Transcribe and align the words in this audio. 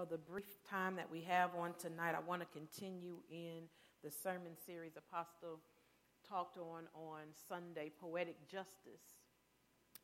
for 0.00 0.06
the 0.06 0.16
brief 0.16 0.64
time 0.68 0.96
that 0.96 1.10
we 1.10 1.20
have 1.20 1.50
on 1.58 1.74
tonight, 1.78 2.14
I 2.16 2.20
want 2.26 2.40
to 2.40 2.58
continue 2.58 3.16
in 3.30 3.64
the 4.02 4.10
sermon 4.10 4.52
series 4.64 4.92
Apostle 4.96 5.60
talked 6.26 6.56
on 6.56 6.84
on 6.94 7.20
Sunday, 7.46 7.92
Poetic 8.00 8.48
Justice. 8.48 9.20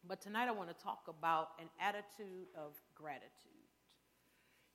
But 0.07 0.21
tonight 0.21 0.49
I 0.49 0.51
want 0.51 0.69
to 0.69 0.85
talk 0.85 1.05
about 1.09 1.51
an 1.59 1.69
attitude 1.81 2.49
of 2.55 2.75
gratitude. 2.95 3.71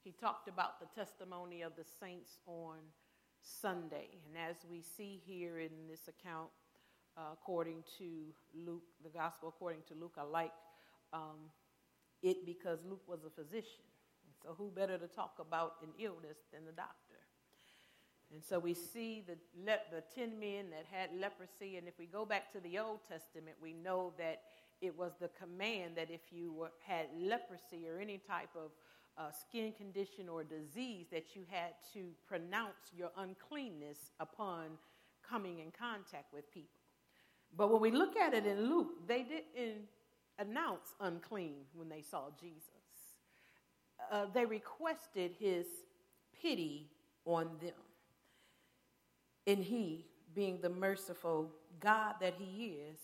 He 0.04 0.12
talked 0.12 0.48
about 0.48 0.80
the 0.80 0.88
testimony 1.00 1.62
of 1.62 1.74
the 1.76 1.86
saints 2.00 2.40
on 2.48 2.78
Sunday. 3.44 4.08
And 4.26 4.36
as 4.50 4.56
we 4.72 4.82
see 4.82 5.22
here 5.24 5.60
in 5.60 5.70
this 5.88 6.08
account, 6.08 6.50
uh, 7.16 7.34
according 7.34 7.84
to 8.00 8.34
Luke, 8.56 8.86
the 9.04 9.10
gospel 9.10 9.50
according 9.50 9.82
to 9.90 9.94
Luke, 9.94 10.16
I 10.18 10.24
like 10.24 10.54
um, 11.14 11.52
it 12.24 12.44
because 12.44 12.80
Luke 12.90 13.04
was 13.08 13.20
a 13.24 13.30
physician. 13.30 13.91
So, 14.44 14.56
who 14.58 14.72
better 14.72 14.98
to 14.98 15.08
talk 15.08 15.36
about 15.40 15.76
an 15.84 15.90
illness 16.00 16.38
than 16.52 16.66
the 16.66 16.72
doctor? 16.72 17.12
And 18.34 18.44
so 18.44 18.60
we 18.60 18.74
see 18.74 19.24
the, 19.28 19.38
le- 19.60 19.80
the 19.92 20.04
10 20.16 20.40
men 20.40 20.70
that 20.72 20.86
had 20.90 21.10
leprosy. 21.20 21.78
And 21.78 21.88
if 21.88 22.00
we 22.00 22.06
go 22.06 22.26
back 22.26 22.52
to 22.54 22.60
the 22.62 22.80
Old 22.80 23.00
Testament, 23.08 23.58
we 23.62 23.74
know 23.74 24.14
that 24.18 24.44
it 24.80 24.98
was 24.98 25.12
the 25.20 25.30
command 25.40 25.98
that 25.98 26.10
if 26.10 26.22
you 26.32 26.54
were, 26.54 26.72
had 26.86 27.08
leprosy 27.20 27.88
or 27.90 28.00
any 28.00 28.18
type 28.18 28.50
of 28.56 28.72
uh, 29.18 29.32
skin 29.32 29.74
condition 29.74 30.30
or 30.30 30.44
disease, 30.44 31.08
that 31.12 31.36
you 31.36 31.44
had 31.50 31.74
to 31.94 32.06
pronounce 32.26 32.94
your 32.96 33.12
uncleanness 33.18 34.12
upon 34.20 34.78
coming 35.30 35.60
in 35.60 35.72
contact 35.72 36.34
with 36.34 36.50
people. 36.54 36.80
But 37.56 37.70
when 37.70 37.82
we 37.82 37.92
look 37.92 38.16
at 38.16 38.34
it 38.34 38.46
in 38.46 38.70
Luke, 38.70 39.08
they 39.08 39.24
didn't 39.24 39.82
announce 40.40 40.96
unclean 41.02 41.66
when 41.74 41.90
they 41.90 42.02
saw 42.02 42.30
Jesus. 42.40 42.81
Uh, 44.10 44.26
they 44.34 44.46
requested 44.46 45.32
his 45.40 45.66
pity 46.42 46.90
on 47.26 47.50
them. 47.62 47.74
And 49.48 49.64
he, 49.64 50.06
being 50.34 50.60
the 50.62 50.70
merciful 50.70 51.52
God 51.80 52.16
that 52.22 52.36
he 52.38 52.78
is, 52.90 53.00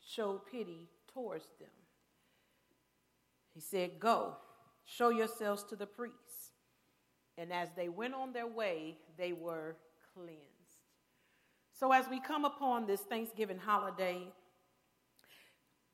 showed 0.00 0.46
pity 0.46 0.88
towards 1.12 1.46
them. 1.58 1.68
He 3.54 3.60
said, 3.60 3.98
Go, 3.98 4.36
show 4.84 5.08
yourselves 5.08 5.64
to 5.64 5.76
the 5.76 5.86
priests. 5.86 6.52
And 7.38 7.52
as 7.52 7.68
they 7.76 7.88
went 7.88 8.14
on 8.14 8.32
their 8.32 8.46
way, 8.46 8.96
they 9.18 9.32
were 9.32 9.76
cleansed. 10.14 10.40
So, 11.72 11.92
as 11.92 12.08
we 12.08 12.20
come 12.20 12.44
upon 12.44 12.86
this 12.86 13.00
Thanksgiving 13.02 13.58
holiday, 13.58 14.32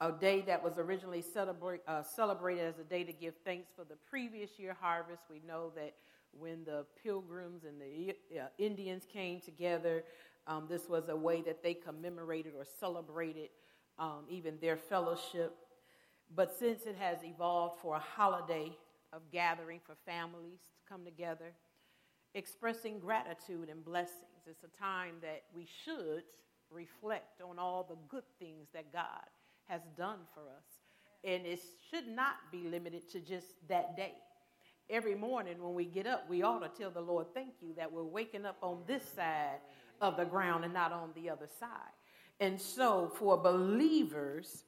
a 0.02 0.10
day 0.10 0.42
that 0.42 0.62
was 0.62 0.78
originally 0.78 1.22
celebrate, 1.22 1.80
uh, 1.86 2.02
celebrated 2.02 2.64
as 2.66 2.78
a 2.80 2.84
day 2.84 3.04
to 3.04 3.12
give 3.12 3.34
thanks 3.44 3.68
for 3.76 3.84
the 3.84 3.94
previous 4.10 4.58
year 4.58 4.76
harvest, 4.80 5.22
we 5.30 5.40
know 5.46 5.70
that 5.76 5.94
when 6.36 6.64
the 6.64 6.84
pilgrims 7.04 7.62
and 7.62 7.80
the 7.80 8.16
uh, 8.36 8.46
Indians 8.58 9.04
came 9.10 9.40
together, 9.40 10.02
um, 10.48 10.66
this 10.68 10.88
was 10.88 11.08
a 11.08 11.14
way 11.14 11.40
that 11.42 11.62
they 11.62 11.74
commemorated 11.74 12.52
or 12.56 12.64
celebrated 12.80 13.50
um, 13.96 14.24
even 14.28 14.58
their 14.60 14.76
fellowship. 14.76 15.54
But 16.34 16.52
since 16.58 16.82
it 16.84 16.96
has 16.98 17.18
evolved 17.22 17.80
for 17.80 17.94
a 17.94 18.00
holiday 18.00 18.76
of 19.12 19.20
gathering 19.30 19.78
for 19.86 19.94
families 20.04 20.58
to 20.64 20.92
come 20.92 21.04
together, 21.04 21.52
expressing 22.34 22.98
gratitude 22.98 23.68
and 23.68 23.84
blessings, 23.84 24.48
it's 24.48 24.64
a 24.64 24.82
time 24.82 25.14
that 25.22 25.44
we 25.54 25.68
should 25.84 26.24
reflect 26.72 27.40
on 27.40 27.60
all 27.60 27.86
the 27.88 27.98
good 28.08 28.24
things 28.40 28.66
that 28.72 28.92
God 28.92 29.28
has 29.68 29.82
done 29.96 30.18
for 30.34 30.40
us. 30.40 30.64
And 31.24 31.46
it 31.46 31.60
should 31.90 32.08
not 32.08 32.34
be 32.50 32.64
limited 32.64 33.08
to 33.12 33.20
just 33.20 33.46
that 33.68 33.96
day 33.96 34.14
every 34.92 35.14
morning 35.14 35.60
when 35.60 35.74
we 35.74 35.86
get 35.86 36.06
up, 36.06 36.28
we 36.28 36.42
ought 36.42 36.60
to 36.60 36.68
tell 36.68 36.90
the 36.90 37.00
Lord, 37.00 37.26
thank 37.34 37.54
you 37.60 37.72
that 37.76 37.90
we're 37.90 38.04
waking 38.04 38.44
up 38.44 38.58
on 38.62 38.82
this 38.86 39.02
side 39.16 39.58
of 40.00 40.16
the 40.16 40.24
ground 40.24 40.64
and 40.64 40.74
not 40.74 40.92
on 40.92 41.10
the 41.14 41.30
other 41.30 41.48
side. 41.58 41.68
And 42.38 42.60
so 42.60 43.10
for 43.14 43.36
believers, 43.38 44.64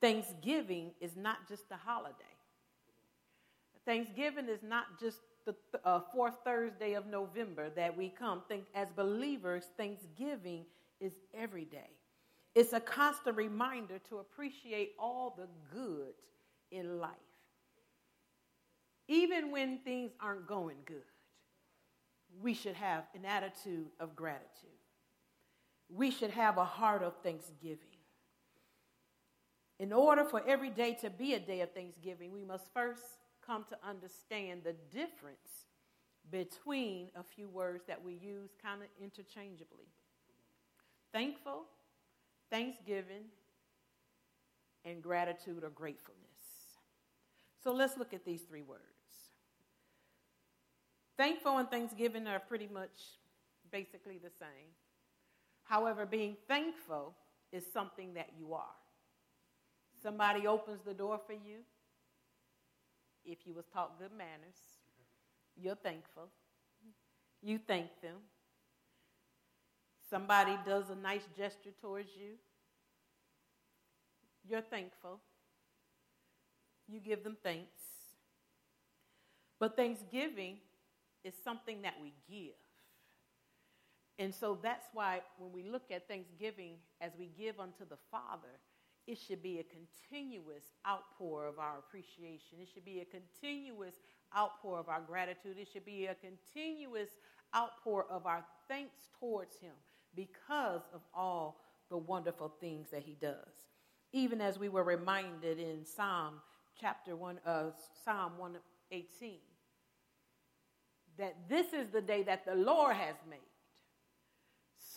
Thanksgiving 0.00 0.90
is 1.00 1.16
not 1.16 1.48
just 1.48 1.64
a 1.70 1.76
holiday. 1.76 2.14
Thanksgiving 3.86 4.48
is 4.48 4.62
not 4.62 5.00
just 5.00 5.18
the 5.44 5.54
uh, 5.84 6.00
fourth 6.12 6.34
Thursday 6.44 6.94
of 6.94 7.06
November 7.06 7.70
that 7.70 7.96
we 7.96 8.08
come. 8.08 8.42
Think 8.48 8.64
as 8.74 8.88
believers, 8.94 9.64
Thanksgiving 9.76 10.64
is 11.00 11.12
every 11.34 11.64
day. 11.64 11.90
It's 12.54 12.72
a 12.72 12.80
constant 12.80 13.36
reminder 13.36 13.98
to 14.10 14.18
appreciate 14.18 14.92
all 14.98 15.34
the 15.36 15.48
good 15.74 16.14
in 16.70 16.98
life 16.98 17.16
even 19.12 19.50
when 19.50 19.78
things 19.78 20.12
aren't 20.20 20.46
going 20.46 20.78
good, 20.86 21.02
we 22.40 22.54
should 22.54 22.74
have 22.74 23.04
an 23.14 23.26
attitude 23.26 23.88
of 24.00 24.16
gratitude. 24.16 24.70
We 25.88 26.10
should 26.10 26.30
have 26.30 26.56
a 26.56 26.64
heart 26.64 27.02
of 27.02 27.14
thanksgiving. 27.22 27.98
In 29.78 29.92
order 29.92 30.24
for 30.24 30.42
every 30.46 30.70
day 30.70 30.96
to 31.02 31.10
be 31.10 31.34
a 31.34 31.40
day 31.40 31.60
of 31.60 31.72
thanksgiving, 31.72 32.32
we 32.32 32.44
must 32.44 32.72
first 32.72 33.02
come 33.44 33.64
to 33.68 33.76
understand 33.86 34.62
the 34.64 34.76
difference 34.90 35.66
between 36.30 37.10
a 37.14 37.22
few 37.22 37.48
words 37.48 37.82
that 37.88 38.02
we 38.02 38.14
use 38.14 38.50
kind 38.62 38.80
of 38.80 38.88
interchangeably 38.98 39.88
thankful, 41.12 41.64
thanksgiving, 42.52 43.24
and 44.84 45.02
gratitude 45.02 45.64
or 45.64 45.70
gratefulness. 45.70 46.18
So 47.64 47.72
let's 47.72 47.96
look 47.96 48.12
at 48.12 48.24
these 48.24 48.42
three 48.42 48.62
words. 48.62 48.82
Thankful 51.16 51.58
and 51.58 51.70
thanksgiving 51.70 52.26
are 52.26 52.40
pretty 52.40 52.68
much 52.72 52.90
basically 53.70 54.18
the 54.18 54.30
same. 54.38 54.68
However, 55.64 56.04
being 56.04 56.36
thankful 56.46 57.14
is 57.52 57.64
something 57.72 58.14
that 58.14 58.30
you 58.38 58.52
are. 58.52 58.76
Somebody 60.02 60.46
opens 60.46 60.80
the 60.84 60.94
door 60.94 61.20
for 61.26 61.32
you. 61.32 61.60
If 63.24 63.38
you 63.46 63.54
was 63.54 63.66
taught 63.72 63.98
good 63.98 64.10
manners, 64.12 64.58
you're 65.56 65.76
thankful. 65.76 66.28
You 67.40 67.58
thank 67.66 67.88
them. 68.02 68.16
Somebody 70.12 70.58
does 70.66 70.90
a 70.90 70.94
nice 70.94 71.26
gesture 71.34 71.70
towards 71.80 72.10
you. 72.14 72.32
You're 74.46 74.60
thankful. 74.60 75.20
You 76.86 77.00
give 77.00 77.24
them 77.24 77.38
thanks. 77.42 77.80
But 79.58 79.74
Thanksgiving 79.74 80.58
is 81.24 81.32
something 81.42 81.80
that 81.80 81.94
we 82.02 82.12
give. 82.28 82.52
And 84.18 84.34
so 84.34 84.58
that's 84.62 84.84
why 84.92 85.22
when 85.38 85.50
we 85.50 85.62
look 85.62 85.90
at 85.90 86.08
Thanksgiving 86.08 86.74
as 87.00 87.12
we 87.18 87.30
give 87.38 87.58
unto 87.58 87.88
the 87.88 87.96
Father, 88.10 88.60
it 89.06 89.16
should 89.16 89.42
be 89.42 89.60
a 89.60 89.64
continuous 89.64 90.64
outpour 90.86 91.46
of 91.46 91.58
our 91.58 91.78
appreciation. 91.78 92.58
It 92.60 92.68
should 92.74 92.84
be 92.84 93.00
a 93.00 93.06
continuous 93.06 93.94
outpour 94.36 94.78
of 94.78 94.90
our 94.90 95.00
gratitude. 95.00 95.56
It 95.58 95.68
should 95.72 95.86
be 95.86 96.08
a 96.08 96.16
continuous 96.16 97.08
outpour 97.56 98.04
of 98.10 98.26
our 98.26 98.44
thanks 98.68 99.08
towards 99.18 99.56
Him 99.56 99.72
because 100.14 100.82
of 100.94 101.00
all 101.14 101.60
the 101.90 101.96
wonderful 101.96 102.52
things 102.60 102.88
that 102.90 103.02
He 103.02 103.16
does. 103.20 103.66
Even 104.12 104.40
as 104.40 104.58
we 104.58 104.68
were 104.68 104.84
reminded 104.84 105.58
in 105.58 105.84
Psalm 105.84 106.34
chapter 106.78 107.16
1, 107.16 107.40
uh, 107.46 107.64
Psalm 108.04 108.32
118, 108.38 109.38
that 111.18 111.36
this 111.48 111.72
is 111.72 111.88
the 111.88 112.00
day 112.00 112.22
that 112.22 112.44
the 112.44 112.54
Lord 112.54 112.96
has 112.96 113.16
made. 113.28 113.38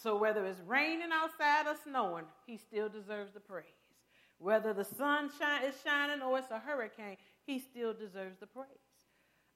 So 0.03 0.17
whether 0.17 0.45
it's 0.45 0.61
raining 0.67 1.09
outside 1.11 1.67
or 1.67 1.75
snowing, 1.83 2.25
he 2.45 2.57
still 2.57 2.89
deserves 2.89 3.33
the 3.33 3.39
praise. 3.39 3.65
Whether 4.37 4.73
the 4.73 4.83
sun 4.83 5.29
shine, 5.39 5.63
is 5.63 5.75
shining 5.83 6.21
or 6.21 6.37
it's 6.37 6.51
a 6.51 6.59
hurricane, 6.59 7.17
he 7.45 7.59
still 7.59 7.93
deserves 7.93 8.37
the 8.39 8.47
praise. 8.47 8.67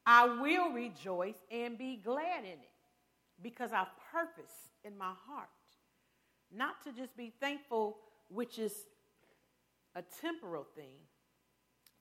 I 0.06 0.26
will 0.26 0.72
rejoice 0.72 1.36
and 1.52 1.78
be 1.78 1.97
glad 1.97 2.40
in 2.40 2.52
it 2.52 2.70
because 3.41 3.72
I've 3.72 3.88
purpose 4.11 4.69
in 4.84 4.97
my 4.97 5.14
heart 5.28 5.49
not 6.52 6.84
to 6.84 6.91
just 6.91 7.16
be 7.16 7.31
thankful, 7.40 7.97
which 8.29 8.58
is 8.59 8.73
a 9.96 10.03
temporal 10.22 10.66
thing, 10.76 10.96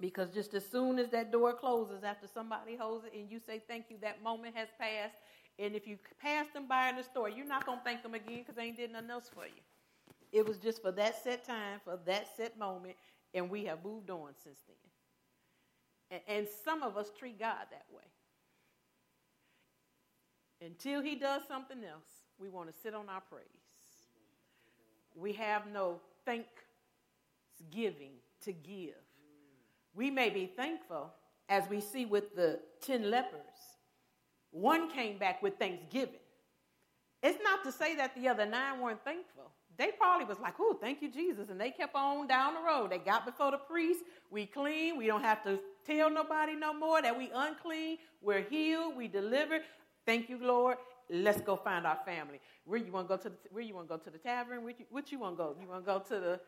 because 0.01 0.31
just 0.31 0.55
as 0.55 0.67
soon 0.67 0.99
as 0.99 1.09
that 1.11 1.33
door 1.33 1.53
closes 1.53 2.05
after 2.05 2.27
somebody 2.27 2.77
holds 2.77 3.05
it 3.05 3.13
and 3.15 3.31
you 3.31 3.41
say 3.45 3.61
thank 3.67 3.87
you, 3.91 3.97
that 4.01 4.23
moment 4.23 4.57
has 4.57 4.69
passed. 4.79 5.17
And 5.59 5.75
if 5.75 5.89
you 5.89 5.99
pass 6.23 6.47
them 6.55 6.69
by 6.69 6.89
in 6.89 6.97
the 6.97 7.03
store, 7.03 7.29
you're 7.29 7.47
not 7.47 7.67
going 7.67 7.79
to 7.79 7.85
thank 7.85 8.05
them 8.05 8.15
again 8.15 8.39
because 8.39 8.55
they 8.55 8.63
ain't 8.63 8.77
did 8.77 8.93
nothing 8.93 9.11
else 9.11 9.29
for 9.33 9.45
you. 9.45 9.61
It 10.31 10.47
was 10.47 10.59
just 10.59 10.81
for 10.83 10.93
that 10.93 11.23
set 11.23 11.45
time, 11.45 11.81
for 11.85 11.99
that 12.07 12.29
set 12.37 12.57
moment, 12.59 12.95
and 13.35 13.51
we 13.51 13.65
have 13.65 13.85
moved 13.85 14.09
on 14.09 14.31
since 14.45 14.59
then. 14.69 16.21
And, 16.29 16.39
and 16.39 16.49
some 16.65 16.85
of 16.85 16.97
us 16.97 17.11
treat 17.19 17.41
God 17.41 17.67
that 17.71 17.87
way. 17.93 18.05
Until 20.65 21.03
He 21.03 21.17
does 21.17 21.43
something 21.49 21.83
else, 21.83 22.18
we 22.41 22.49
want 22.49 22.69
to 22.69 22.75
sit 22.83 22.95
on 22.95 23.09
our 23.09 23.21
praise. 23.21 23.45
We 25.15 25.33
have 25.35 25.67
no 25.73 26.01
thanksgiving 26.25 28.13
to 28.43 28.53
give 28.53 28.95
we 29.99 30.11
may 30.11 30.31
be 30.31 30.47
thankful, 30.47 31.13
as 31.49 31.69
we 31.69 31.81
see 31.81 32.07
with 32.07 32.37
the 32.37 32.61
10 32.83 33.11
lepers, 33.11 33.41
one 34.53 34.89
came 34.91 35.19
back 35.19 35.43
with 35.43 35.59
thanksgiving. 35.59 36.21
It's 37.21 37.39
not 37.43 37.65
to 37.65 37.73
say 37.73 37.97
that 37.97 38.15
the 38.15 38.29
other 38.29 38.47
nine 38.47 38.81
weren't 38.81 39.03
thankful. 39.03 39.51
They 39.77 39.91
probably 39.99 40.25
was 40.25 40.39
like, 40.39 40.55
oh, 40.61 40.79
thank 40.81 41.03
you, 41.03 41.11
Jesus. 41.11 41.51
And 41.51 41.61
they 41.61 41.73
kept 41.73 41.97
on 41.97 42.29
down 42.29 42.55
the 42.55 42.61
road. 42.61 42.91
They 42.91 42.99
got 42.99 43.27
before 43.27 43.51
the 43.51 43.59
priest. 43.59 44.05
We 44.31 44.47
clean. 44.47 44.97
We 44.97 45.07
don't 45.07 45.23
have 45.23 45.43
to 45.45 45.59
tell 45.85 46.11
nobody 46.11 46.55
no 46.55 46.73
more 46.73 47.03
that 47.03 47.17
we 47.17 47.31
unclean. 47.35 47.99
We're 48.23 48.43
healed. 48.43 48.97
We 48.97 49.09
delivered. 49.09 49.63
Thank 50.07 50.29
you, 50.29 50.39
Lord. 50.41 50.77
Let's 51.11 51.41
go 51.41 51.57
find 51.57 51.87
our 51.87 51.99
family. 52.05 52.41
Where 52.65 52.79
you 52.79 52.93
want 52.93 53.09
to 53.09 53.17
go 53.17 53.23
to? 53.23 53.29
The, 53.31 53.37
where 53.51 53.63
you 53.63 53.75
want 53.75 53.89
to 53.89 53.97
go 53.97 54.03
to 54.03 54.11
the 54.11 54.19
tavern? 54.19 54.63
Where 54.63 54.75
you, 54.79 54.85
you 55.09 55.19
want 55.19 55.37
to 55.37 55.43
go? 55.43 55.57
You 55.61 55.69
want 55.69 55.85
to 55.85 55.87
go 55.87 55.99
to 56.01 56.21
the? 56.21 56.41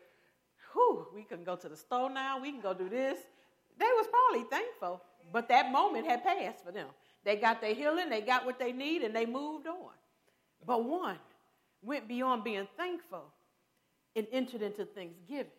Whew, 0.73 1.07
we 1.13 1.23
can 1.23 1.43
go 1.43 1.55
to 1.55 1.67
the 1.67 1.75
store 1.75 2.09
now. 2.09 2.39
We 2.39 2.51
can 2.51 2.61
go 2.61 2.73
do 2.73 2.87
this. 2.87 3.17
They 3.79 3.85
was 3.85 4.07
probably 4.07 4.47
thankful, 4.49 5.01
but 5.33 5.49
that 5.49 5.71
moment 5.71 6.05
had 6.05 6.23
passed 6.23 6.63
for 6.63 6.71
them. 6.71 6.87
They 7.23 7.35
got 7.35 7.61
their 7.61 7.73
healing. 7.73 8.09
They 8.09 8.21
got 8.21 8.45
what 8.45 8.59
they 8.59 8.71
need, 8.71 9.01
and 9.01 9.15
they 9.15 9.25
moved 9.25 9.67
on. 9.67 9.91
But 10.65 10.85
one 10.85 11.17
went 11.81 12.07
beyond 12.07 12.43
being 12.43 12.67
thankful 12.77 13.25
and 14.15 14.27
entered 14.31 14.61
into 14.61 14.85
thanksgiving. 14.85 15.51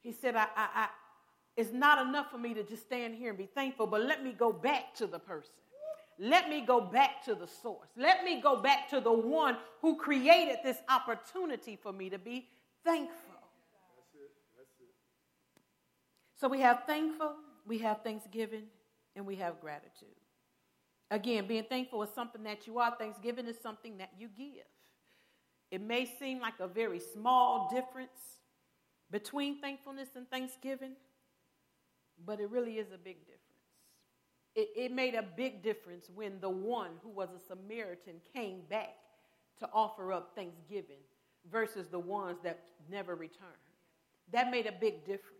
He 0.00 0.12
said, 0.12 0.36
I, 0.36 0.46
I, 0.56 0.68
I, 0.74 0.88
it's 1.56 1.72
not 1.72 2.06
enough 2.06 2.30
for 2.30 2.38
me 2.38 2.54
to 2.54 2.62
just 2.62 2.84
stand 2.84 3.14
here 3.14 3.30
and 3.30 3.38
be 3.38 3.46
thankful, 3.46 3.86
but 3.86 4.02
let 4.02 4.22
me 4.22 4.32
go 4.32 4.52
back 4.52 4.94
to 4.96 5.06
the 5.06 5.18
person. 5.18 5.50
Let 6.22 6.50
me 6.50 6.60
go 6.60 6.82
back 6.82 7.24
to 7.24 7.34
the 7.34 7.46
source. 7.46 7.88
Let 7.96 8.24
me 8.24 8.42
go 8.42 8.60
back 8.60 8.90
to 8.90 9.00
the 9.00 9.12
one 9.12 9.56
who 9.80 9.96
created 9.96 10.58
this 10.62 10.76
opportunity 10.90 11.78
for 11.82 11.94
me 11.94 12.10
to 12.10 12.18
be 12.18 12.46
thankful. 12.84 13.16
That's 13.96 14.14
it. 14.14 14.30
That's 14.54 14.80
it. 14.80 14.94
So 16.38 16.46
we 16.46 16.60
have 16.60 16.82
thankful, 16.86 17.36
we 17.66 17.78
have 17.78 18.02
thanksgiving, 18.02 18.64
and 19.16 19.24
we 19.26 19.36
have 19.36 19.62
gratitude. 19.62 20.08
Again, 21.10 21.46
being 21.46 21.64
thankful 21.64 22.02
is 22.02 22.10
something 22.14 22.42
that 22.42 22.66
you 22.66 22.78
are, 22.78 22.94
thanksgiving 22.98 23.46
is 23.46 23.56
something 23.62 23.96
that 23.96 24.10
you 24.18 24.28
give. 24.36 24.66
It 25.70 25.80
may 25.80 26.04
seem 26.04 26.38
like 26.38 26.60
a 26.60 26.68
very 26.68 27.00
small 27.00 27.70
difference 27.72 28.10
between 29.10 29.58
thankfulness 29.58 30.10
and 30.16 30.28
thanksgiving, 30.28 30.96
but 32.26 32.40
it 32.40 32.50
really 32.50 32.74
is 32.74 32.88
a 32.92 32.98
big 32.98 33.20
difference 33.20 33.49
it, 34.54 34.68
it 34.76 34.92
made 34.92 35.14
a 35.14 35.22
big 35.22 35.62
difference 35.62 36.08
when 36.14 36.40
the 36.40 36.50
one 36.50 36.90
who 37.02 37.08
was 37.10 37.28
a 37.30 37.38
Samaritan 37.38 38.16
came 38.34 38.62
back 38.68 38.96
to 39.60 39.68
offer 39.72 40.12
up 40.12 40.32
thanksgiving 40.34 41.00
versus 41.50 41.88
the 41.88 41.98
ones 41.98 42.38
that 42.42 42.64
never 42.90 43.14
returned. 43.14 43.50
That 44.32 44.50
made 44.50 44.66
a 44.66 44.72
big 44.72 45.04
difference. 45.04 45.36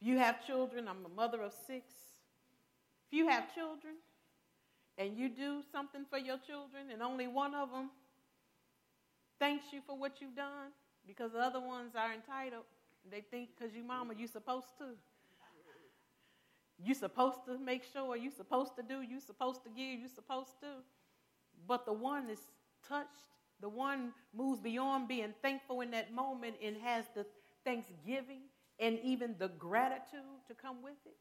If 0.00 0.06
you 0.06 0.18
have 0.18 0.46
children, 0.46 0.88
I'm 0.88 1.04
a 1.04 1.14
mother 1.14 1.42
of 1.42 1.52
six. 1.66 1.92
If 3.06 3.18
you 3.18 3.28
have 3.28 3.54
children 3.54 3.94
and 4.96 5.16
you 5.16 5.28
do 5.28 5.62
something 5.72 6.04
for 6.08 6.18
your 6.18 6.38
children 6.38 6.90
and 6.92 7.02
only 7.02 7.26
one 7.26 7.54
of 7.54 7.70
them 7.70 7.90
thanks 9.38 9.64
you 9.72 9.80
for 9.86 9.96
what 9.98 10.20
you've 10.20 10.36
done 10.36 10.70
because 11.06 11.32
the 11.32 11.38
other 11.38 11.60
ones 11.60 11.92
are 11.96 12.12
entitled, 12.12 12.64
they 13.10 13.22
think 13.22 13.48
because 13.56 13.74
you 13.74 13.82
mama, 13.82 14.14
you 14.16 14.26
supposed 14.26 14.66
to. 14.78 14.84
You're 16.82 16.94
supposed 16.94 17.44
to 17.46 17.58
make 17.58 17.84
sure, 17.92 18.16
you're 18.16 18.32
supposed 18.32 18.74
to 18.76 18.82
do, 18.82 19.02
you're 19.02 19.20
supposed 19.20 19.62
to 19.64 19.70
give, 19.70 20.00
you're 20.00 20.08
supposed 20.08 20.58
to. 20.60 20.80
But 21.66 21.84
the 21.84 21.92
one 21.92 22.30
is 22.30 22.40
touched, 22.88 23.28
the 23.60 23.68
one 23.68 24.12
moves 24.34 24.60
beyond 24.60 25.08
being 25.08 25.34
thankful 25.42 25.82
in 25.82 25.90
that 25.90 26.12
moment 26.12 26.56
and 26.64 26.76
has 26.78 27.04
the 27.14 27.26
thanksgiving 27.64 28.48
and 28.78 28.98
even 29.04 29.34
the 29.38 29.48
gratitude 29.48 30.40
to 30.48 30.54
come 30.54 30.82
with 30.82 30.96
it. 31.04 31.18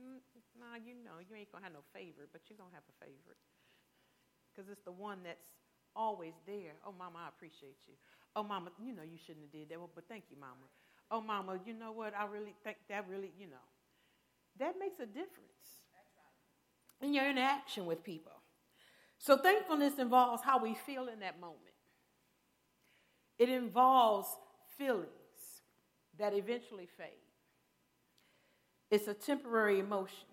Hmm, 0.00 0.16
nah, 0.58 0.80
you 0.80 0.94
know, 1.04 1.20
you 1.20 1.36
ain't 1.36 1.50
to 1.52 1.58
have 1.60 1.72
no 1.72 1.84
favorite, 1.92 2.30
but 2.32 2.40
you're 2.48 2.56
to 2.56 2.64
have 2.72 2.86
a 2.88 3.04
favorite. 3.04 3.42
Because 4.48 4.70
it's 4.70 4.80
the 4.84 4.92
one 4.92 5.18
that's 5.24 5.44
always 5.94 6.32
there. 6.46 6.72
Oh, 6.86 6.94
mama, 6.96 7.18
I 7.26 7.28
appreciate 7.28 7.76
you. 7.86 7.94
Oh, 8.34 8.42
mama, 8.42 8.70
you 8.80 8.94
know 8.94 9.02
you 9.02 9.18
shouldn't 9.18 9.44
have 9.44 9.52
did 9.52 9.68
that, 9.68 9.78
but 9.94 10.08
thank 10.08 10.24
you, 10.30 10.36
mama. 10.40 10.64
Oh, 11.10 11.20
mama, 11.20 11.58
you 11.66 11.74
know 11.74 11.92
what? 11.92 12.14
I 12.16 12.24
really 12.24 12.54
think 12.64 12.78
that 12.88 13.04
really, 13.08 13.32
you 13.38 13.46
know 13.46 13.66
that 14.58 14.78
makes 14.78 14.98
a 15.00 15.06
difference 15.06 15.48
in 17.00 17.14
your 17.14 17.28
interaction 17.28 17.86
with 17.86 18.02
people. 18.02 18.32
So, 19.18 19.36
thankfulness 19.36 19.98
involves 19.98 20.42
how 20.42 20.62
we 20.62 20.74
feel 20.74 21.08
in 21.08 21.20
that 21.20 21.40
moment, 21.40 21.58
it 23.38 23.48
involves 23.48 24.28
feelings 24.76 25.08
that 26.18 26.34
eventually 26.34 26.88
fade. 26.96 27.08
It's 28.90 29.06
a 29.06 29.14
temporary 29.14 29.80
emotion 29.80 30.28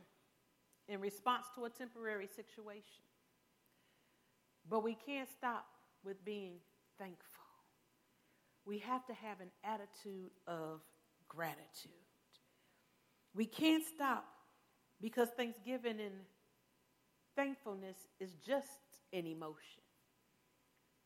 in 0.87 1.01
response 1.01 1.45
to 1.55 1.65
a 1.65 1.69
temporary 1.69 2.27
situation. 2.27 3.03
But 4.69 4.83
we 4.83 4.95
can't 4.95 5.29
stop 5.29 5.67
with 6.03 6.23
being 6.23 6.53
thankful. 6.97 7.43
We 8.65 8.79
have 8.79 9.05
to 9.07 9.13
have 9.13 9.41
an 9.41 9.51
attitude 9.63 10.31
of 10.47 10.81
gratitude. 11.27 12.04
We 13.35 13.45
can't 13.45 13.83
stop 13.83 14.25
because 15.01 15.27
thanksgiving 15.35 15.99
and 15.99 16.13
thankfulness 17.35 17.97
is 18.19 18.31
just 18.45 18.69
an 19.11 19.27
emotion. 19.27 19.83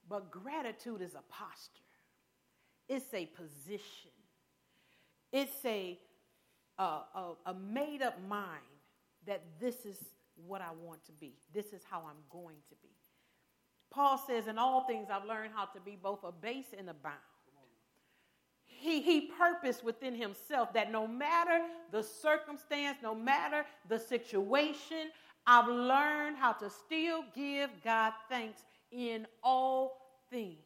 But 0.07 0.31
gratitude 0.31 1.01
is 1.01 1.15
a 1.15 1.23
posture, 1.31 1.83
it's 2.87 3.13
a 3.13 3.25
position, 3.25 4.11
it's 5.31 5.65
a, 5.65 5.99
a, 6.77 6.83
a, 6.83 7.33
a 7.47 7.53
made 7.53 8.01
up 8.01 8.17
mind 8.27 8.61
that 9.25 9.43
this 9.59 9.85
is 9.85 9.97
what 10.47 10.61
I 10.61 10.69
want 10.83 11.05
to 11.05 11.11
be, 11.11 11.33
this 11.53 11.67
is 11.73 11.81
how 11.89 11.99
I'm 11.99 12.23
going 12.29 12.57
to 12.69 12.75
be. 12.81 12.89
Paul 13.91 14.23
says, 14.27 14.47
In 14.47 14.59
all 14.59 14.85
things 14.85 15.07
I've 15.11 15.25
learned 15.25 15.51
how 15.55 15.65
to 15.65 15.79
be 15.79 15.97
both 16.01 16.19
a 16.23 16.31
base 16.31 16.73
and 16.77 16.89
a 16.89 16.93
bound 16.93 17.15
he, 18.79 19.01
he 19.01 19.21
purposed 19.21 19.83
within 19.83 20.15
himself 20.15 20.73
that 20.73 20.91
no 20.91 21.07
matter 21.07 21.61
the 21.91 22.01
circumstance, 22.01 22.97
no 23.03 23.13
matter 23.13 23.65
the 23.87 23.99
situation, 23.99 25.11
I've 25.45 25.67
learned 25.67 26.37
how 26.37 26.53
to 26.53 26.69
still 26.69 27.23
give 27.35 27.69
God 27.83 28.13
thanks 28.29 28.61
in 28.91 29.27
all 29.43 29.97
things. 30.31 30.57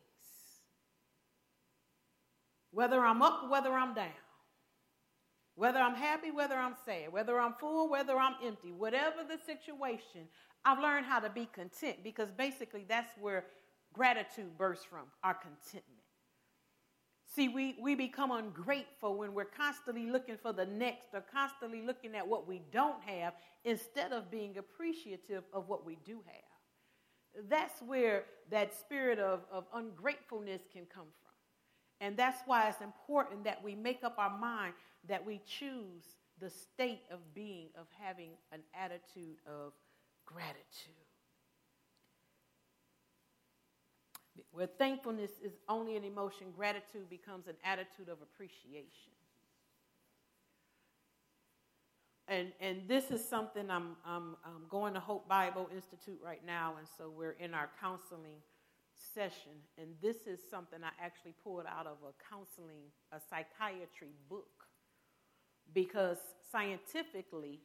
Whether 2.71 3.05
I'm 3.05 3.21
up, 3.21 3.49
whether 3.49 3.73
I'm 3.73 3.93
down. 3.93 4.07
Whether 5.55 5.79
I'm 5.79 5.95
happy, 5.95 6.31
whether 6.31 6.55
I'm 6.55 6.75
sad, 6.85 7.11
whether 7.11 7.39
I'm 7.39 7.53
full, 7.53 7.87
whether 7.87 8.17
I'm 8.17 8.35
empty, 8.43 8.71
whatever 8.71 9.17
the 9.23 9.37
situation, 9.45 10.21
I've 10.65 10.79
learned 10.79 11.05
how 11.05 11.19
to 11.19 11.29
be 11.29 11.47
content 11.53 11.97
because 12.03 12.31
basically 12.31 12.85
that's 12.87 13.11
where 13.19 13.45
gratitude 13.93 14.57
bursts 14.57 14.85
from 14.85 15.05
our 15.23 15.35
contentment. 15.35 16.02
See, 17.35 17.47
we, 17.47 17.75
we 17.81 17.95
become 17.95 18.29
ungrateful 18.31 19.17
when 19.17 19.33
we're 19.33 19.45
constantly 19.45 20.05
looking 20.05 20.37
for 20.37 20.53
the 20.53 20.67
next 20.67 21.13
or 21.13 21.23
constantly 21.33 21.81
looking 21.81 22.13
at 22.15 22.27
what 22.27 22.47
we 22.47 22.61
don't 22.71 23.01
have 23.03 23.33
instead 23.65 24.11
of 24.11 24.29
being 24.29 24.57
appreciative 24.57 25.43
of 25.51 25.67
what 25.67 25.83
we 25.83 25.97
do 26.05 26.19
have. 26.27 27.49
That's 27.49 27.81
where 27.81 28.25
that 28.51 28.75
spirit 28.75 29.17
of, 29.17 29.41
of 29.51 29.65
ungratefulness 29.73 30.61
can 30.71 30.85
come 30.85 31.07
from. 31.23 31.31
And 32.01 32.15
that's 32.15 32.41
why 32.45 32.69
it's 32.69 32.81
important 32.81 33.45
that 33.45 33.63
we 33.63 33.73
make 33.73 34.03
up 34.03 34.15
our 34.19 34.37
mind 34.37 34.73
that 35.07 35.25
we 35.25 35.41
choose 35.45 36.03
the 36.39 36.51
state 36.51 37.01
of 37.09 37.19
being, 37.33 37.69
of 37.79 37.87
having 37.99 38.31
an 38.51 38.59
attitude 38.79 39.37
of 39.47 39.73
gratitude. 40.25 41.02
Where 44.51 44.67
thankfulness 44.67 45.31
is 45.43 45.53
only 45.69 45.95
an 45.95 46.03
emotion, 46.03 46.47
gratitude 46.55 47.09
becomes 47.09 47.47
an 47.47 47.55
attitude 47.63 48.09
of 48.09 48.17
appreciation. 48.21 49.13
And, 52.27 52.53
and 52.61 52.87
this 52.87 53.11
is 53.11 53.27
something 53.27 53.69
I'm, 53.69 53.97
I'm, 54.05 54.37
I'm 54.45 54.63
going 54.69 54.93
to 54.93 54.99
Hope 54.99 55.27
Bible 55.27 55.69
Institute 55.75 56.19
right 56.23 56.41
now, 56.45 56.75
and 56.77 56.87
so 56.97 57.11
we're 57.15 57.35
in 57.39 57.53
our 57.53 57.69
counseling 57.81 58.37
session. 59.13 59.51
And 59.77 59.89
this 60.01 60.25
is 60.25 60.39
something 60.49 60.79
I 60.83 61.03
actually 61.03 61.35
pulled 61.43 61.65
out 61.67 61.85
of 61.85 61.97
a 62.07 62.13
counseling, 62.29 62.85
a 63.11 63.19
psychiatry 63.19 64.15
book, 64.29 64.65
because 65.73 66.17
scientifically, 66.51 67.59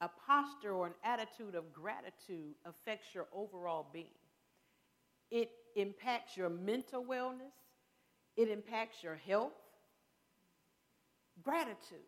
a 0.00 0.10
posture 0.26 0.72
or 0.72 0.86
an 0.86 0.94
attitude 1.04 1.54
of 1.54 1.72
gratitude 1.72 2.54
affects 2.64 3.14
your 3.14 3.26
overall 3.32 3.86
being. 3.92 4.06
It 5.30 5.50
impacts 5.78 6.36
your 6.36 6.48
mental 6.50 7.04
wellness, 7.04 7.54
it 8.36 8.48
impacts 8.48 9.02
your 9.02 9.16
health. 9.16 9.52
Gratitude. 11.42 11.98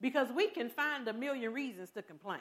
Because 0.00 0.28
we 0.34 0.48
can 0.48 0.70
find 0.70 1.06
a 1.08 1.12
million 1.12 1.52
reasons 1.52 1.90
to 1.90 2.02
complain 2.02 2.40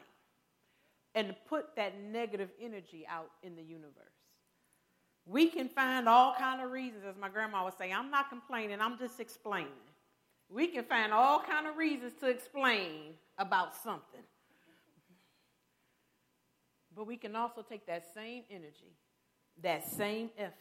and 1.16 1.36
put 1.48 1.76
that 1.76 2.00
negative 2.02 2.50
energy 2.62 3.06
out 3.10 3.32
in 3.44 3.56
the 3.56 3.64
universe. 3.64 3.94
We 5.26 5.48
can 5.48 5.68
find 5.68 6.08
all 6.08 6.34
kind 6.36 6.62
of 6.62 6.72
reasons, 6.72 7.04
as 7.08 7.16
my 7.20 7.30
grandma 7.30 7.66
would 7.66 7.78
say, 7.78 7.92
I'm 7.92 8.10
not 8.10 8.30
complaining, 8.30 8.80
I'm 8.80 8.98
just 8.98 9.20
explaining. 9.20 9.68
We 10.50 10.68
can 10.68 10.84
find 10.86 11.14
all 11.14 11.40
kind 11.40 11.68
of 11.68 11.78
reasons 11.78 12.14
to 12.22 12.28
explain 12.28 13.14
about 13.38 13.76
something. 13.76 14.22
But 16.96 17.06
we 17.06 17.18
can 17.18 17.36
also 17.36 17.62
take 17.62 17.86
that 17.86 18.06
same 18.14 18.44
energy, 18.50 18.96
that 19.62 19.86
same 19.88 20.30
effort, 20.38 20.54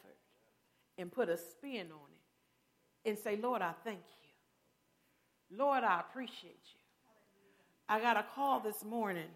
and 0.97 1.13
put 1.13 1.29
a 1.29 1.37
spin 1.37 1.87
on 1.93 2.11
it 2.11 3.09
and 3.09 3.19
say, 3.19 3.37
Lord, 3.37 3.63
I 3.63 3.73
thank 3.85 3.99
you. 3.99 5.57
Lord, 5.57 5.85
I 5.85 6.01
appreciate 6.01 6.61
you. 6.75 6.81
I 7.89 8.01
got 8.01 8.17
a 8.17 8.25
call 8.35 8.61
this 8.61 8.85
morning. 8.85 9.31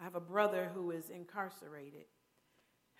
I 0.00 0.04
have 0.04 0.14
a 0.14 0.20
brother 0.20 0.70
who 0.72 0.90
is 0.92 1.10
incarcerated. 1.10 2.06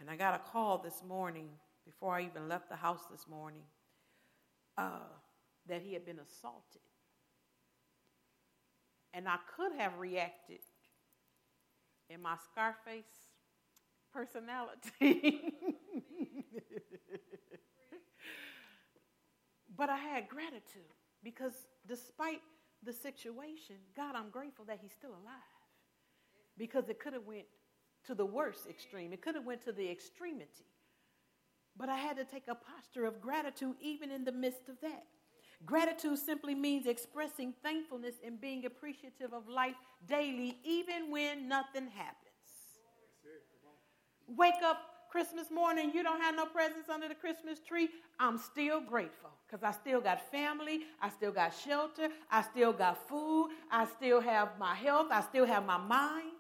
And 0.01 0.11
I 0.11 0.17
got 0.17 0.35
a 0.35 0.51
call 0.51 0.79
this 0.79 1.03
morning, 1.07 1.49
before 1.87 2.15
I 2.15 2.23
even 2.23 2.49
left 2.49 2.69
the 2.69 2.77
house 2.77 3.07
this 3.11 3.27
morning, 3.29 3.63
uh, 4.77 5.07
that 5.69 5.83
he 5.83 5.93
had 5.93 6.05
been 6.05 6.19
assaulted. 6.19 6.83
And 9.15 9.29
I 9.29 9.37
could 9.57 9.73
have 9.79 9.99
reacted 9.99 10.61
in 12.11 12.21
my 12.21 12.37
Scarface 12.51 13.28
personality. 14.13 14.81
but 19.77 19.91
I 19.91 19.97
had 19.97 20.29
gratitude 20.29 20.93
because 21.23 21.53
despite 21.87 22.41
the 22.85 22.93
situation, 22.93 23.77
God, 23.97 24.15
I'm 24.15 24.31
grateful 24.31 24.65
that 24.67 24.79
he's 24.81 24.93
still 24.93 25.11
alive. 25.11 25.43
Because 26.57 26.89
it 26.89 26.99
could 26.99 27.13
have 27.13 27.27
went 27.27 27.47
to 28.07 28.15
the 28.15 28.27
worst 28.27 28.67
extreme. 28.69 29.13
It 29.13 29.23
could 29.23 29.35
have 29.35 29.45
went 29.45 29.65
to 29.65 29.73
the 29.73 29.89
extremity. 29.89 30.67
But 31.77 31.89
I 31.89 31.97
had 31.97 32.17
to 32.17 32.25
take 32.25 32.49
a 32.49 32.55
posture 32.55 33.07
of 33.07 33.21
gratitude 33.21 33.77
even 33.81 34.11
in 34.11 34.25
the 34.25 34.33
midst 34.33 34.69
of 34.69 34.81
that. 34.83 35.05
Gratitude 35.65 36.19
simply 36.19 36.55
means 36.55 36.87
expressing 36.87 37.53
thankfulness 37.63 38.15
and 38.25 38.41
being 38.41 38.65
appreciative 38.65 39.33
of 39.33 39.49
life 39.49 39.75
daily, 40.07 40.59
even 40.65 41.11
when 41.11 41.49
nothing 41.49 41.89
happens. 41.89 42.28
Wake 44.37 44.63
up 44.63 44.79
Christmas 45.11 45.51
morning, 45.51 45.91
you 45.95 46.03
don't 46.03 46.21
have 46.21 46.37
no 46.37 46.45
presents 46.45 46.91
under 46.91 47.09
the 47.09 47.15
Christmas 47.15 47.59
tree. 47.61 47.89
I'm 48.21 48.37
still 48.37 48.81
grateful 48.81 49.31
because 49.47 49.65
I 49.65 49.73
still 49.73 50.03
got 50.03 50.31
family, 50.31 50.81
I 51.01 51.09
still 51.09 51.33
got 51.33 51.55
shelter, 51.55 52.09
I 52.31 52.43
still 52.43 52.73
got 52.75 53.09
food, 53.09 53.51
I 53.71 53.87
still 53.87 54.21
have 54.21 54.51
my 54.59 54.75
health, 54.75 55.07
I 55.11 55.23
still 55.23 55.47
have 55.47 55.65
my 55.65 55.79
mind. 55.79 56.33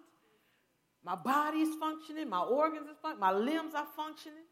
My 1.03 1.15
body's 1.15 1.75
functioning, 1.77 2.29
my 2.29 2.43
organs 2.43 2.89
are 2.89 2.97
functioning, 3.01 3.21
my 3.21 3.33
limbs 3.33 3.75
are 3.75 3.87
functioning. 3.97 4.45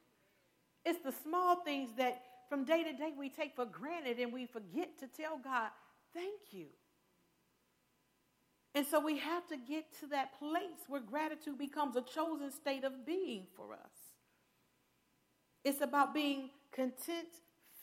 It's 0.86 1.00
the 1.00 1.12
small 1.12 1.56
things 1.56 1.90
that 1.98 2.22
from 2.48 2.64
day 2.64 2.84
to 2.84 2.92
day 2.92 3.12
we 3.18 3.28
take 3.28 3.54
for 3.54 3.66
granted 3.66 4.18
and 4.18 4.32
we 4.32 4.46
forget 4.46 4.98
to 5.00 5.06
tell 5.08 5.36
God, 5.36 5.68
thank 6.14 6.52
you. 6.52 6.66
And 8.76 8.86
so 8.86 9.00
we 9.00 9.18
have 9.18 9.48
to 9.48 9.56
get 9.56 9.86
to 10.00 10.06
that 10.08 10.38
place 10.38 10.84
where 10.86 11.00
gratitude 11.00 11.56
becomes 11.56 11.96
a 11.96 12.02
chosen 12.02 12.52
state 12.52 12.84
of 12.84 13.06
being 13.06 13.46
for 13.56 13.72
us. 13.72 14.12
It's 15.64 15.80
about 15.80 16.12
being 16.12 16.50
content 16.72 17.28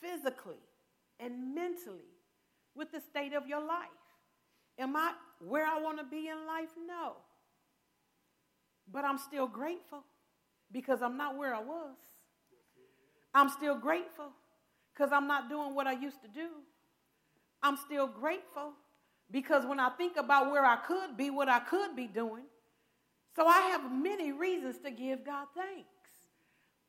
physically 0.00 0.62
and 1.18 1.52
mentally 1.52 2.14
with 2.76 2.92
the 2.92 3.00
state 3.00 3.34
of 3.34 3.48
your 3.48 3.58
life. 3.58 3.88
Am 4.78 4.94
I 4.94 5.14
where 5.40 5.66
I 5.66 5.80
want 5.80 5.98
to 5.98 6.04
be 6.04 6.28
in 6.28 6.46
life? 6.46 6.70
No. 6.86 7.14
But 8.90 9.04
I'm 9.04 9.18
still 9.18 9.48
grateful 9.48 10.04
because 10.70 11.02
I'm 11.02 11.16
not 11.16 11.36
where 11.36 11.56
I 11.56 11.60
was. 11.60 11.96
I'm 13.34 13.48
still 13.48 13.76
grateful 13.76 14.30
because 14.94 15.10
I'm 15.10 15.26
not 15.26 15.48
doing 15.48 15.74
what 15.74 15.88
I 15.88 15.94
used 15.94 16.22
to 16.22 16.28
do. 16.28 16.50
I'm 17.64 17.76
still 17.76 18.06
grateful 18.06 18.74
because 19.30 19.66
when 19.66 19.80
I 19.80 19.90
think 19.90 20.16
about 20.16 20.50
where 20.50 20.64
I 20.64 20.76
could 20.76 21.16
be, 21.16 21.30
what 21.30 21.48
I 21.48 21.60
could 21.60 21.96
be 21.96 22.06
doing, 22.06 22.44
so 23.34 23.46
I 23.46 23.60
have 23.62 23.90
many 23.90 24.32
reasons 24.32 24.78
to 24.84 24.90
give 24.90 25.24
God 25.24 25.48
thanks. 25.56 25.88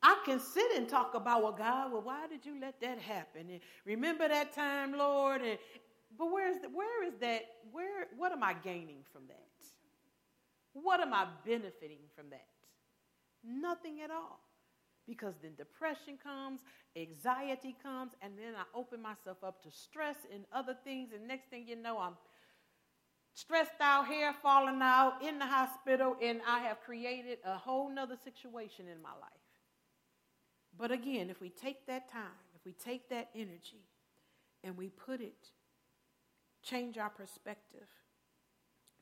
I 0.02 0.20
can 0.24 0.38
sit 0.38 0.76
and 0.76 0.88
talk 0.88 1.14
about, 1.14 1.42
well, 1.42 1.52
God, 1.52 1.92
well, 1.92 2.02
why 2.02 2.26
did 2.28 2.46
you 2.46 2.60
let 2.60 2.80
that 2.80 2.98
happen? 2.98 3.46
And 3.50 3.60
remember 3.84 4.28
that 4.28 4.52
time, 4.52 4.96
Lord? 4.96 5.42
And, 5.42 5.58
but 6.16 6.30
where 6.30 6.48
is, 6.48 6.60
the, 6.60 6.68
where 6.68 7.04
is 7.04 7.14
that? 7.20 7.42
Where, 7.72 8.06
what 8.16 8.30
am 8.30 8.42
I 8.44 8.54
gaining 8.54 9.02
from 9.12 9.22
that? 9.28 9.42
What 10.74 11.00
am 11.00 11.12
I 11.12 11.26
benefiting 11.44 12.04
from 12.14 12.30
that? 12.30 12.46
Nothing 13.42 14.00
at 14.02 14.10
all. 14.10 14.45
Because 15.06 15.34
then 15.40 15.52
depression 15.56 16.18
comes, 16.22 16.60
anxiety 16.96 17.76
comes, 17.82 18.12
and 18.20 18.32
then 18.36 18.54
I 18.56 18.64
open 18.76 19.00
myself 19.00 19.38
up 19.44 19.62
to 19.62 19.70
stress 19.70 20.16
and 20.32 20.44
other 20.52 20.76
things. 20.84 21.10
And 21.14 21.28
next 21.28 21.48
thing 21.48 21.66
you 21.68 21.76
know, 21.76 21.98
I'm 21.98 22.16
stressed 23.34 23.80
out, 23.80 24.06
hair 24.06 24.34
falling 24.42 24.80
out, 24.82 25.22
in 25.22 25.38
the 25.38 25.46
hospital, 25.46 26.16
and 26.20 26.40
I 26.46 26.60
have 26.60 26.80
created 26.80 27.38
a 27.44 27.56
whole 27.56 27.88
nother 27.88 28.16
situation 28.24 28.88
in 28.88 29.00
my 29.00 29.10
life. 29.20 29.30
But 30.76 30.90
again, 30.90 31.30
if 31.30 31.40
we 31.40 31.50
take 31.50 31.86
that 31.86 32.10
time, 32.10 32.44
if 32.54 32.64
we 32.64 32.72
take 32.72 33.08
that 33.10 33.30
energy 33.34 33.86
and 34.64 34.76
we 34.76 34.88
put 34.88 35.20
it, 35.20 35.50
change 36.62 36.98
our 36.98 37.10
perspective, 37.10 37.86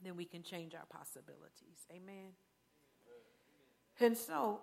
then 0.02 0.16
we 0.16 0.24
can 0.24 0.42
change 0.42 0.74
our 0.74 0.86
possibilities. 0.86 1.86
Amen. 1.90 2.32
And 4.00 4.16
so, 4.16 4.60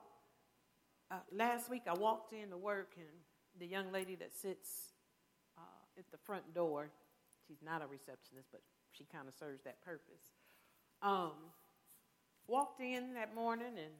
uh, 1.11 1.15
last 1.31 1.69
week 1.69 1.83
I 1.87 1.93
walked 1.93 2.33
in 2.33 2.49
to 2.51 2.57
work, 2.57 2.93
and 2.95 3.07
the 3.59 3.67
young 3.67 3.91
lady 3.91 4.15
that 4.15 4.33
sits 4.33 4.93
uh, 5.57 5.99
at 5.99 6.05
the 6.11 6.17
front 6.17 6.53
door, 6.53 6.89
she's 7.47 7.61
not 7.61 7.81
a 7.81 7.87
receptionist, 7.87 8.47
but 8.51 8.61
she 8.91 9.03
kind 9.03 9.27
of 9.27 9.33
serves 9.33 9.61
that 9.63 9.81
purpose. 9.81 10.23
Um, 11.01 11.33
walked 12.47 12.79
in 12.79 13.13
that 13.15 13.35
morning, 13.35 13.75
and 13.77 13.93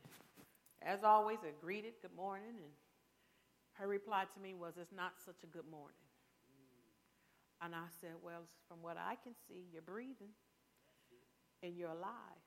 as 0.81 1.03
always, 1.03 1.39
I 1.43 1.51
greeted, 1.59 1.93
good 2.01 2.15
morning, 2.15 2.55
and 2.55 2.71
her 3.73 3.87
reply 3.87 4.23
to 4.33 4.39
me 4.39 4.53
was, 4.53 4.75
It's 4.79 4.93
not 4.95 5.13
such 5.25 5.43
a 5.43 5.47
good 5.47 5.69
morning. 5.69 5.95
And 7.61 7.75
I 7.75 7.91
said, 7.99 8.15
Well, 8.23 8.41
from 8.67 8.81
what 8.81 8.97
I 8.97 9.15
can 9.21 9.33
see, 9.47 9.67
you're 9.71 9.81
breathing 9.81 10.33
and 11.61 11.75
you're 11.75 11.91
alive. 11.91 12.41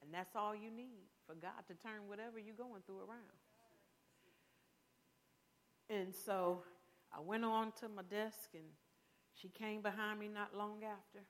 And 0.00 0.14
that's 0.14 0.36
all 0.36 0.54
you 0.54 0.70
need 0.70 1.10
for 1.26 1.34
God 1.34 1.66
to 1.66 1.74
turn 1.74 2.06
whatever 2.06 2.38
you're 2.38 2.54
going 2.54 2.82
through 2.86 3.00
around. 3.00 3.47
And 5.90 6.14
so 6.14 6.62
I 7.12 7.20
went 7.20 7.44
on 7.44 7.72
to 7.80 7.88
my 7.88 8.02
desk 8.02 8.50
and 8.54 8.68
she 9.34 9.48
came 9.48 9.80
behind 9.80 10.20
me 10.20 10.28
not 10.28 10.54
long 10.56 10.82
after. 10.84 11.24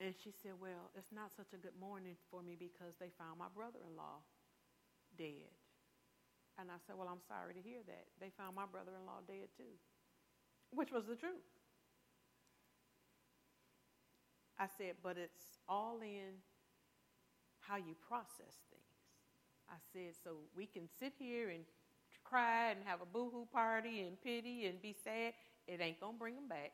And 0.00 0.14
she 0.22 0.30
said, 0.30 0.52
Well, 0.60 0.90
it's 0.96 1.10
not 1.10 1.32
such 1.34 1.52
a 1.54 1.56
good 1.56 1.74
morning 1.80 2.16
for 2.30 2.42
me 2.42 2.54
because 2.58 2.94
they 3.00 3.10
found 3.18 3.38
my 3.38 3.48
brother 3.54 3.80
in 3.82 3.96
law 3.96 4.22
dead. 5.16 5.50
And 6.58 6.70
I 6.70 6.76
said, 6.86 6.96
Well, 6.96 7.08
I'm 7.08 7.24
sorry 7.26 7.54
to 7.54 7.60
hear 7.60 7.80
that. 7.86 8.06
They 8.20 8.30
found 8.36 8.54
my 8.54 8.66
brother 8.70 8.92
in 8.94 9.06
law 9.06 9.24
dead 9.26 9.48
too, 9.56 9.74
which 10.70 10.92
was 10.92 11.06
the 11.06 11.16
truth. 11.16 11.42
I 14.58 14.66
said, 14.78 15.00
But 15.02 15.16
it's 15.16 15.58
all 15.68 15.98
in 16.02 16.44
how 17.60 17.76
you 17.76 17.96
process 18.06 18.54
things. 18.70 18.94
I 19.68 19.80
said, 19.92 20.12
So 20.22 20.44
we 20.54 20.66
can 20.66 20.88
sit 21.00 21.14
here 21.18 21.48
and 21.48 21.64
cry 22.28 22.70
and 22.70 22.80
have 22.84 23.00
a 23.00 23.06
boo 23.06 23.30
hoo 23.32 23.46
party 23.52 24.02
and 24.02 24.20
pity 24.20 24.66
and 24.66 24.80
be 24.80 24.94
sad. 25.04 25.32
It 25.66 25.80
ain't 25.80 26.00
going 26.00 26.14
to 26.14 26.18
bring 26.18 26.34
them 26.34 26.48
back. 26.48 26.72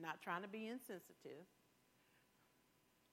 Not 0.00 0.20
trying 0.22 0.42
to 0.42 0.48
be 0.48 0.66
insensitive. 0.68 1.46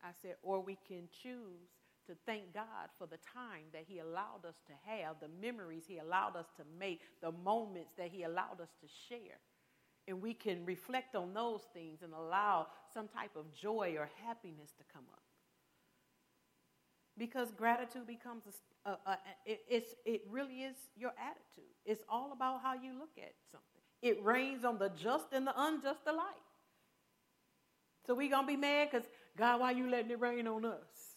I 0.04 0.10
said, 0.22 0.36
or 0.44 0.60
we 0.62 0.78
can 0.88 1.08
choose 1.24 1.70
to 2.08 2.14
thank 2.26 2.54
God 2.54 2.90
for 3.00 3.08
the 3.08 3.18
time 3.34 3.66
that 3.74 3.86
He 3.88 4.00
allowed 4.00 4.46
us 4.48 4.56
to 4.68 4.74
have, 4.86 5.16
the 5.20 5.30
memories 5.42 5.86
He 5.88 5.98
allowed 5.98 6.36
us 6.36 6.46
to 6.58 6.64
make, 6.80 7.02
the 7.22 7.32
moments 7.32 7.94
that 7.98 8.10
He 8.12 8.24
allowed 8.24 8.62
us 8.62 8.70
to 8.82 8.88
share. 9.10 9.40
And 10.08 10.22
we 10.22 10.36
can 10.36 10.66
reflect 10.66 11.16
on 11.16 11.34
those 11.34 11.62
things 11.74 12.04
and 12.04 12.14
allow 12.14 12.68
some 12.94 13.08
type 13.08 13.36
of 13.36 13.52
joy 13.52 13.96
or 13.98 14.08
happiness 14.24 14.72
to 14.78 14.84
come 14.94 15.06
up. 15.12 15.25
Because 17.18 17.52
gratitude 17.52 18.08
becomes 18.08 18.44
a, 18.86 18.90
a, 18.90 18.94
a 19.06 19.18
it, 19.46 19.62
it's, 19.70 19.96
it 20.06 20.22
really 20.30 20.62
is 20.62 20.76
your 20.98 21.12
attitude. 21.18 21.72
It's 21.86 22.04
all 22.10 22.32
about 22.34 22.62
how 22.62 22.74
you 22.74 22.94
look 22.94 23.18
at 23.18 23.34
something. 23.52 23.82
It 24.02 24.24
rains 24.24 24.66
on 24.66 24.78
the 24.78 24.90
just 24.90 25.28
and 25.32 25.48
the 25.48 25.54
unjust 25.56 26.02
alike. 26.08 26.26
So 28.06 28.14
we 28.14 28.28
gonna 28.28 28.46
be 28.46 28.58
mad 28.58 28.90
because 28.92 29.08
God, 29.38 29.62
why 29.62 29.72
you 29.72 29.90
letting 29.90 30.12
it 30.12 30.20
rain 30.20 30.48
on 30.48 30.66
us? 30.66 31.16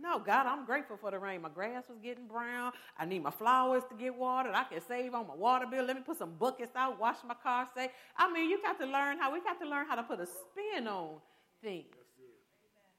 No, 0.00 0.18
God, 0.18 0.46
I'm 0.46 0.64
grateful 0.64 0.96
for 0.96 1.10
the 1.10 1.18
rain. 1.18 1.42
My 1.42 1.50
grass 1.50 1.84
was 1.88 1.98
getting 2.02 2.26
brown. 2.26 2.72
I 2.98 3.04
need 3.04 3.22
my 3.22 3.30
flowers 3.30 3.82
to 3.90 3.94
get 3.94 4.14
watered. 4.14 4.54
I 4.54 4.64
can 4.64 4.80
save 4.80 5.14
on 5.14 5.26
my 5.26 5.34
water 5.34 5.66
bill. 5.70 5.84
Let 5.84 5.96
me 5.96 6.02
put 6.02 6.16
some 6.16 6.34
buckets 6.38 6.74
out, 6.74 6.98
wash 6.98 7.16
my 7.26 7.34
car. 7.34 7.68
Say, 7.76 7.90
I 8.16 8.32
mean, 8.32 8.48
you 8.48 8.62
got 8.62 8.78
to 8.80 8.86
learn 8.86 9.18
how 9.18 9.30
we 9.32 9.40
got 9.40 9.60
to 9.60 9.68
learn 9.68 9.86
how 9.86 9.96
to 9.96 10.02
put 10.02 10.20
a 10.20 10.26
spin 10.26 10.88
on 10.88 11.16
things. 11.62 11.94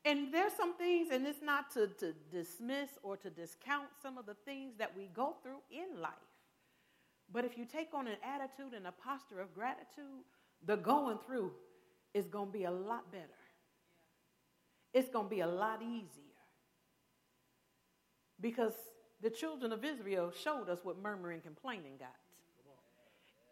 And 0.03 0.33
there's 0.33 0.53
some 0.53 0.75
things, 0.75 1.09
and 1.11 1.27
it's 1.27 1.43
not 1.43 1.71
to, 1.73 1.87
to 1.99 2.13
dismiss 2.31 2.89
or 3.03 3.17
to 3.17 3.29
discount 3.29 3.87
some 4.01 4.17
of 4.17 4.25
the 4.25 4.33
things 4.45 4.73
that 4.79 4.95
we 4.97 5.09
go 5.13 5.35
through 5.43 5.59
in 5.69 6.01
life. 6.01 6.11
But 7.31 7.45
if 7.45 7.57
you 7.57 7.65
take 7.65 7.93
on 7.93 8.07
an 8.07 8.17
attitude 8.23 8.73
and 8.75 8.87
a 8.87 8.91
posture 8.91 9.39
of 9.39 9.53
gratitude, 9.53 10.25
the 10.65 10.75
going 10.75 11.19
through 11.25 11.51
is 12.13 12.25
going 12.27 12.47
to 12.47 12.51
be 12.51 12.63
a 12.63 12.71
lot 12.71 13.11
better. 13.11 13.27
It's 14.93 15.09
going 15.09 15.27
to 15.27 15.29
be 15.29 15.41
a 15.41 15.47
lot 15.47 15.81
easier. 15.81 16.07
Because 18.41 18.73
the 19.21 19.29
children 19.29 19.71
of 19.71 19.85
Israel 19.85 20.31
showed 20.31 20.67
us 20.67 20.79
what 20.83 21.01
murmuring 21.01 21.35
and 21.35 21.43
complaining 21.43 21.97
got. 21.99 22.15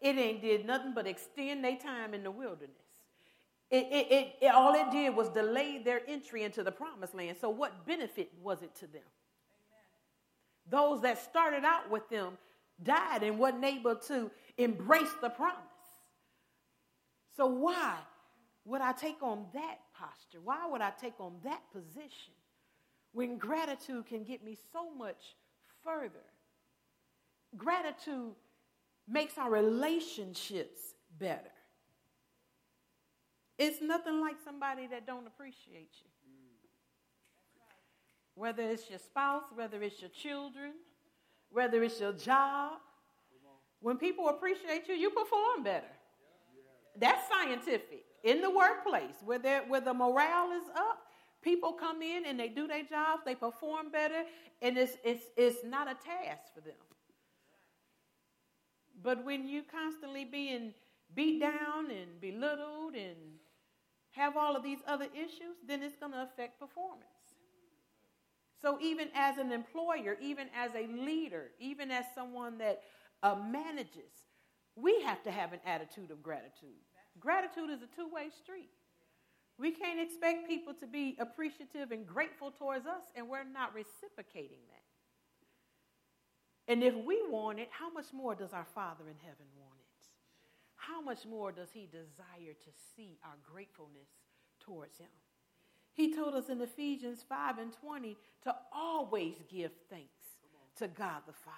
It 0.00 0.16
ain't 0.16 0.42
did 0.42 0.66
nothing 0.66 0.92
but 0.94 1.06
extend 1.06 1.64
their 1.64 1.76
time 1.76 2.12
in 2.14 2.22
the 2.22 2.30
wilderness. 2.30 2.89
It, 3.70 3.86
it, 3.90 4.12
it, 4.12 4.32
it, 4.42 4.48
all 4.48 4.74
it 4.74 4.90
did 4.90 5.14
was 5.14 5.28
delay 5.28 5.78
their 5.78 6.00
entry 6.08 6.42
into 6.42 6.64
the 6.64 6.72
promised 6.72 7.14
land. 7.14 7.36
So, 7.40 7.50
what 7.50 7.86
benefit 7.86 8.32
was 8.42 8.62
it 8.62 8.74
to 8.76 8.86
them? 8.86 9.02
Amen. 9.52 9.88
Those 10.68 11.02
that 11.02 11.22
started 11.22 11.64
out 11.64 11.88
with 11.88 12.08
them 12.08 12.36
died 12.82 13.22
and 13.22 13.38
wasn't 13.38 13.64
able 13.64 13.94
to 13.94 14.30
embrace 14.58 15.12
the 15.20 15.30
promise. 15.30 15.56
So, 17.36 17.46
why 17.46 17.96
would 18.64 18.80
I 18.80 18.92
take 18.92 19.22
on 19.22 19.46
that 19.54 19.78
posture? 19.96 20.40
Why 20.42 20.66
would 20.66 20.80
I 20.80 20.90
take 21.00 21.20
on 21.20 21.34
that 21.44 21.62
position 21.72 22.34
when 23.12 23.38
gratitude 23.38 24.06
can 24.06 24.24
get 24.24 24.44
me 24.44 24.56
so 24.72 24.92
much 24.92 25.36
further? 25.84 26.24
Gratitude 27.56 28.34
makes 29.08 29.38
our 29.38 29.50
relationships 29.50 30.80
better. 31.18 31.50
It's 33.60 33.82
nothing 33.82 34.22
like 34.22 34.36
somebody 34.42 34.86
that 34.86 35.06
don't 35.06 35.26
appreciate 35.26 35.90
you. 36.00 36.08
Whether 38.34 38.62
it's 38.62 38.88
your 38.88 38.98
spouse, 38.98 39.42
whether 39.54 39.82
it's 39.82 40.00
your 40.00 40.08
children, 40.08 40.72
whether 41.50 41.82
it's 41.82 42.00
your 42.00 42.14
job. 42.14 42.78
When 43.80 43.98
people 43.98 44.30
appreciate 44.30 44.88
you, 44.88 44.94
you 44.94 45.10
perform 45.10 45.62
better. 45.62 45.92
That's 46.98 47.20
scientific. 47.28 48.06
In 48.24 48.40
the 48.40 48.48
workplace, 48.48 49.16
where, 49.26 49.62
where 49.68 49.82
the 49.82 49.92
morale 49.92 50.52
is 50.52 50.68
up, 50.74 51.02
people 51.42 51.74
come 51.74 52.00
in 52.00 52.24
and 52.24 52.40
they 52.40 52.48
do 52.48 52.66
their 52.66 52.84
jobs, 52.84 53.24
they 53.26 53.34
perform 53.34 53.90
better, 53.90 54.22
and 54.62 54.78
it's, 54.78 54.96
it's, 55.04 55.26
it's 55.36 55.58
not 55.66 55.86
a 55.86 55.94
task 55.94 56.54
for 56.54 56.62
them. 56.62 56.72
But 59.02 59.22
when 59.22 59.46
you 59.46 59.64
constantly 59.70 60.24
being 60.24 60.72
beat 61.14 61.40
down 61.40 61.90
and 61.90 62.20
belittled 62.22 62.94
and 62.94 63.16
have 64.12 64.36
all 64.36 64.56
of 64.56 64.62
these 64.62 64.78
other 64.86 65.06
issues, 65.14 65.56
then 65.66 65.82
it's 65.82 65.96
going 65.96 66.12
to 66.12 66.22
affect 66.22 66.58
performance. 66.58 67.04
So, 68.60 68.78
even 68.80 69.08
as 69.14 69.38
an 69.38 69.52
employer, 69.52 70.16
even 70.20 70.48
as 70.54 70.72
a 70.74 70.86
leader, 70.86 71.50
even 71.58 71.90
as 71.90 72.04
someone 72.14 72.58
that 72.58 72.82
uh, 73.22 73.34
manages, 73.34 74.12
we 74.76 75.00
have 75.02 75.22
to 75.22 75.30
have 75.30 75.52
an 75.52 75.60
attitude 75.64 76.10
of 76.10 76.22
gratitude. 76.22 76.76
Gratitude 77.18 77.70
is 77.70 77.82
a 77.82 77.96
two 77.96 78.08
way 78.12 78.28
street. 78.42 78.70
We 79.58 79.72
can't 79.72 80.00
expect 80.00 80.48
people 80.48 80.72
to 80.74 80.86
be 80.86 81.16
appreciative 81.20 81.90
and 81.92 82.06
grateful 82.06 82.50
towards 82.50 82.86
us, 82.86 83.02
and 83.14 83.28
we're 83.28 83.44
not 83.44 83.74
reciprocating 83.74 84.64
that. 84.70 84.80
And 86.72 86.82
if 86.82 86.94
we 86.94 87.22
want 87.28 87.58
it, 87.58 87.68
how 87.70 87.92
much 87.92 88.06
more 88.14 88.34
does 88.34 88.52
our 88.54 88.66
Father 88.74 89.04
in 89.08 89.16
heaven 89.22 89.46
want? 89.58 89.59
How 90.90 91.00
much 91.00 91.26
more 91.26 91.52
does 91.52 91.68
he 91.72 91.86
desire 91.86 92.54
to 92.64 92.70
see 92.96 93.18
our 93.24 93.36
gratefulness 93.52 94.08
towards 94.60 94.98
him? 94.98 95.08
He 95.92 96.14
told 96.14 96.34
us 96.34 96.48
in 96.48 96.60
Ephesians 96.60 97.24
5 97.28 97.58
and 97.58 97.72
20 97.72 98.16
to 98.44 98.54
always 98.72 99.34
give 99.48 99.70
thanks 99.88 100.24
to 100.76 100.88
God 100.88 101.22
the 101.26 101.32
Father. 101.32 101.56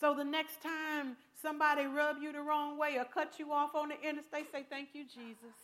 So 0.00 0.14
the 0.14 0.24
next 0.24 0.62
time 0.62 1.16
somebody 1.40 1.86
rub 1.86 2.16
you 2.20 2.32
the 2.32 2.40
wrong 2.40 2.78
way 2.78 2.96
or 2.98 3.04
cut 3.04 3.38
you 3.38 3.52
off 3.52 3.74
on 3.74 3.88
the 3.88 4.08
interstate, 4.08 4.50
say, 4.52 4.64
Thank 4.68 4.88
you, 4.92 5.04
Jesus. 5.04 5.54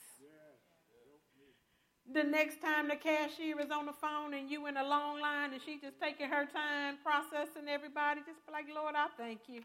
The 2.13 2.25
next 2.25 2.61
time 2.61 2.89
the 2.89 2.97
cashier 2.97 3.61
is 3.61 3.71
on 3.71 3.87
the 3.87 3.93
phone 3.93 4.35
and 4.35 4.51
you 4.51 4.67
in 4.67 4.77
a 4.77 4.83
long 4.83 5.21
line 5.21 5.53
and 5.53 5.63
she 5.63 5.79
just 5.79 6.01
taking 6.01 6.29
her 6.29 6.45
time 6.45 6.97
processing 7.05 7.69
everybody, 7.69 8.21
just 8.27 8.45
be 8.47 8.53
like, 8.53 8.65
Lord, 8.75 8.95
I 8.97 9.07
thank 9.17 9.43
you. 9.47 9.63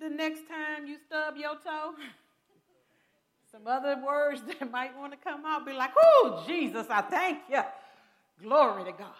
The 0.00 0.08
next 0.08 0.48
time 0.48 0.86
you 0.86 0.96
stub 1.06 1.36
your 1.36 1.54
toe, 1.56 1.94
some 3.52 3.66
other 3.66 4.00
words 4.04 4.42
that 4.46 4.70
might 4.70 4.96
want 4.98 5.12
to 5.12 5.18
come 5.18 5.44
out, 5.44 5.66
be 5.66 5.72
like, 5.72 5.92
oh, 5.96 6.42
Jesus, 6.46 6.86
I 6.88 7.02
thank 7.02 7.38
you. 7.50 7.60
Glory 8.42 8.84
to 8.84 8.92
God. 8.92 9.14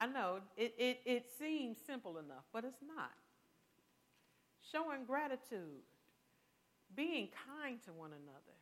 I 0.00 0.06
know 0.06 0.40
it, 0.58 0.74
it, 0.76 1.00
it 1.06 1.26
seems 1.38 1.78
simple 1.86 2.18
enough, 2.18 2.44
but 2.52 2.64
it's 2.64 2.82
not. 2.86 3.12
Showing 4.70 5.04
gratitude, 5.06 5.80
being 6.94 7.28
kind 7.56 7.78
to 7.86 7.92
one 7.92 8.10
another, 8.10 8.58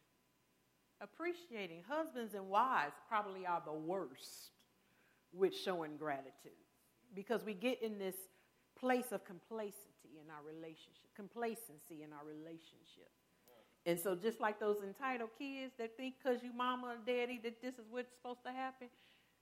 appreciating 1.00 1.82
husbands 1.88 2.34
and 2.34 2.48
wives 2.48 2.94
probably 3.08 3.44
are 3.44 3.62
the 3.64 3.72
worst 3.72 4.52
with 5.32 5.56
showing 5.56 5.96
gratitude 5.96 6.52
because 7.14 7.44
we 7.44 7.54
get 7.54 7.82
in 7.82 7.98
this 7.98 8.16
place 8.78 9.12
of 9.12 9.24
complacency 9.24 10.18
in 10.20 10.30
our 10.30 10.42
relationship, 10.46 11.08
complacency 11.14 12.02
in 12.02 12.12
our 12.12 12.24
relationship. 12.26 13.10
And 13.84 13.98
so, 13.98 14.14
just 14.14 14.40
like 14.40 14.60
those 14.60 14.78
entitled 14.84 15.30
kids 15.38 15.72
that 15.78 15.96
think 15.96 16.14
because 16.22 16.42
you 16.42 16.52
mama 16.52 16.94
or 16.94 16.96
daddy 17.04 17.40
that 17.42 17.60
this 17.60 17.74
is 17.74 17.86
what's 17.90 18.12
supposed 18.12 18.44
to 18.44 18.52
happen, 18.52 18.88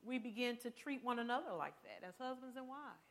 we 0.04 0.18
begin 0.18 0.56
to 0.58 0.70
treat 0.70 1.04
one 1.04 1.18
another 1.18 1.52
like 1.56 1.74
that 1.84 2.06
as 2.08 2.14
husbands 2.18 2.56
and 2.56 2.66
wives. 2.66 3.10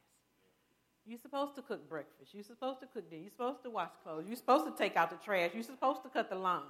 You're 1.05 1.19
supposed 1.19 1.55
to 1.55 1.61
cook 1.61 1.87
breakfast. 1.87 2.33
You're 2.33 2.43
supposed 2.43 2.81
to 2.81 2.87
cook 2.87 3.09
dinner. 3.09 3.23
You're 3.23 3.31
supposed 3.31 3.63
to 3.63 3.69
wash 3.69 3.91
clothes. 4.03 4.25
You're 4.27 4.37
supposed 4.37 4.65
to 4.65 4.71
take 4.77 4.95
out 4.95 5.09
the 5.09 5.17
trash. 5.23 5.51
You're 5.53 5.63
supposed 5.63 6.03
to 6.03 6.09
cut 6.09 6.29
the 6.29 6.35
lawn. 6.35 6.63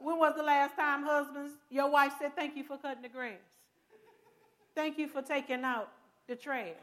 When 0.00 0.18
was 0.18 0.34
the 0.36 0.42
last 0.42 0.76
time, 0.76 1.02
husbands, 1.02 1.54
your 1.70 1.90
wife 1.90 2.12
said, 2.20 2.34
Thank 2.34 2.56
you 2.56 2.64
for 2.64 2.78
cutting 2.78 3.02
the 3.02 3.08
grass? 3.08 3.38
Thank 4.74 4.98
you 4.98 5.08
for 5.08 5.22
taking 5.22 5.64
out 5.64 5.90
the 6.26 6.36
trash. 6.36 6.74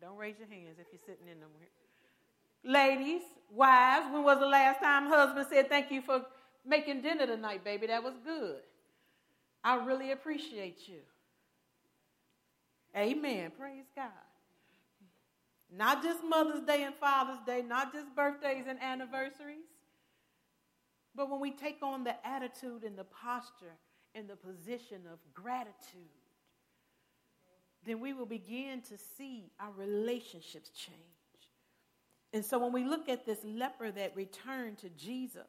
Don't 0.00 0.16
raise 0.16 0.36
your 0.38 0.48
hands 0.48 0.78
if 0.78 0.86
you're 0.92 1.00
sitting 1.04 1.28
in 1.30 1.40
them. 1.40 1.50
Ladies, 2.64 3.22
wives, 3.52 4.06
when 4.12 4.22
was 4.22 4.38
the 4.38 4.46
last 4.46 4.80
time 4.80 5.06
husband 5.06 5.46
said, 5.50 5.68
Thank 5.68 5.90
you 5.90 6.02
for 6.02 6.24
making 6.64 7.02
dinner 7.02 7.26
tonight, 7.26 7.64
baby? 7.64 7.86
That 7.88 8.02
was 8.02 8.14
good. 8.24 8.60
I 9.62 9.84
really 9.84 10.12
appreciate 10.12 10.88
you. 10.88 11.00
Amen. 12.96 13.52
Praise 13.58 13.84
God. 13.94 14.06
Not 15.70 16.02
just 16.02 16.24
Mother's 16.24 16.62
Day 16.62 16.84
and 16.84 16.94
Father's 16.94 17.44
Day, 17.46 17.62
not 17.66 17.92
just 17.92 18.14
birthdays 18.16 18.64
and 18.66 18.80
anniversaries, 18.82 19.66
but 21.14 21.30
when 21.30 21.40
we 21.40 21.50
take 21.50 21.82
on 21.82 22.04
the 22.04 22.14
attitude 22.26 22.84
and 22.84 22.96
the 22.96 23.04
posture 23.04 23.76
in 24.14 24.26
the 24.26 24.36
position 24.36 25.02
of 25.12 25.18
gratitude, 25.34 25.74
then 27.84 28.00
we 28.00 28.12
will 28.12 28.26
begin 28.26 28.82
to 28.82 28.98
see 29.16 29.50
our 29.60 29.72
relationships 29.76 30.70
change. 30.70 30.96
And 32.32 32.44
so 32.44 32.58
when 32.58 32.72
we 32.72 32.84
look 32.84 33.08
at 33.08 33.24
this 33.24 33.38
leper 33.44 33.90
that 33.90 34.14
returned 34.14 34.78
to 34.78 34.90
Jesus 34.90 35.46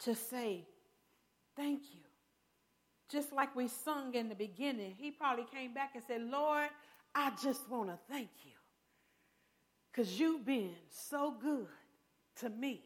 to 0.00 0.14
say, 0.14 0.66
Thank 1.56 1.82
you. 1.92 2.02
Just 3.10 3.32
like 3.32 3.56
we 3.56 3.66
sung 3.66 4.14
in 4.14 4.28
the 4.28 4.36
beginning, 4.36 4.94
he 4.96 5.10
probably 5.10 5.44
came 5.52 5.74
back 5.74 5.96
and 5.96 6.04
said, 6.06 6.22
Lord, 6.22 6.68
I 7.14 7.32
just 7.42 7.68
want 7.68 7.88
to 7.88 7.98
thank 8.08 8.28
you 8.44 8.52
because 9.90 10.20
you've 10.20 10.44
been 10.44 10.74
so 10.88 11.34
good 11.42 11.66
to 12.36 12.48
me. 12.48 12.82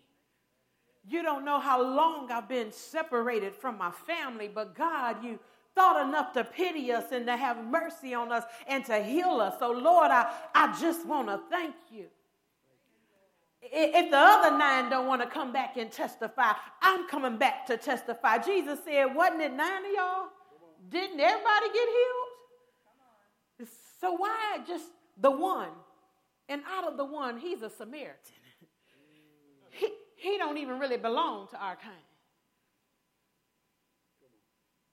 You 1.09 1.23
don't 1.23 1.45
know 1.45 1.59
how 1.59 1.83
long 1.83 2.31
I've 2.31 2.49
been 2.49 2.73
separated 2.73 3.55
from 3.55 3.77
my 3.77 3.91
family, 3.91 4.49
but 4.53 4.75
God, 4.75 5.25
you 5.25 5.39
thought 5.75 6.07
enough 6.07 6.33
to 6.35 6.45
pity 6.45 6.93
us 6.93 7.05
and 7.13 7.27
to 7.27 7.37
have 7.37 7.65
mercy 7.65 8.15
on 8.15 8.31
us 8.31 8.45
and 8.69 8.85
to 8.85 9.03
heal 9.03 9.41
us. 9.41 9.59
So, 9.59 9.73
Lord, 9.73 10.11
I, 10.11 10.33
I 10.55 10.79
just 10.81 11.07
want 11.07 11.29
to 11.29 11.41
thank 11.51 11.75
you. 11.91 12.07
If 13.63 14.11
the 14.11 14.19
other 14.19 14.57
nine 14.59 14.91
don't 14.91 15.07
want 15.07 15.23
to 15.23 15.29
come 15.29 15.53
back 15.53 15.77
and 15.77 15.91
testify, 15.91 16.53
I'm 16.81 17.09
coming 17.09 17.37
back 17.37 17.67
to 17.67 17.77
testify. 17.77 18.39
Jesus 18.39 18.81
said, 18.85 19.15
wasn't 19.15 19.43
it 19.43 19.53
nine 19.53 19.85
of 19.85 19.93
y'all? 19.95 20.27
Didn't 20.89 21.21
everybody 21.21 21.67
get 21.73 21.89
healed? 21.89 23.69
So 24.01 24.13
why 24.13 24.59
just 24.67 24.87
the 25.17 25.31
one? 25.31 25.69
And 26.49 26.63
out 26.69 26.91
of 26.91 26.97
the 26.97 27.05
one, 27.05 27.39
he's 27.39 27.63
a 27.63 27.71
Samaritan. 27.71 28.17
He, 29.71 29.89
he 30.23 30.39
don't 30.39 30.57
even 30.57 30.79
really 30.79 30.97
belong 30.97 31.49
to 31.49 31.57
our 31.57 31.75
kind. 31.75 32.07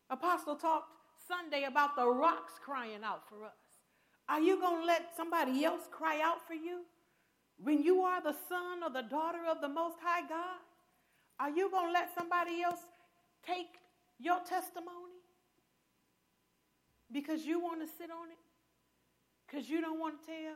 Apostle 0.09 0.55
talked 0.55 0.89
Sunday 1.27 1.65
about 1.65 1.95
the 1.95 2.07
rocks 2.07 2.53
crying 2.65 3.03
out 3.03 3.21
for 3.29 3.45
us. 3.45 3.51
Are 4.27 4.41
you 4.41 4.59
going 4.59 4.81
to 4.81 4.85
let 4.87 5.15
somebody 5.15 5.63
else 5.63 5.83
cry 5.91 6.19
out 6.23 6.45
for 6.47 6.55
you 6.55 6.81
when 7.63 7.83
you 7.83 8.01
are 8.01 8.21
the 8.23 8.35
son 8.47 8.81
or 8.83 8.89
the 8.89 9.07
daughter 9.07 9.45
of 9.47 9.61
the 9.61 9.67
Most 9.67 9.97
High 10.01 10.27
God? 10.27 10.61
Are 11.39 11.51
you 11.51 11.69
going 11.69 11.87
to 11.87 11.93
let 11.93 12.09
somebody 12.17 12.63
else 12.63 12.79
take 13.45 13.77
your 14.19 14.39
testimony 14.39 15.21
because 17.11 17.45
you 17.45 17.59
want 17.59 17.81
to 17.81 17.87
sit 17.99 18.09
on 18.09 18.29
it, 18.29 18.37
because 19.47 19.69
you 19.69 19.79
don't 19.79 19.99
want 19.99 20.19
to 20.21 20.25
tell, 20.25 20.55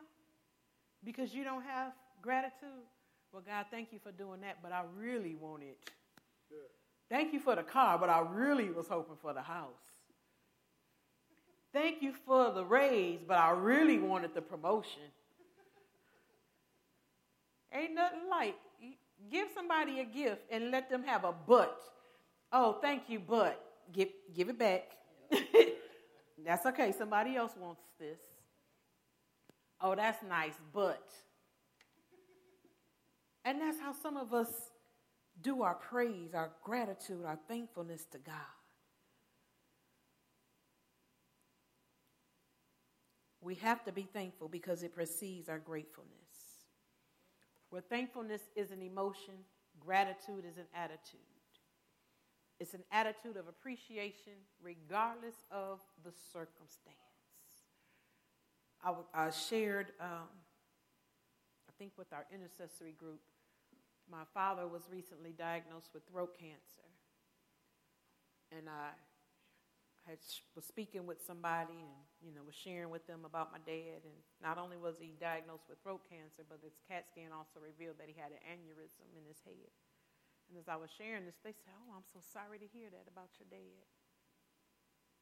because 1.04 1.32
you 1.34 1.44
don't 1.44 1.64
have 1.64 1.92
gratitude. 2.24 2.90
Well, 3.34 3.42
God, 3.44 3.66
thank 3.72 3.92
you 3.92 3.98
for 3.98 4.12
doing 4.12 4.42
that, 4.42 4.60
but 4.62 4.72
I 4.72 4.84
really 4.96 5.34
want 5.34 5.64
it. 5.64 5.76
Thank 7.10 7.34
you 7.34 7.40
for 7.40 7.56
the 7.56 7.64
car, 7.64 7.98
but 7.98 8.08
I 8.08 8.20
really 8.20 8.70
was 8.70 8.88
hoping 8.88 9.16
for 9.20 9.34
the 9.34 9.42
house. 9.42 9.82
Thank 11.74 12.04
you 12.04 12.14
for 12.28 12.52
the 12.52 12.64
raise, 12.64 13.22
but 13.28 13.40
I 13.40 13.50
really 13.50 13.98
wanted 13.98 14.36
the 14.36 14.42
promotion. 14.42 15.02
Ain't 17.74 17.96
nothing 17.96 18.30
like 18.30 18.54
give 19.32 19.48
somebody 19.56 20.00
a 20.02 20.06
gift 20.06 20.44
and 20.52 20.70
let 20.70 20.92
them 20.92 21.04
have 21.04 21.24
a 21.24 21.34
but. 21.48 21.82
Oh, 22.52 22.78
thank 22.84 23.10
you, 23.10 23.20
but 23.20 23.60
give 23.92 24.10
give 24.36 24.50
it 24.50 24.60
back. 24.60 24.92
that's 26.46 26.68
okay. 26.68 26.94
Somebody 26.96 27.36
else 27.36 27.54
wants 27.60 27.82
this. 28.00 28.20
Oh, 29.82 29.96
that's 29.96 30.22
nice, 30.24 30.54
but. 30.72 31.10
And 33.46 33.60
that's 33.62 33.80
how 33.80 33.94
some 33.94 34.18
of 34.18 34.34
us 34.34 34.50
do 35.42 35.64
our 35.64 35.76
praise, 35.76 36.34
our 36.34 36.52
gratitude, 36.64 37.26
our 37.26 37.40
thankfulness 37.48 38.06
to 38.12 38.18
God. 38.20 38.36
We 43.42 43.56
have 43.56 43.84
to 43.86 43.92
be 43.92 44.04
thankful 44.04 44.48
because 44.48 44.84
it 44.84 44.94
precedes 44.94 45.50
our 45.50 45.60
gratefulness. 45.60 46.10
Where 47.70 47.82
thankfulness 47.82 48.42
is 48.56 48.72
an 48.72 48.82
emotion, 48.82 49.34
gratitude 49.80 50.46
is 50.50 50.58
an 50.58 50.68
attitude. 50.74 51.20
It's 52.60 52.74
an 52.74 52.84
attitude 52.92 53.36
of 53.36 53.48
appreciation 53.50 54.34
regardless 54.62 55.36
of 55.52 55.82
the 56.06 56.12
circumstance. 56.32 56.96
I, 58.84 58.94
I 59.14 59.30
shared, 59.32 59.88
um, 60.00 60.30
I 61.68 61.72
think, 61.78 61.94
with 61.98 62.14
our 62.14 62.26
intercessory 62.34 62.94
group, 62.94 63.20
my 64.10 64.24
father 64.34 64.68
was 64.68 64.84
recently 64.92 65.32
diagnosed 65.32 65.90
with 65.94 66.04
throat 66.08 66.36
cancer. 66.38 66.88
And 68.52 68.70
I 68.70 68.94
had, 70.06 70.20
was 70.56 70.68
speaking 70.68 71.08
with 71.08 71.24
somebody 71.24 71.80
and, 71.80 71.98
you 72.20 72.36
know, 72.36 72.44
was 72.44 72.56
sharing 72.56 72.92
with 72.92 73.08
them 73.08 73.24
about 73.24 73.56
my 73.56 73.64
dad. 73.64 74.04
And 74.04 74.18
not 74.44 74.60
only 74.60 74.76
was 74.76 75.00
he 75.00 75.16
diagnosed 75.16 75.72
with 75.72 75.80
throat 75.82 76.04
cancer, 76.06 76.44
but 76.44 76.60
his 76.60 76.76
CAT 76.86 77.08
scan 77.08 77.32
also 77.32 77.64
revealed 77.64 77.98
that 77.98 78.12
he 78.12 78.16
had 78.16 78.36
an 78.36 78.44
aneurysm 78.44 79.08
in 79.16 79.24
his 79.26 79.40
head. 79.48 79.72
And 80.52 80.60
as 80.60 80.68
I 80.68 80.76
was 80.76 80.92
sharing 80.92 81.24
this, 81.24 81.40
they 81.40 81.56
said, 81.56 81.72
Oh, 81.74 81.96
I'm 81.96 82.08
so 82.12 82.20
sorry 82.20 82.60
to 82.60 82.68
hear 82.68 82.92
that 82.92 83.08
about 83.08 83.32
your 83.40 83.48
dad. 83.48 83.88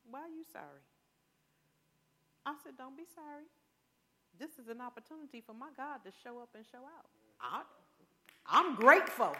Why 0.09 0.25
are 0.25 0.33
you 0.33 0.43
sorry? 0.49 0.81
I 2.41 2.57
said, 2.65 2.73
Don't 2.75 2.97
be 2.97 3.05
sorry. 3.05 3.45
This 4.39 4.57
is 4.57 4.71
an 4.71 4.81
opportunity 4.81 5.43
for 5.45 5.53
my 5.53 5.69
God 5.77 6.01
to 6.07 6.11
show 6.23 6.41
up 6.41 6.57
and 6.57 6.65
show 6.65 6.81
out. 6.81 7.05
I, 7.37 7.61
I'm 8.47 8.75
grateful. 8.75 9.35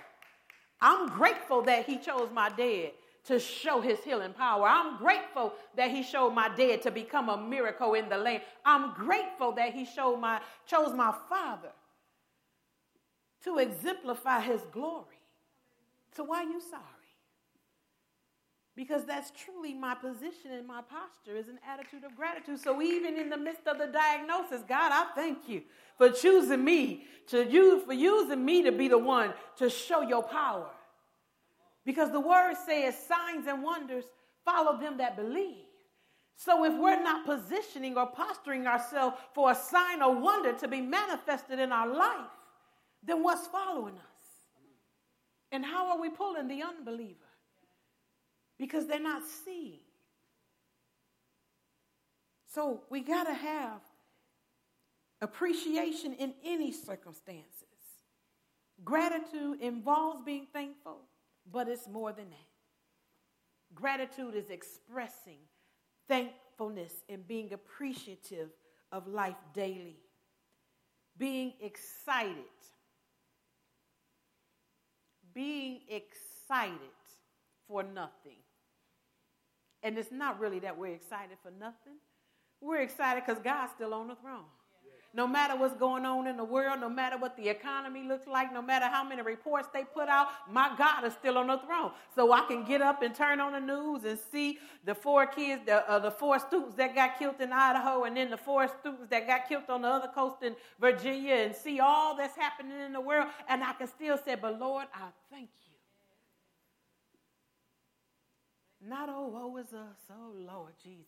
I'm 0.81 1.09
grateful 1.09 1.61
that 1.63 1.85
he 1.85 1.97
chose 1.97 2.29
my 2.33 2.49
dad 2.49 2.91
to 3.25 3.39
show 3.39 3.81
his 3.81 3.99
healing 4.03 4.33
power. 4.33 4.67
I'm 4.67 4.97
grateful 4.97 5.53
that 5.75 5.91
he 5.91 6.03
showed 6.03 6.31
my 6.31 6.49
dad 6.49 6.81
to 6.83 6.91
become 6.91 7.29
a 7.29 7.37
miracle 7.37 7.93
in 7.93 8.09
the 8.09 8.17
land. 8.17 8.41
I'm 8.65 8.93
grateful 8.93 9.51
that 9.53 9.73
he 9.73 9.85
showed 9.85 10.17
my 10.17 10.41
chose 10.65 10.93
my 10.93 11.13
father 11.29 11.71
to 13.43 13.57
exemplify 13.59 14.41
his 14.41 14.61
glory. 14.71 15.05
So 16.15 16.23
why 16.23 16.39
are 16.39 16.49
you 16.49 16.61
sorry? 16.61 16.83
Because 18.75 19.05
that's 19.05 19.31
truly 19.31 19.73
my 19.73 19.95
position 19.95 20.51
and 20.51 20.65
my 20.65 20.81
posture 20.81 21.38
is 21.38 21.49
an 21.49 21.60
attitude 21.67 22.05
of 22.05 22.15
gratitude. 22.15 22.60
So 22.60 22.81
even 22.81 23.17
in 23.17 23.29
the 23.29 23.38
midst 23.38 23.67
of 23.67 23.77
the 23.77 23.88
diagnosis, 23.88 24.62
God, 24.67 24.91
I 24.93 25.07
thank 25.13 25.49
you 25.49 25.63
for 25.97 26.10
choosing 26.10 26.63
me 26.63 27.03
to 27.27 27.45
use 27.45 27.84
for 27.84 27.93
using 27.93 28.43
me 28.43 28.63
to 28.63 28.71
be 28.71 28.88
the 28.88 28.97
one 28.97 29.34
to 29.57 29.69
show 29.69 30.01
your 30.01 30.23
power. 30.23 30.69
Because 31.86 32.12
the 32.12 32.19
word 32.19 32.55
says 32.65 32.95
signs 33.07 33.45
and 33.47 33.62
wonders 33.62 34.05
follow 34.45 34.79
them 34.79 34.97
that 34.97 35.17
believe. 35.17 35.65
So 36.38 36.63
if 36.63 36.73
we're 36.73 37.03
not 37.03 37.25
positioning 37.25 37.97
or 37.97 38.07
posturing 38.07 38.67
ourselves 38.67 39.17
for 39.34 39.51
a 39.51 39.55
sign 39.55 40.01
or 40.01 40.15
wonder 40.15 40.53
to 40.53 40.67
be 40.67 40.81
manifested 40.81 41.60
in 41.60 41.71
our 41.71 41.88
life, 41.88 42.31
then 43.03 43.21
what's 43.21 43.47
following 43.47 43.95
us? 43.95 44.01
And 45.51 45.65
how 45.65 45.91
are 45.91 45.99
we 45.99 46.10
pulling 46.10 46.47
the 46.47 46.63
unbeliever? 46.63 47.31
Because 48.62 48.86
they're 48.86 49.00
not 49.02 49.24
seeing. 49.43 49.80
So 52.54 52.84
we 52.91 53.02
got 53.02 53.24
to 53.24 53.34
have 53.34 53.82
appreciation 55.19 56.13
in 56.13 56.36
any 56.45 56.71
circumstances. 56.71 57.65
Gratitude 58.84 59.62
involves 59.62 60.21
being 60.21 60.45
thankful, 60.54 61.00
but 61.52 61.67
it's 61.67 61.88
more 61.88 62.12
than 62.12 62.30
that. 62.30 62.38
Gratitude 63.74 64.36
is 64.36 64.52
expressing 64.52 65.39
thankfulness 66.08 66.93
and 67.10 67.28
being 67.28 67.54
appreciative 67.54 68.50
of 68.91 69.08
life 69.08 69.41
daily, 69.56 69.97
being 71.17 71.54
excited 71.62 72.45
being 75.34 75.82
excited 75.89 76.78
for 77.67 77.84
nothing. 77.84 78.38
And 79.84 79.98
it's 79.98 80.12
not 80.12 80.39
really 80.39 80.60
that 80.60 80.78
we're 80.78 80.94
excited 80.94 81.38
for 81.41 81.52
nothing. 81.52 81.98
We're 82.62 82.82
excited 82.82 83.24
because 83.26 83.41
God's 83.44 83.72
still 83.74 83.94
on 83.94 84.08
the 84.08 84.15
throne. 84.15 84.46
No 85.13 85.28
matter 85.28 85.58
what's 85.58 85.74
going 85.74 86.06
on 86.06 86.26
in 86.26 86.38
the 86.38 86.44
world, 86.44 86.80
no 86.80 86.88
matter 86.88 87.17
what 87.17 87.36
the 87.36 87.50
economy 87.50 88.08
looks 88.08 88.28
like, 88.28 88.54
no 88.54 88.62
matter 88.62 88.86
how 88.86 89.04
many 89.04 89.22
reports 89.22 89.67
they 89.74 89.84
put 89.84 90.08
out, 90.08 90.28
my 90.50 90.74
God 90.78 91.04
is 91.04 91.12
still 91.13 91.38
on 91.38 91.48
the 91.48 91.58
throne. 91.58 91.91
So 92.15 92.32
I 92.32 92.46
can 92.48 92.63
get 92.63 92.82
up 92.82 93.02
and 93.02 93.13
turn 93.13 93.41
on 93.41 93.52
the 93.52 93.60
news 93.60 94.06
and 94.06 94.17
see 94.32 94.60
the 94.86 94.96
four 94.96 95.26
kids, 95.26 95.63
the, 95.65 95.89
uh, 95.89 96.00
the 96.00 96.12
four 96.12 96.39
students 96.39 96.76
that 96.76 96.96
got 96.96 97.20
killed 97.20 97.41
in 97.41 97.52
Idaho, 97.52 98.06
and 98.06 98.15
then 98.15 98.30
the 98.30 98.38
four 98.38 98.70
students 98.80 99.10
that 99.10 99.28
got 99.28 99.50
killed 99.50 99.63
on 99.67 99.82
the 99.82 99.89
other 99.89 100.08
coast 100.08 100.44
in 100.44 100.56
Virginia, 100.80 101.34
and 101.34 101.54
see 101.54 101.82
all 101.82 102.15
that's 102.15 102.38
happening 102.38 102.80
in 102.80 102.94
the 102.94 103.02
world. 103.02 103.28
And 103.50 103.62
I 103.65 103.74
can 103.74 103.88
still 103.88 104.17
say, 104.17 104.36
But 104.36 104.60
Lord, 104.60 104.86
I 104.94 105.10
thank 105.30 105.50
you. 105.67 105.70
Not, 108.84 109.10
oh, 109.10 109.28
woe 109.28 109.58
is 109.58 109.74
us, 109.74 109.98
oh, 110.10 110.34
Lord 110.36 110.74
Jesus. 110.84 111.06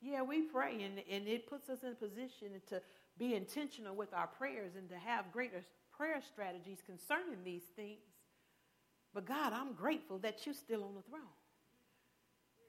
Yeah, 0.00 0.22
we 0.22 0.42
pray, 0.42 0.82
and, 0.82 1.02
and 1.10 1.28
it 1.28 1.46
puts 1.48 1.68
us 1.68 1.82
in 1.82 1.90
a 1.90 1.94
position 1.94 2.60
to 2.68 2.80
be 3.18 3.34
intentional 3.34 3.94
with 3.94 4.12
our 4.14 4.26
prayers 4.26 4.72
and 4.76 4.88
to 4.88 4.96
have 4.96 5.30
greater 5.32 5.62
prayer 5.96 6.20
strategies 6.32 6.78
concerning 6.84 7.44
these 7.44 7.62
things. 7.76 8.00
But 9.14 9.26
God, 9.26 9.52
I'm 9.52 9.74
grateful 9.74 10.18
that 10.18 10.46
you're 10.46 10.54
still 10.54 10.82
on 10.84 10.94
the 10.94 11.02
throne. 11.02 11.20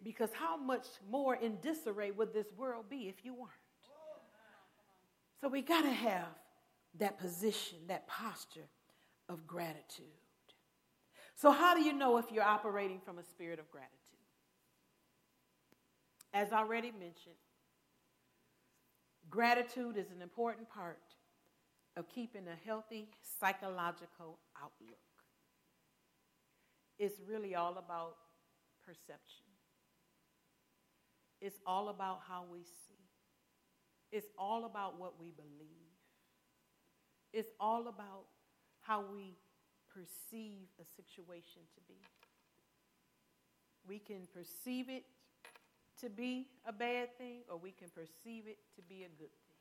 Because 0.03 0.29
how 0.33 0.57
much 0.57 0.85
more 1.09 1.35
in 1.35 1.57
disarray 1.61 2.11
would 2.11 2.33
this 2.33 2.47
world 2.57 2.85
be 2.89 3.07
if 3.07 3.23
you 3.23 3.33
weren't? 3.33 3.51
So 5.39 5.47
we 5.47 5.61
got 5.61 5.81
to 5.81 5.89
have 5.89 6.27
that 6.99 7.19
position, 7.19 7.79
that 7.87 8.07
posture 8.07 8.67
of 9.29 9.47
gratitude. 9.47 10.05
So, 11.43 11.51
how 11.51 11.75
do 11.75 11.83
you 11.83 11.91
know 11.91 12.15
if 12.19 12.31
you're 12.31 12.41
operating 12.41 13.01
from 13.03 13.19
a 13.19 13.21
spirit 13.21 13.59
of 13.59 13.69
gratitude? 13.69 13.99
As 16.33 16.53
already 16.53 16.89
mentioned, 16.89 17.35
gratitude 19.29 19.97
is 19.97 20.09
an 20.15 20.21
important 20.21 20.69
part 20.69 21.01
of 21.97 22.07
keeping 22.07 22.43
a 22.47 22.55
healthy 22.65 23.09
psychological 23.41 24.39
outlook. 24.55 25.03
It's 26.97 27.19
really 27.27 27.55
all 27.55 27.77
about 27.77 28.15
perception. 28.87 29.47
It's 31.41 31.59
all 31.67 31.89
about 31.89 32.21
how 32.25 32.45
we 32.49 32.59
see. 32.63 33.03
It's 34.13 34.27
all 34.39 34.63
about 34.63 34.97
what 34.97 35.19
we 35.19 35.31
believe. 35.31 35.91
It's 37.33 37.51
all 37.59 37.89
about 37.89 38.27
how 38.79 39.03
we 39.13 39.33
perceive 39.93 40.67
a 40.81 40.85
situation 40.95 41.61
to 41.75 41.81
be. 41.87 41.99
We 43.87 43.99
can 43.99 44.27
perceive 44.33 44.89
it 44.89 45.03
to 46.01 46.09
be 46.09 46.47
a 46.65 46.73
bad 46.73 47.17
thing 47.17 47.41
or 47.49 47.57
we 47.57 47.71
can 47.71 47.89
perceive 47.89 48.47
it 48.47 48.57
to 48.75 48.81
be 48.81 49.03
a 49.03 49.09
good 49.19 49.29
thing. 49.29 49.53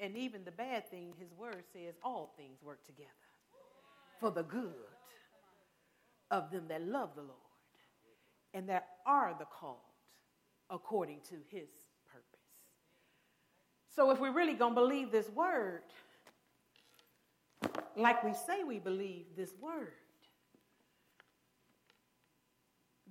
And 0.00 0.16
even 0.16 0.44
the 0.44 0.52
bad 0.52 0.88
thing, 0.90 1.14
his 1.18 1.32
word 1.32 1.64
says 1.72 1.94
all 2.04 2.32
things 2.36 2.62
work 2.62 2.84
together 2.84 3.08
for 4.20 4.30
the 4.30 4.42
good 4.42 4.74
of 6.30 6.50
them 6.50 6.64
that 6.68 6.86
love 6.86 7.10
the 7.16 7.22
Lord 7.22 7.32
and 8.54 8.68
that 8.68 8.86
are 9.06 9.34
the 9.38 9.46
called 9.46 9.78
according 10.70 11.20
to 11.30 11.36
his 11.48 11.68
purpose. 12.12 12.38
So 13.94 14.10
if 14.10 14.20
we're 14.20 14.32
really 14.32 14.54
going 14.54 14.74
to 14.74 14.80
believe 14.80 15.10
this 15.10 15.28
word, 15.30 15.82
like 17.98 18.22
we 18.22 18.32
say 18.32 18.64
we 18.64 18.78
believe 18.78 19.26
this 19.36 19.52
word, 19.60 19.92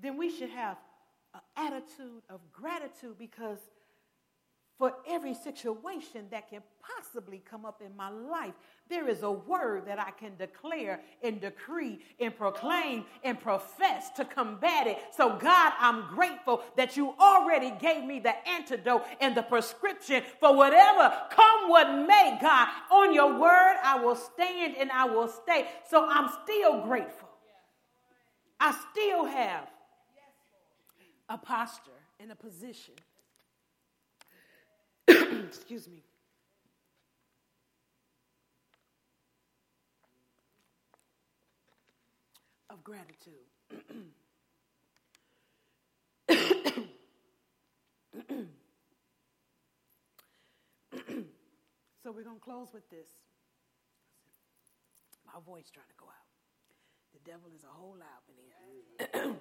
then 0.02 0.17
we 0.17 0.30
should 0.30 0.50
have 0.50 0.78
an 1.34 1.41
attitude 1.56 2.23
of 2.30 2.39
gratitude 2.52 3.17
because 3.17 3.60
for 4.78 4.94
every 5.08 5.34
situation 5.34 6.26
that 6.30 6.50
can 6.50 6.62
possibly 6.82 7.42
come 7.50 7.66
up 7.66 7.82
in 7.84 7.96
my 7.96 8.10
life, 8.10 8.54
there 8.90 9.10
is 9.10 9.24
a 9.24 9.32
word 9.32 9.88
that 9.88 10.00
I 10.00 10.12
can 10.12 10.36
declare 10.38 11.02
and 11.24 11.42
decree 11.42 12.00
and 12.20 12.36
proclaim 12.36 13.06
and 13.24 13.40
profess 13.40 14.12
to 14.12 14.26
combat 14.26 14.86
it. 14.86 15.00
So, 15.16 15.38
God, 15.38 15.74
I'm 15.80 16.08
grateful 16.13 16.62
that 16.76 16.96
you 16.96 17.16
already 17.20 17.72
gave 17.80 18.04
me 18.04 18.20
the 18.20 18.36
antidote 18.48 19.04
and 19.20 19.36
the 19.36 19.42
prescription 19.42 20.22
for 20.40 20.56
whatever 20.56 21.12
come 21.32 21.70
what 21.70 22.08
may, 22.08 22.38
God. 22.40 22.68
On 22.92 23.13
your 23.13 23.40
word, 23.40 23.78
I 23.84 24.00
will 24.00 24.16
stand 24.16 24.76
and 24.78 24.92
I 24.92 25.06
will 25.06 25.28
stay. 25.28 25.68
So, 25.90 26.08
I'm 26.08 26.30
still 26.44 26.82
grateful. 26.84 27.30
I 28.60 28.76
still 28.92 29.26
have 29.26 29.68
a 31.30 31.38
posture 31.38 31.92
and 32.20 32.32
a 32.32 32.36
position 32.36 32.94
Excuse 35.48 35.88
me. 35.88 36.04
Of 42.70 42.84
gratitude. 42.84 43.32
so 52.04 52.12
we're 52.12 52.24
going 52.24 52.36
to 52.36 52.42
close 52.42 52.68
with 52.74 52.90
this. 52.90 53.08
My 55.26 55.40
voice 55.46 55.70
trying 55.74 55.88
to 55.88 55.94
go 55.98 56.08
out. 56.08 56.28
The 57.14 57.20
devil 57.32 57.50
is 57.56 57.64
a 57.64 57.68
whole 57.68 57.96
lot 57.98 58.24
in 58.28 58.36
here. 59.24 59.36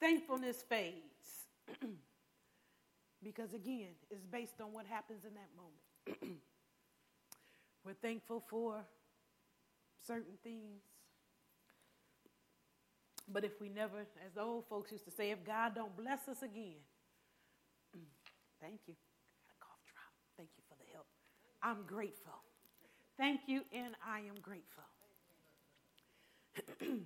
Thankfulness 0.00 0.64
fades. 0.68 1.46
Because 3.22 3.52
again, 3.52 3.92
it's 4.10 4.24
based 4.24 4.60
on 4.60 4.72
what 4.72 4.86
happens 4.86 5.24
in 5.24 5.34
that 5.34 5.50
moment. 5.56 6.40
We're 7.84 7.94
thankful 7.94 8.42
for 8.48 8.84
certain 10.06 10.38
things. 10.42 10.82
But 13.32 13.44
if 13.44 13.60
we 13.60 13.68
never, 13.68 14.00
as 14.00 14.34
the 14.34 14.40
old 14.42 14.66
folks 14.68 14.90
used 14.90 15.04
to 15.04 15.10
say, 15.10 15.30
if 15.30 15.44
God 15.44 15.74
don't 15.74 15.96
bless 15.96 16.28
us 16.28 16.42
again, 16.42 16.80
thank 18.60 18.80
you. 18.86 18.94
Got 19.44 19.54
a 19.54 19.64
cough 19.64 19.80
drop. 19.86 20.12
Thank 20.36 20.50
you 20.56 20.64
for 20.68 20.76
the 20.76 20.90
help. 20.92 21.06
I'm 21.62 21.84
grateful. 21.86 22.42
Thank 23.16 23.42
you, 23.46 23.62
and 23.72 23.94
I 24.06 24.20
am 24.20 24.36
grateful. 24.40 24.84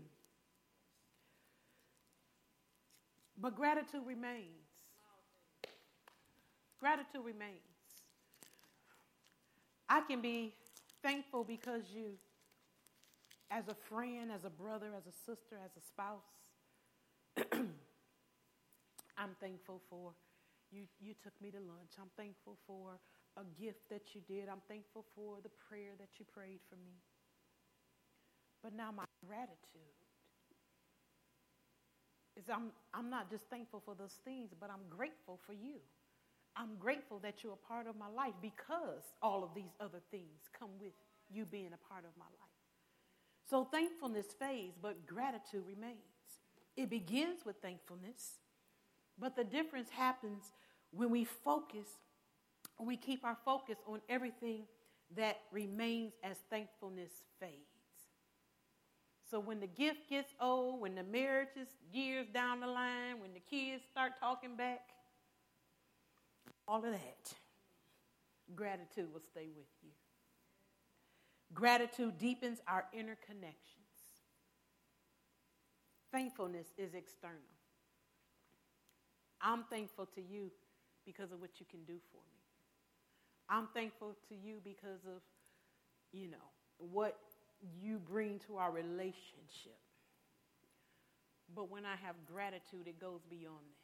but 3.40 3.56
gratitude 3.56 4.06
remains. 4.06 4.63
Gratitude 6.84 7.24
remains. 7.24 7.64
I 9.88 10.02
can 10.02 10.20
be 10.20 10.52
thankful 11.02 11.42
because 11.42 11.84
you, 11.94 12.18
as 13.50 13.68
a 13.68 13.74
friend, 13.88 14.30
as 14.30 14.44
a 14.44 14.50
brother, 14.50 14.88
as 14.94 15.06
a 15.06 15.16
sister, 15.24 15.56
as 15.64 15.70
a 15.78 15.80
spouse, 15.80 16.28
I'm 19.16 19.34
thankful 19.40 19.80
for 19.88 20.12
you, 20.70 20.82
you 21.00 21.14
took 21.22 21.32
me 21.40 21.50
to 21.52 21.56
lunch. 21.56 21.96
I'm 21.98 22.10
thankful 22.18 22.58
for 22.66 23.00
a 23.38 23.44
gift 23.58 23.88
that 23.88 24.14
you 24.14 24.20
did. 24.28 24.50
I'm 24.50 24.60
thankful 24.68 25.06
for 25.16 25.38
the 25.42 25.48
prayer 25.66 25.92
that 25.98 26.10
you 26.18 26.26
prayed 26.34 26.60
for 26.68 26.76
me. 26.76 27.00
But 28.62 28.76
now 28.76 28.90
my 28.94 29.06
gratitude 29.26 29.56
is 32.36 32.44
I'm, 32.52 32.72
I'm 32.92 33.08
not 33.08 33.30
just 33.30 33.44
thankful 33.48 33.80
for 33.82 33.94
those 33.94 34.20
things, 34.22 34.50
but 34.60 34.68
I'm 34.68 34.84
grateful 34.90 35.40
for 35.46 35.54
you. 35.54 35.80
I'm 36.56 36.76
grateful 36.78 37.18
that 37.20 37.42
you're 37.42 37.54
a 37.54 37.68
part 37.68 37.86
of 37.86 37.96
my 37.96 38.08
life 38.08 38.34
because 38.40 39.02
all 39.20 39.42
of 39.42 39.54
these 39.54 39.74
other 39.80 40.00
things 40.10 40.48
come 40.58 40.70
with 40.80 40.92
you 41.30 41.44
being 41.44 41.72
a 41.72 41.92
part 41.92 42.04
of 42.04 42.10
my 42.16 42.24
life. 42.24 42.54
So 43.48 43.64
thankfulness 43.64 44.26
fades, 44.38 44.74
but 44.80 45.06
gratitude 45.06 45.64
remains. 45.66 45.98
It 46.76 46.90
begins 46.90 47.44
with 47.44 47.56
thankfulness, 47.60 48.38
but 49.18 49.36
the 49.36 49.44
difference 49.44 49.90
happens 49.90 50.52
when 50.90 51.10
we 51.10 51.24
focus, 51.24 51.86
we 52.80 52.96
keep 52.96 53.24
our 53.24 53.36
focus 53.44 53.76
on 53.86 54.00
everything 54.08 54.62
that 55.16 55.38
remains 55.52 56.12
as 56.22 56.38
thankfulness 56.50 57.10
fades. 57.38 57.52
So 59.30 59.40
when 59.40 59.60
the 59.60 59.66
gift 59.66 60.08
gets 60.08 60.32
old, 60.40 60.80
when 60.80 60.94
the 60.94 61.02
marriage 61.02 61.56
is 61.60 61.68
years 61.92 62.26
down 62.32 62.60
the 62.60 62.66
line, 62.66 63.20
when 63.20 63.32
the 63.32 63.40
kids 63.40 63.82
start 63.90 64.12
talking 64.20 64.56
back, 64.56 64.80
all 66.66 66.84
of 66.84 66.92
that, 66.92 67.32
gratitude 68.54 69.12
will 69.12 69.20
stay 69.20 69.48
with 69.54 69.66
you. 69.82 69.90
Gratitude 71.52 72.18
deepens 72.18 72.58
our 72.66 72.84
inner 72.92 73.16
connections. 73.26 73.60
Thankfulness 76.10 76.66
is 76.78 76.94
external. 76.94 77.36
I'm 79.40 79.64
thankful 79.64 80.06
to 80.14 80.22
you 80.22 80.50
because 81.04 81.32
of 81.32 81.40
what 81.40 81.50
you 81.60 81.66
can 81.70 81.84
do 81.84 81.98
for 82.10 82.18
me. 82.32 82.40
I'm 83.48 83.68
thankful 83.74 84.16
to 84.28 84.34
you 84.34 84.56
because 84.64 85.04
of, 85.06 85.20
you 86.12 86.28
know, 86.30 86.48
what 86.78 87.18
you 87.78 87.98
bring 87.98 88.40
to 88.46 88.56
our 88.56 88.72
relationship. 88.72 89.78
But 91.54 91.70
when 91.70 91.84
I 91.84 91.96
have 92.04 92.14
gratitude, 92.26 92.86
it 92.86 92.98
goes 92.98 93.20
beyond 93.28 93.60
that 93.68 93.83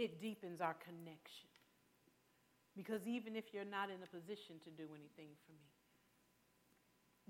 it 0.00 0.20
deepens 0.20 0.60
our 0.60 0.74
connection. 0.74 1.48
Because 2.76 3.06
even 3.06 3.36
if 3.36 3.52
you're 3.52 3.64
not 3.64 3.90
in 3.90 4.02
a 4.02 4.06
position 4.06 4.56
to 4.64 4.70
do 4.70 4.88
anything 4.94 5.36
for 5.44 5.52
me, 5.52 5.68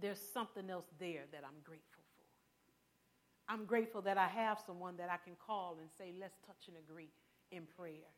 there's 0.00 0.20
something 0.32 0.70
else 0.70 0.86
there 0.98 1.24
that 1.32 1.42
I'm 1.44 1.60
grateful 1.64 2.04
for. 2.16 3.52
I'm 3.52 3.64
grateful 3.64 4.00
that 4.02 4.16
I 4.16 4.28
have 4.28 4.58
someone 4.64 4.96
that 4.98 5.10
I 5.10 5.16
can 5.16 5.34
call 5.44 5.78
and 5.80 5.90
say, 5.98 6.12
let's 6.20 6.38
touch 6.46 6.68
and 6.68 6.76
agree 6.76 7.10
in 7.50 7.64
prayer. 7.76 8.08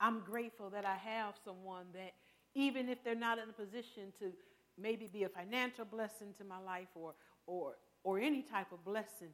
I'm 0.00 0.20
grateful 0.20 0.70
that 0.70 0.84
I 0.84 0.96
have 0.96 1.34
someone 1.44 1.86
that, 1.94 2.14
even 2.54 2.88
if 2.88 3.04
they're 3.04 3.14
not 3.14 3.38
in 3.38 3.48
a 3.48 3.52
position 3.52 4.12
to 4.18 4.32
maybe 4.76 5.06
be 5.06 5.24
a 5.24 5.28
financial 5.28 5.84
blessing 5.84 6.34
to 6.38 6.44
my 6.44 6.58
life 6.58 6.88
or, 6.94 7.14
or, 7.46 7.76
or 8.02 8.18
any 8.18 8.42
type 8.42 8.72
of 8.72 8.84
blessing, 8.84 9.30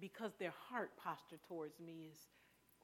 because 0.00 0.32
their 0.38 0.54
heart 0.68 0.90
posture 0.96 1.38
towards 1.48 1.80
me 1.80 2.08
is 2.12 2.18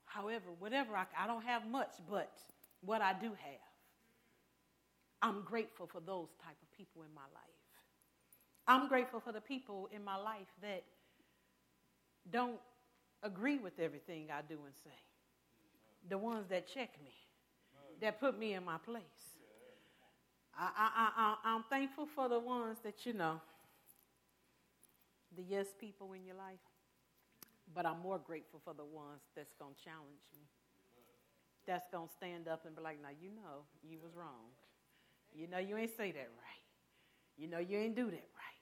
However, 0.04 0.46
whatever 0.58 0.96
I, 0.96 1.06
I 1.18 1.26
don't 1.26 1.44
have 1.44 1.66
much, 1.66 1.92
but 2.10 2.32
what 2.80 3.00
I 3.00 3.12
do 3.12 3.28
have, 3.28 3.62
I'm 5.22 5.42
grateful 5.42 5.86
for 5.86 6.00
those 6.00 6.28
type 6.44 6.56
of 6.62 6.76
people 6.76 7.02
in 7.02 7.14
my 7.14 7.22
life. 7.32 7.52
I'm 8.66 8.88
grateful 8.88 9.20
for 9.20 9.32
the 9.32 9.40
people 9.40 9.88
in 9.92 10.04
my 10.04 10.16
life 10.16 10.46
that 10.62 10.84
don't 12.30 12.60
agree 13.22 13.58
with 13.58 13.78
everything 13.78 14.28
I 14.32 14.42
do 14.42 14.54
and 14.54 14.74
say. 14.84 14.90
The 16.08 16.18
ones 16.18 16.46
that 16.50 16.66
check 16.72 16.90
me, 17.02 17.12
that 18.00 18.20
put 18.20 18.38
me 18.38 18.54
in 18.54 18.64
my 18.64 18.78
place. 18.78 19.02
I, 20.58 20.70
I, 20.76 21.10
I, 21.16 21.54
I'm 21.54 21.64
thankful 21.70 22.06
for 22.06 22.28
the 22.28 22.38
ones 22.38 22.78
that, 22.84 23.06
you 23.06 23.14
know, 23.14 23.40
the 25.34 25.42
yes 25.42 25.66
people 25.80 26.12
in 26.12 26.24
your 26.24 26.36
life. 26.36 26.58
But 27.74 27.86
I'm 27.86 28.00
more 28.00 28.18
grateful 28.18 28.60
for 28.64 28.74
the 28.74 28.84
ones 28.84 29.22
that's 29.36 29.54
going 29.58 29.74
to 29.74 29.84
challenge 29.84 30.24
me. 30.34 30.44
That's 31.66 31.86
going 31.92 32.08
to 32.08 32.14
stand 32.14 32.48
up 32.48 32.66
and 32.66 32.74
be 32.74 32.82
like, 32.82 33.00
now, 33.00 33.10
you 33.20 33.30
know, 33.30 33.64
you 33.82 33.98
was 34.02 34.14
wrong. 34.16 34.50
You 35.34 35.46
know, 35.46 35.58
you 35.58 35.76
ain't 35.76 35.96
say 35.96 36.12
that 36.12 36.28
right. 36.36 36.62
You 37.36 37.48
know, 37.48 37.58
you 37.58 37.78
ain't 37.78 37.96
do 37.96 38.06
that 38.06 38.12
right. 38.12 38.60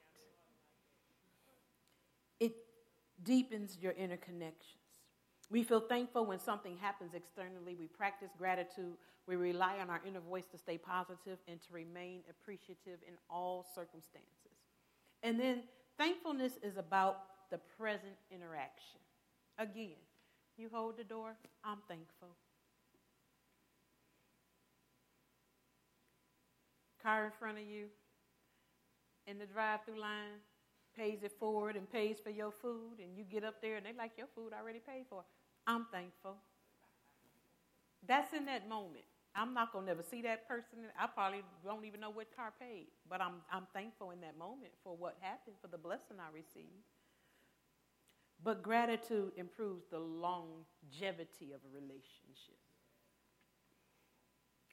It 2.39 2.53
deepens 3.25 3.79
your 3.81 3.93
inner 3.93 4.17
connections. 4.17 4.77
We 5.51 5.65
feel 5.65 5.81
thankful 5.81 6.27
when 6.27 6.39
something 6.39 6.77
happens 6.81 7.13
externally. 7.15 7.75
We 7.75 7.89
practice 7.89 8.31
gratitude. 8.39 8.97
We 9.27 9.35
rely 9.37 9.79
on 9.81 9.91
our 9.91 10.01
inner 10.07 10.21
voice 10.21 10.45
to 10.53 10.59
stay 10.59 10.79
positive 10.79 11.39
and 11.49 11.61
to 11.63 11.73
remain 11.73 12.21
appreciative 12.31 13.01
in 13.07 13.15
all 13.29 13.67
circumstances. 13.75 14.55
And 15.23 15.39
then 15.41 15.63
thankfulness 15.99 16.53
is 16.63 16.77
about 16.77 17.19
the 17.51 17.59
present 17.79 18.17
interaction. 18.31 19.01
Again, 19.59 19.99
you 20.57 20.69
hold 20.73 20.97
the 20.97 21.05
door, 21.05 21.35
I'm 21.65 21.79
thankful. 21.89 22.29
Car 27.03 27.27
in 27.27 27.33
front 27.39 27.59
of 27.59 27.65
you 27.65 27.87
in 29.27 29.39
the 29.39 29.47
drive 29.47 29.81
through 29.85 30.01
line 30.01 30.41
pays 30.97 31.23
it 31.23 31.33
forward 31.39 31.77
and 31.77 31.91
pays 31.91 32.19
for 32.23 32.31
your 32.31 32.51
food, 32.51 32.99
and 33.03 33.17
you 33.17 33.25
get 33.25 33.45
up 33.45 33.63
there 33.63 33.77
and 33.77 33.87
they 33.87 33.93
like 33.97 34.13
your 34.19 34.27
food 34.35 34.53
already 34.53 34.81
paid 34.81 35.05
for. 35.09 35.25
I'm 35.67 35.87
thankful. 35.93 36.37
That's 38.07 38.33
in 38.33 38.47
that 38.47 38.69
moment. 38.69 39.05
I'm 39.35 39.55
not 39.55 39.73
gonna 39.73 39.87
never 39.87 40.03
see 40.03 40.23
that 40.23 40.49
person. 40.49 40.91
I 40.99 41.07
probably 41.07 41.43
don't 41.65 41.85
even 41.85 42.01
know 42.01 42.11
what 42.11 42.35
car 42.35 42.53
paid, 42.59 42.89
but 43.09 43.21
I'm 43.21 43.35
I'm 43.53 43.67
thankful 43.73 44.11
in 44.11 44.21
that 44.23 44.37
moment 44.37 44.73
for 44.83 44.97
what 44.97 45.17
happened, 45.21 45.57
for 45.61 45.69
the 45.69 45.79
blessing 45.79 46.17
I 46.19 46.35
received. 46.35 46.85
But 48.43 48.63
gratitude 48.63 49.33
improves 49.37 49.85
the 49.91 49.99
longevity 49.99 51.53
of 51.53 51.61
a 51.61 51.75
relationship. 51.75 52.59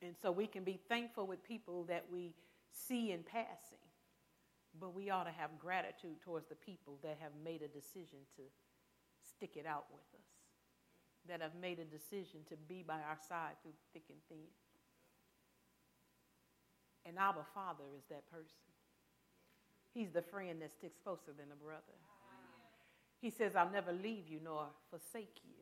And 0.02 0.16
so 0.22 0.32
we 0.32 0.48
can 0.48 0.64
be 0.64 0.80
thankful 0.88 1.28
with 1.28 1.44
people 1.44 1.84
that 1.86 2.06
we 2.12 2.34
see 2.72 3.12
in 3.12 3.24
passing, 3.24 3.84
but 4.80 4.94
we 4.94 5.10
ought 5.10 5.24
to 5.24 5.32
have 5.32 5.58
gratitude 5.60 6.22
towards 6.24 6.48
the 6.48 6.56
people 6.56 7.00
that 7.02 7.18
have 7.20 7.32
made 7.44 7.62
a 7.62 7.68
decision 7.68 8.20
to 8.36 8.44
stick 9.28 9.58
it 9.58 9.66
out 9.66 9.86
with 9.92 10.06
us, 10.14 10.30
that 11.28 11.42
have 11.42 11.56
made 11.60 11.80
a 11.80 11.86
decision 11.86 12.42
to 12.50 12.56
be 12.70 12.84
by 12.88 13.02
our 13.02 13.18
side 13.28 13.58
through 13.64 13.74
thick 13.92 14.04
and 14.10 14.20
thin. 14.30 14.48
And 17.06 17.18
our 17.18 17.46
Father 17.54 17.86
is 17.98 18.04
that 18.10 18.30
person. 18.30 18.70
He's 19.94 20.12
the 20.12 20.22
friend 20.22 20.62
that 20.62 20.74
sticks 20.74 20.98
closer 21.04 21.34
than 21.36 21.52
a 21.52 21.64
brother. 21.64 21.98
He 23.20 23.30
says, 23.30 23.56
I'll 23.56 23.72
never 23.72 23.92
leave 23.92 24.28
you 24.28 24.40
nor 24.44 24.68
forsake 24.90 25.42
you. 25.44 25.54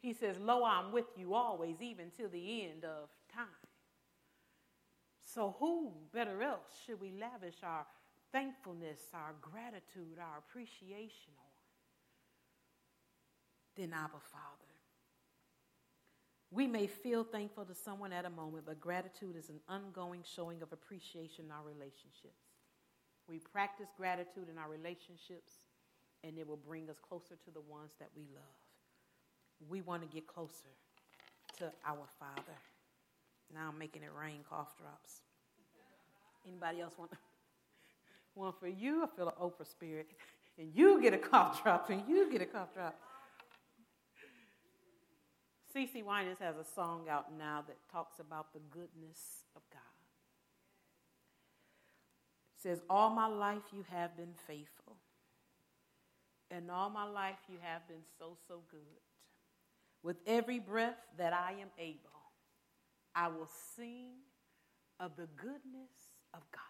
He 0.00 0.12
says, 0.12 0.38
Lo, 0.38 0.64
I'm 0.64 0.92
with 0.92 1.06
you 1.16 1.34
always, 1.34 1.80
even 1.80 2.10
till 2.16 2.28
the 2.28 2.62
end 2.62 2.84
of 2.84 3.08
time. 3.34 3.46
So, 5.24 5.56
who 5.58 5.92
better 6.12 6.42
else 6.42 6.78
should 6.84 7.00
we 7.00 7.12
lavish 7.12 7.56
our 7.62 7.84
thankfulness, 8.32 9.00
our 9.12 9.34
gratitude, 9.40 10.18
our 10.20 10.38
appreciation 10.38 11.32
on 11.38 11.50
than 13.76 13.92
Abba 13.92 14.20
Father? 14.30 14.66
We 16.52 16.68
may 16.68 16.86
feel 16.86 17.24
thankful 17.24 17.64
to 17.64 17.74
someone 17.74 18.12
at 18.12 18.24
a 18.24 18.30
moment, 18.30 18.64
but 18.66 18.80
gratitude 18.80 19.34
is 19.36 19.48
an 19.48 19.58
ongoing 19.68 20.22
showing 20.22 20.62
of 20.62 20.72
appreciation 20.72 21.46
in 21.46 21.50
our 21.50 21.64
relationships. 21.64 22.46
We 23.28 23.40
practice 23.40 23.88
gratitude 23.96 24.48
in 24.48 24.56
our 24.56 24.70
relationships, 24.70 25.54
and 26.26 26.38
it 26.38 26.46
will 26.46 26.56
bring 26.56 26.90
us 26.90 26.96
closer 27.06 27.36
to 27.44 27.50
the 27.52 27.60
ones 27.60 27.92
that 27.98 28.08
we 28.16 28.22
love. 28.34 28.56
We 29.68 29.80
want 29.80 30.02
to 30.02 30.08
get 30.08 30.26
closer 30.26 30.74
to 31.58 31.72
our 31.86 32.06
Father. 32.18 32.56
Now 33.54 33.68
I'm 33.72 33.78
making 33.78 34.02
it 34.02 34.10
rain 34.18 34.40
cough 34.48 34.76
drops. 34.76 35.20
Anybody 36.46 36.80
else 36.80 36.94
want 36.98 37.12
one 38.34 38.52
for 38.58 38.68
you? 38.68 39.04
I 39.04 39.16
feel 39.16 39.28
an 39.28 39.34
Oprah 39.40 39.68
spirit. 39.68 40.08
And 40.58 40.70
you 40.74 41.02
get 41.02 41.12
a 41.12 41.18
cough 41.18 41.62
drop, 41.62 41.90
and 41.90 42.02
you 42.08 42.32
get 42.32 42.40
a 42.40 42.46
cough 42.46 42.72
drop. 42.72 42.98
CeCe 45.74 46.02
Winans 46.02 46.38
has 46.38 46.56
a 46.56 46.64
song 46.74 47.08
out 47.10 47.26
now 47.36 47.62
that 47.66 47.76
talks 47.92 48.18
about 48.18 48.54
the 48.54 48.60
goodness 48.70 49.44
of 49.54 49.60
God. 49.70 49.82
It 52.56 52.62
says, 52.62 52.80
All 52.88 53.10
my 53.10 53.26
life 53.26 53.64
you 53.70 53.84
have 53.90 54.16
been 54.16 54.32
faithful, 54.46 54.96
and 56.50 56.70
all 56.70 56.90
my 56.90 57.08
life 57.08 57.36
you 57.48 57.58
have 57.62 57.86
been 57.88 58.02
so, 58.18 58.36
so 58.48 58.60
good. 58.70 58.80
With 60.02 60.16
every 60.26 60.58
breath 60.58 60.98
that 61.18 61.32
I 61.32 61.52
am 61.60 61.68
able, 61.78 62.10
I 63.14 63.28
will 63.28 63.48
sing 63.76 64.12
of 65.00 65.16
the 65.16 65.26
goodness 65.36 65.90
of 66.32 66.42
God. 66.52 66.62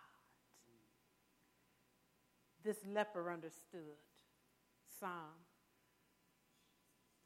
This 2.65 2.79
leper 2.87 3.31
understood 3.31 3.99
Psalm 4.99 5.37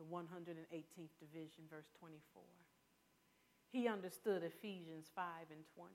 the 0.00 0.16
118th 0.16 1.12
division, 1.20 1.64
verse 1.70 1.90
24. 1.98 2.42
He 3.70 3.86
understood 3.86 4.42
Ephesians 4.42 5.10
5 5.14 5.24
and 5.50 5.60
20. 5.76 5.90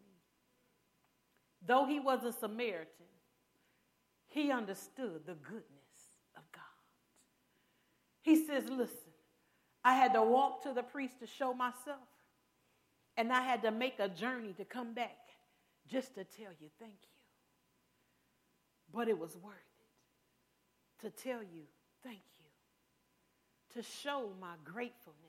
Though 1.65 1.85
he 1.85 1.99
was 1.99 2.23
a 2.23 2.31
Samaritan, 2.31 3.09
he 4.27 4.51
understood 4.51 5.21
the 5.25 5.33
goodness 5.33 5.84
of 6.37 6.43
God. 6.51 6.63
He 8.21 8.45
says, 8.45 8.69
Listen, 8.69 9.13
I 9.83 9.95
had 9.95 10.13
to 10.13 10.21
walk 10.21 10.63
to 10.63 10.73
the 10.73 10.83
priest 10.83 11.19
to 11.19 11.27
show 11.27 11.53
myself, 11.53 12.07
and 13.17 13.31
I 13.31 13.41
had 13.41 13.61
to 13.63 13.71
make 13.71 13.99
a 13.99 14.09
journey 14.09 14.53
to 14.53 14.65
come 14.65 14.93
back 14.93 15.17
just 15.87 16.15
to 16.15 16.23
tell 16.23 16.51
you 16.59 16.69
thank 16.79 16.93
you. 16.93 17.19
But 18.93 19.07
it 19.07 19.17
was 19.17 19.35
worth 19.37 19.55
it 21.01 21.05
to 21.05 21.23
tell 21.23 21.41
you 21.41 21.63
thank 22.03 22.21
you 22.39 22.45
to 23.75 23.83
show 23.83 24.29
my 24.39 24.53
gratefulness, 24.63 25.19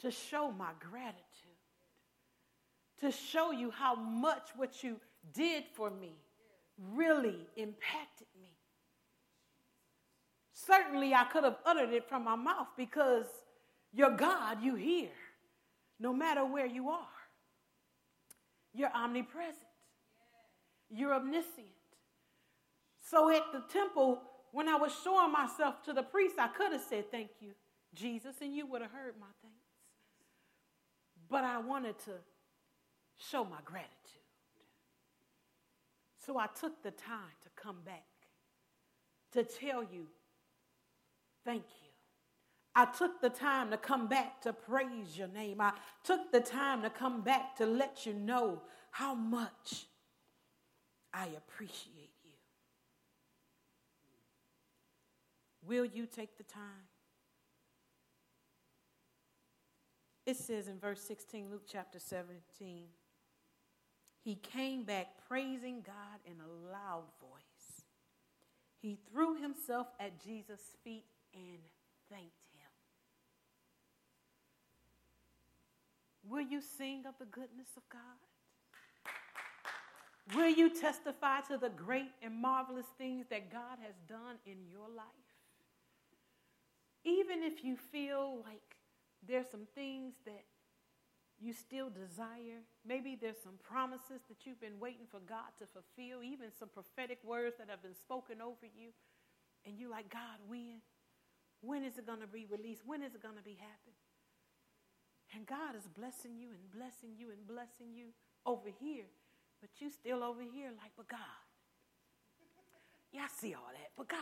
to 0.00 0.10
show 0.10 0.50
my 0.50 0.70
gratitude, 0.80 1.20
to 3.00 3.10
show 3.10 3.52
you 3.52 3.70
how 3.70 3.94
much 3.94 4.50
what 4.56 4.82
you 4.82 4.96
did 5.32 5.64
for 5.74 5.90
me 5.90 6.12
really 6.92 7.46
impacted. 7.56 8.26
Certainly, 10.66 11.14
I 11.14 11.24
could 11.24 11.44
have 11.44 11.56
uttered 11.64 11.90
it 11.90 12.08
from 12.08 12.24
my 12.24 12.36
mouth 12.36 12.68
because 12.76 13.26
you're 13.92 14.10
God, 14.10 14.62
you 14.62 14.74
hear, 14.74 15.10
no 15.98 16.12
matter 16.12 16.44
where 16.44 16.66
you 16.66 16.90
are. 16.90 17.06
You're 18.72 18.94
omnipresent, 18.94 19.56
you're 20.90 21.14
omniscient. 21.14 21.66
So 23.00 23.30
at 23.30 23.42
the 23.52 23.62
temple, 23.72 24.20
when 24.52 24.68
I 24.68 24.76
was 24.76 24.92
showing 25.02 25.32
myself 25.32 25.82
to 25.84 25.92
the 25.92 26.02
priest, 26.02 26.36
I 26.38 26.48
could 26.48 26.72
have 26.72 26.82
said, 26.82 27.10
Thank 27.10 27.30
you, 27.40 27.52
Jesus, 27.94 28.36
and 28.40 28.54
you 28.54 28.66
would 28.66 28.82
have 28.82 28.92
heard 28.92 29.14
my 29.18 29.26
thanks. 29.42 29.56
But 31.28 31.44
I 31.44 31.58
wanted 31.58 31.98
to 32.00 32.12
show 33.16 33.44
my 33.44 33.58
gratitude. 33.64 33.90
So 36.24 36.38
I 36.38 36.46
took 36.48 36.82
the 36.82 36.90
time 36.90 37.34
to 37.42 37.48
come 37.56 37.78
back 37.84 38.04
to 39.32 39.42
tell 39.42 39.82
you, 39.82 40.06
Thank 41.44 41.64
you. 41.82 41.90
I 42.74 42.84
took 42.84 43.20
the 43.20 43.30
time 43.30 43.70
to 43.70 43.76
come 43.76 44.06
back 44.06 44.40
to 44.42 44.52
praise 44.52 45.16
your 45.16 45.28
name. 45.28 45.60
I 45.60 45.72
took 46.04 46.30
the 46.30 46.40
time 46.40 46.82
to 46.82 46.90
come 46.90 47.22
back 47.22 47.56
to 47.56 47.66
let 47.66 48.06
you 48.06 48.14
know 48.14 48.62
how 48.90 49.14
much 49.14 49.86
I 51.12 51.26
appreciate 51.36 52.12
you. 52.24 52.30
Will 55.66 55.84
you 55.84 56.06
take 56.06 56.36
the 56.38 56.44
time? 56.44 56.88
It 60.26 60.36
says 60.36 60.68
in 60.68 60.78
verse 60.78 61.00
16, 61.02 61.50
Luke 61.50 61.66
chapter 61.70 61.98
17, 61.98 62.84
he 64.22 64.34
came 64.36 64.84
back 64.84 65.08
praising 65.28 65.82
God 65.84 66.20
in 66.24 66.36
a 66.40 66.72
loud 66.72 67.04
voice. 67.20 67.82
He 68.80 68.96
threw 69.10 69.40
himself 69.40 69.88
at 69.98 70.22
Jesus' 70.22 70.76
feet 70.84 71.04
and 71.34 71.60
thanked 72.10 72.44
him. 72.52 72.70
Will 76.28 76.42
you 76.42 76.60
sing 76.60 77.04
of 77.06 77.14
the 77.18 77.26
goodness 77.26 77.68
of 77.76 77.82
God? 77.88 78.00
Will 80.36 80.50
you 80.50 80.70
testify 80.70 81.40
to 81.48 81.58
the 81.58 81.70
great 81.70 82.12
and 82.22 82.34
marvelous 82.34 82.86
things 82.96 83.26
that 83.30 83.50
God 83.50 83.78
has 83.82 83.94
done 84.06 84.36
in 84.46 84.58
your 84.70 84.88
life? 84.88 85.06
even 87.04 87.42
if 87.42 87.64
you 87.64 87.76
feel 87.76 88.42
like 88.44 88.76
there's 89.26 89.48
some 89.50 89.66
things 89.74 90.14
that 90.24 90.44
you 91.38 91.52
still 91.52 91.88
desire, 91.88 92.60
maybe 92.86 93.16
there's 93.18 93.40
some 93.42 93.56
promises 93.62 94.20
that 94.28 94.44
you've 94.44 94.60
been 94.60 94.78
waiting 94.78 95.06
for 95.10 95.20
God 95.20 95.48
to 95.58 95.64
fulfill, 95.66 96.22
even 96.22 96.48
some 96.58 96.68
prophetic 96.68 97.18
words 97.24 97.56
that 97.58 97.70
have 97.70 97.82
been 97.82 97.96
spoken 97.96 98.42
over 98.42 98.66
you, 98.66 98.90
and 99.64 99.78
you're 99.78 99.90
like, 99.90 100.10
God, 100.10 100.36
when? 100.46 100.82
When 101.60 101.84
is 101.84 101.98
it 101.98 102.06
going 102.06 102.20
to 102.20 102.26
be 102.26 102.46
released? 102.50 102.82
When 102.86 103.02
is 103.02 103.14
it 103.14 103.22
going 103.22 103.36
to 103.36 103.42
be 103.42 103.54
happen? 103.60 103.92
And 105.34 105.46
God 105.46 105.76
is 105.76 105.86
blessing 105.86 106.38
you 106.38 106.48
and 106.50 106.70
blessing 106.72 107.14
you 107.16 107.30
and 107.30 107.46
blessing 107.46 107.94
you 107.94 108.10
over 108.44 108.68
here, 108.80 109.06
but 109.60 109.70
you 109.78 109.90
still 109.90 110.24
over 110.24 110.42
here 110.42 110.70
like, 110.82 110.92
but 110.96 111.08
God. 111.08 111.40
Yeah, 113.12 113.22
I 113.22 113.28
see 113.28 113.54
all 113.54 113.70
that, 113.72 113.90
but 113.96 114.08
God. 114.08 114.20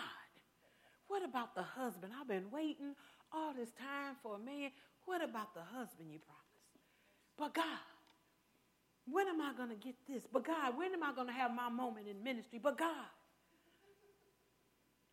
What 1.08 1.24
about 1.24 1.54
the 1.54 1.62
husband? 1.62 2.12
I've 2.18 2.28
been 2.28 2.50
waiting 2.50 2.94
all 3.32 3.54
this 3.54 3.70
time 3.72 4.16
for 4.22 4.36
a 4.36 4.38
man. 4.38 4.70
What 5.06 5.24
about 5.24 5.54
the 5.54 5.62
husband 5.62 6.12
you 6.12 6.18
promised? 6.18 6.48
But 7.38 7.54
God, 7.54 7.86
when 9.10 9.26
am 9.28 9.40
I 9.40 9.54
going 9.56 9.70
to 9.70 9.76
get 9.76 9.94
this? 10.06 10.24
But 10.30 10.44
God, 10.44 10.76
when 10.76 10.92
am 10.92 11.02
I 11.02 11.14
going 11.14 11.28
to 11.28 11.32
have 11.32 11.54
my 11.54 11.70
moment 11.70 12.08
in 12.08 12.22
ministry? 12.22 12.60
But 12.62 12.76
God, 12.76 13.08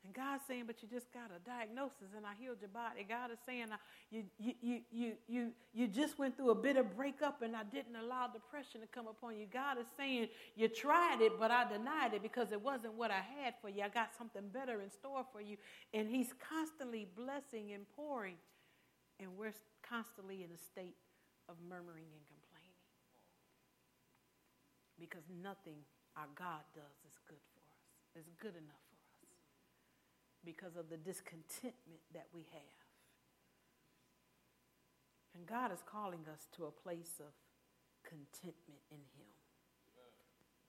and 0.05 0.13
God's 0.13 0.43
saying, 0.47 0.65
but 0.67 0.83
you 0.83 0.87
just 0.87 1.11
got 1.11 1.31
a 1.33 1.41
diagnosis 1.41 2.13
and 2.15 2.25
I 2.25 2.37
healed 2.39 2.57
your 2.61 2.69
body. 2.69 3.05
God 3.07 3.31
is 3.31 3.39
saying, 3.45 3.67
you, 4.11 4.23
you, 4.37 4.81
you, 4.91 5.13
you, 5.27 5.51
you, 5.73 5.87
just 5.87 6.19
went 6.19 6.37
through 6.37 6.51
a 6.51 6.55
bit 6.55 6.77
of 6.77 6.95
breakup 6.95 7.41
and 7.41 7.55
I 7.55 7.63
didn't 7.63 7.95
allow 7.95 8.27
depression 8.27 8.81
to 8.81 8.87
come 8.87 9.07
upon 9.07 9.37
you. 9.37 9.47
God 9.51 9.79
is 9.79 9.87
saying, 9.97 10.29
you 10.55 10.67
tried 10.67 11.21
it, 11.21 11.39
but 11.39 11.49
I 11.49 11.67
denied 11.67 12.13
it 12.13 12.21
because 12.21 12.51
it 12.51 12.61
wasn't 12.61 12.93
what 12.93 13.09
I 13.09 13.21
had 13.41 13.55
for 13.61 13.69
you. 13.69 13.81
I 13.81 13.89
got 13.89 14.09
something 14.15 14.43
better 14.53 14.81
in 14.81 14.91
store 14.91 15.25
for 15.33 15.41
you. 15.41 15.57
And 15.93 16.07
He's 16.07 16.29
constantly 16.37 17.07
blessing 17.15 17.73
and 17.73 17.85
pouring. 17.95 18.37
And 19.19 19.29
we're 19.37 19.55
constantly 19.81 20.43
in 20.43 20.51
a 20.53 20.57
state 20.57 20.97
of 21.49 21.55
murmuring 21.67 22.13
and 22.13 22.25
complaining. 22.29 22.77
Because 24.99 25.23
nothing 25.41 25.81
our 26.15 26.29
God 26.37 26.61
does 26.75 26.97
is 27.09 27.17
good 27.27 27.41
for 27.55 27.63
us, 27.65 28.21
is 28.21 28.29
good 28.39 28.53
enough 28.53 28.84
because 30.45 30.75
of 30.75 30.89
the 30.89 30.97
discontentment 30.97 32.01
that 32.13 32.27
we 32.33 32.45
have. 32.53 32.85
And 35.35 35.45
God 35.45 35.71
is 35.73 35.83
calling 35.85 36.25
us 36.31 36.47
to 36.55 36.65
a 36.65 36.71
place 36.71 37.19
of 37.19 37.33
contentment 38.07 38.79
in 38.89 38.97
Him. 38.97 39.33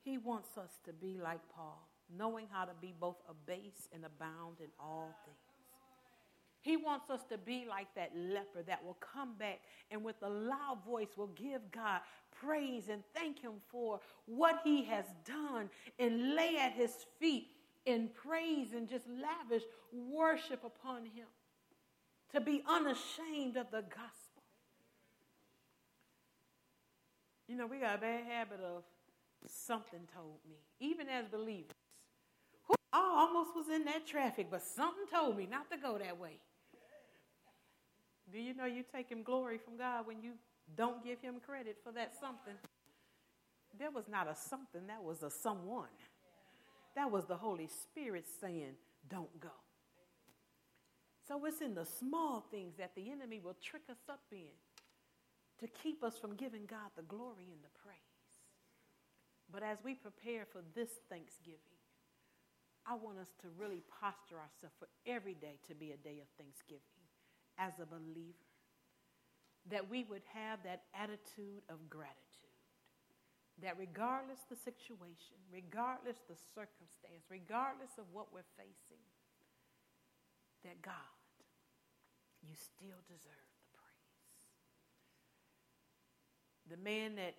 He 0.03 0.19
wants 0.19 0.57
us 0.57 0.71
to 0.85 0.93
be 0.93 1.19
like 1.23 1.41
Paul, 1.55 1.89
knowing 2.17 2.47
how 2.51 2.65
to 2.65 2.73
be 2.81 2.93
both 2.99 3.17
abased 3.29 3.89
and 3.93 4.05
abound 4.05 4.57
in 4.61 4.69
all 4.79 5.15
things. 5.25 5.37
He 6.61 6.77
wants 6.77 7.11
us 7.11 7.21
to 7.31 7.39
be 7.39 7.65
like 7.69 7.87
that 7.95 8.11
leper 8.17 8.63
that 8.67 8.85
will 8.85 8.99
come 9.01 9.35
back 9.39 9.61
and 9.93 10.03
with 10.03 10.17
a 10.23 10.29
loud 10.29 10.79
voice 10.85 11.11
will 11.17 11.29
give 11.29 11.61
God 11.71 12.01
praise 12.41 12.89
and 12.91 13.05
thank 13.15 13.41
Him 13.41 13.53
for 13.69 14.01
what 14.27 14.61
He 14.65 14.83
has 14.87 15.05
done 15.25 15.71
and 16.01 16.35
lay 16.35 16.57
at 16.57 16.73
His 16.73 16.93
feet 17.21 17.51
in 17.87 18.09
praise 18.09 18.73
and 18.75 18.89
just 18.89 19.07
lavish 19.09 19.63
worship 19.93 20.65
upon 20.65 21.05
Him. 21.05 21.27
To 22.33 22.41
be 22.41 22.63
unashamed 22.69 23.57
of 23.57 23.71
the 23.71 23.83
gospel. 23.83 24.43
You 27.49 27.57
know, 27.57 27.67
we 27.67 27.79
got 27.79 27.95
a 27.95 27.99
bad 27.99 28.25
habit 28.25 28.61
of 28.61 28.83
something 29.47 30.01
told 30.13 30.39
me, 30.49 30.57
even 30.81 31.09
as 31.09 31.27
believers. 31.29 31.71
I 32.93 32.99
almost 32.99 33.55
was 33.55 33.69
in 33.69 33.85
that 33.85 34.07
traffic, 34.07 34.49
but 34.51 34.63
something 34.63 35.05
told 35.13 35.37
me 35.37 35.47
not 35.51 35.71
to 35.71 35.77
go 35.77 35.99
that 35.99 36.19
way. 36.19 36.39
Do 38.33 38.39
you 38.39 38.55
know 38.55 38.65
you 38.65 38.83
take 38.93 39.09
him 39.09 39.23
glory 39.23 39.59
from 39.59 39.77
God 39.77 40.07
when 40.07 40.21
you 40.21 40.33
don't 40.77 41.05
give 41.05 41.21
him 41.21 41.37
credit 41.45 41.77
for 41.85 41.93
that 41.93 42.15
something? 42.21 42.55
There 43.79 43.91
was 43.91 44.09
not 44.09 44.29
a 44.29 44.35
something, 44.35 44.87
that 44.89 45.03
was 45.03 45.23
a 45.23 45.31
someone. 45.31 45.89
That 46.97 47.13
was 47.13 47.27
the 47.27 47.37
Holy 47.37 47.69
Spirit 47.69 48.25
saying, 48.41 48.75
Don't 49.09 49.39
go. 49.39 49.51
So 51.29 51.45
it's 51.45 51.61
in 51.61 51.75
the 51.75 51.85
small 51.85 52.47
things 52.51 52.75
that 52.79 52.95
the 52.95 53.11
enemy 53.11 53.41
will 53.43 53.57
trick 53.63 53.83
us 53.91 53.99
up 54.09 54.23
in 54.33 54.55
to 55.59 55.67
keep 55.83 56.05
us 56.05 56.17
from 56.19 56.37
giving 56.37 56.67
God 56.67 56.91
the 56.97 57.03
glory 57.03 57.49
and 57.51 57.63
the 57.63 57.81
praise. 57.83 57.97
But 59.53 59.63
as 59.63 59.79
we 59.85 59.95
prepare 59.95 60.45
for 60.45 60.63
this 60.75 60.91
Thanksgiving, 61.09 61.77
I 62.87 62.95
want 62.95 63.19
us 63.19 63.33
to 63.43 63.49
really 63.59 63.83
posture 64.01 64.37
ourselves 64.37 64.77
for 64.79 64.89
every 65.07 65.35
day 65.35 65.59
to 65.69 65.75
be 65.75 65.91
a 65.91 65.97
day 65.97 66.21
of 66.23 66.29
thanksgiving 66.39 67.03
as 67.59 67.73
a 67.81 67.87
believer. 67.87 68.47
That 69.71 69.91
we 69.91 70.05
would 70.05 70.23
have 70.33 70.61
that 70.63 70.83
attitude 70.95 71.67
of 71.69 71.91
gratitude. 71.91 72.26
That 73.63 73.79
regardless 73.79 74.41
the 74.51 74.57
situation, 74.57 75.41
regardless 75.51 76.19
the 76.29 76.37
circumstance, 76.55 77.25
regardless 77.31 77.97
of 77.99 78.05
what 78.13 78.33
we're 78.33 78.45
facing, 78.57 79.01
that 80.63 80.83
God, 80.83 80.93
you 82.43 82.55
still 82.55 83.01
deserve 83.09 83.49
the 83.57 83.69
praise. 83.81 84.45
The 86.69 86.77
man 86.77 87.17
that 87.17 87.35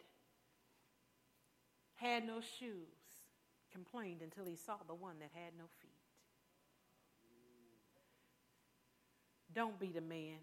had 1.95 2.25
no 2.25 2.41
shoes 2.41 2.97
complained 3.71 4.21
until 4.21 4.45
he 4.45 4.55
saw 4.55 4.77
the 4.87 4.95
one 4.95 5.19
that 5.19 5.29
had 5.33 5.53
no 5.57 5.65
feet. 5.81 5.91
Don't 9.53 9.79
be 9.79 9.91
the 9.91 10.01
man 10.01 10.37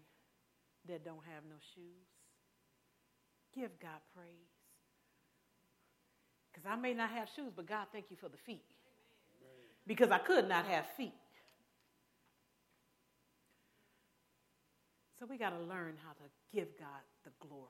that 0.87 1.03
don't 1.03 1.23
have 1.33 1.43
no 1.49 1.55
shoes. 1.73 2.07
Give 3.53 3.71
God 3.79 4.01
praise. 4.15 4.54
Because 6.55 6.71
I 6.71 6.77
may 6.77 6.93
not 6.93 7.09
have 7.09 7.27
shoes, 7.35 7.51
but 7.53 7.67
God, 7.67 7.87
thank 7.91 8.05
you 8.09 8.15
for 8.15 8.29
the 8.29 8.37
feet. 8.37 8.63
Because 9.85 10.09
I 10.09 10.19
could 10.19 10.47
not 10.47 10.65
have 10.65 10.85
feet. 10.95 11.11
So 15.19 15.25
we 15.25 15.37
got 15.37 15.49
to 15.49 15.59
learn 15.59 15.95
how 16.03 16.13
to 16.13 16.55
give 16.55 16.67
God 16.79 17.03
the 17.25 17.31
glory. 17.45 17.67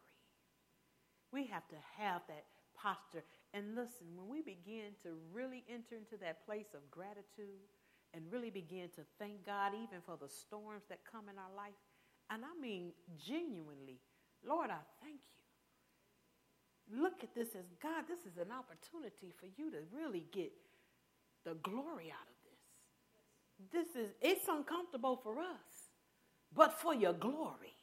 We 1.31 1.47
have 1.47 1.67
to 1.69 1.75
have 1.97 2.21
that 2.27 2.45
posture. 2.75 3.23
And 3.53 3.75
listen, 3.75 4.07
when 4.15 4.29
we 4.29 4.41
begin 4.41 4.93
to 5.03 5.17
really 5.33 5.63
enter 5.67 5.95
into 5.95 6.17
that 6.21 6.45
place 6.45 6.73
of 6.75 6.89
gratitude 6.91 7.65
and 8.13 8.23
really 8.31 8.51
begin 8.51 8.89
to 8.95 9.01
thank 9.19 9.45
God 9.45 9.73
even 9.73 10.01
for 10.05 10.17
the 10.21 10.29
storms 10.29 10.83
that 10.89 10.99
come 11.11 11.25
in 11.27 11.37
our 11.37 11.53
life, 11.55 11.73
and 12.29 12.43
I 12.45 12.59
mean 12.59 12.93
genuinely, 13.17 13.99
Lord, 14.47 14.69
I 14.69 14.81
thank 15.01 15.21
you. 15.21 15.44
Look 16.93 17.23
at 17.23 17.33
this 17.33 17.49
as 17.55 17.65
God, 17.81 18.05
this 18.07 18.19
is 18.19 18.37
an 18.37 18.51
opportunity 18.51 19.33
for 19.39 19.47
you 19.57 19.71
to 19.71 19.77
really 19.95 20.25
get 20.31 20.51
the 21.43 21.55
glory 21.55 22.11
out 22.11 22.27
of 22.27 22.37
this. 22.43 23.71
This 23.71 23.95
is, 23.95 24.11
it's 24.21 24.47
uncomfortable 24.47 25.19
for 25.23 25.39
us, 25.39 25.91
but 26.53 26.79
for 26.79 26.93
your 26.93 27.13
glory. 27.13 27.73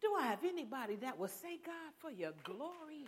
Do 0.00 0.14
I 0.18 0.26
have 0.26 0.44
anybody 0.44 0.96
that 0.96 1.18
will 1.18 1.28
say, 1.28 1.58
God, 1.64 1.92
for 1.98 2.10
your 2.10 2.32
glory? 2.44 3.04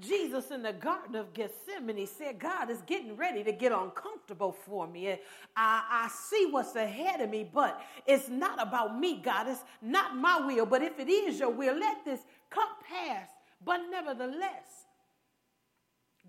Jesus 0.00 0.50
in 0.50 0.62
the 0.62 0.72
Garden 0.72 1.14
of 1.14 1.32
Gethsemane 1.34 2.06
said, 2.06 2.38
God 2.38 2.68
is 2.68 2.82
getting 2.82 3.16
ready 3.16 3.44
to 3.44 3.52
get 3.52 3.70
uncomfortable 3.70 4.52
for 4.52 4.88
me. 4.88 5.10
I, 5.10 5.16
I 5.56 6.08
see 6.08 6.48
what's 6.50 6.74
ahead 6.74 7.20
of 7.20 7.30
me, 7.30 7.48
but 7.52 7.80
it's 8.06 8.28
not 8.28 8.60
about 8.60 8.98
me, 8.98 9.20
God. 9.22 9.48
It's 9.48 9.62
not 9.80 10.16
my 10.16 10.44
will. 10.44 10.66
But 10.66 10.82
if 10.82 10.98
it 10.98 11.08
is 11.08 11.38
your 11.38 11.50
will, 11.50 11.78
let 11.78 12.04
this 12.04 12.20
cup 12.50 12.82
pass. 12.88 13.28
But 13.64 13.80
nevertheless, 13.90 14.86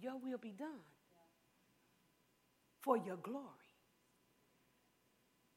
your 0.01 0.17
will 0.17 0.38
be 0.38 0.51
done 0.51 0.86
for 2.81 2.97
your 2.97 3.17
glory. 3.17 3.45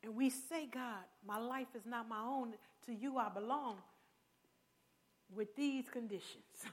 And 0.02 0.16
we 0.16 0.30
say, 0.30 0.66
God, 0.72 1.04
my 1.26 1.38
life 1.38 1.68
is 1.74 1.84
not 1.86 2.08
my 2.08 2.20
own. 2.20 2.54
To 2.86 2.94
you 2.94 3.18
I 3.18 3.28
belong 3.28 3.76
with 5.34 5.54
these 5.56 5.88
conditions. 5.88 6.44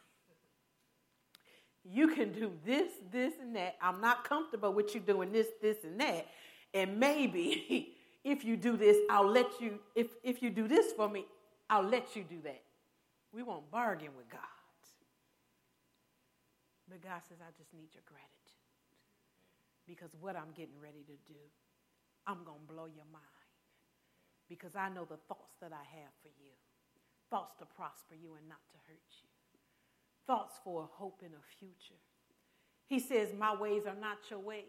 You 1.87 2.07
can 2.07 2.31
do 2.31 2.51
this, 2.65 2.89
this, 3.11 3.35
and 3.39 3.55
that. 3.55 3.75
I'm 3.79 4.01
not 4.01 4.27
comfortable 4.27 4.73
with 4.73 4.95
you 4.95 4.99
doing 4.99 5.31
this, 5.31 5.45
this, 5.61 5.77
and 5.83 5.99
that. 5.99 6.25
And 6.73 6.99
maybe 6.99 7.93
if 8.23 8.43
you 8.43 8.57
do 8.57 8.75
this, 8.75 8.97
I'll 9.07 9.29
let 9.29 9.61
you, 9.61 9.77
if, 9.93 10.07
if 10.23 10.41
you 10.41 10.49
do 10.49 10.67
this 10.67 10.93
for 10.93 11.07
me, 11.07 11.25
I'll 11.69 11.87
let 11.87 12.15
you 12.15 12.23
do 12.23 12.37
that. 12.43 12.63
We 13.31 13.43
won't 13.43 13.69
bargain 13.69 14.09
with 14.17 14.27
God. 14.31 14.54
But 16.89 17.01
God 17.01 17.21
says, 17.27 17.41
I 17.41 17.49
just 17.57 17.73
need 17.73 17.93
your 17.93 18.05
gratitude. 18.05 18.61
Because 19.85 20.13
what 20.17 20.37
I'm 20.37 20.53
getting 20.53 20.77
ready 20.77 21.05
to 21.05 21.17
do, 21.25 21.41
I'm 22.25 22.45
going 22.45 22.61
to 22.61 22.69
blow 22.69 22.85
your 22.85 23.09
mind. 23.09 23.53
Because 24.49 24.77
I 24.77 24.89
know 24.89 25.05
the 25.05 25.21
thoughts 25.25 25.57
that 25.61 25.73
I 25.73 25.85
have 26.01 26.13
for 26.21 26.29
you 26.37 26.53
thoughts 27.33 27.57
to 27.57 27.65
prosper 27.65 28.13
you 28.13 28.37
and 28.37 28.45
not 28.45 28.61
to 28.69 28.77
hurt 28.85 29.09
you 29.17 29.29
thoughts 30.27 30.55
for 30.63 30.89
hope 30.93 31.21
in 31.21 31.31
a 31.31 31.43
future. 31.59 31.99
He 32.87 32.99
says, 32.99 33.29
My 33.37 33.55
ways 33.55 33.83
are 33.85 33.99
not 33.99 34.17
your 34.29 34.39
ways. 34.39 34.65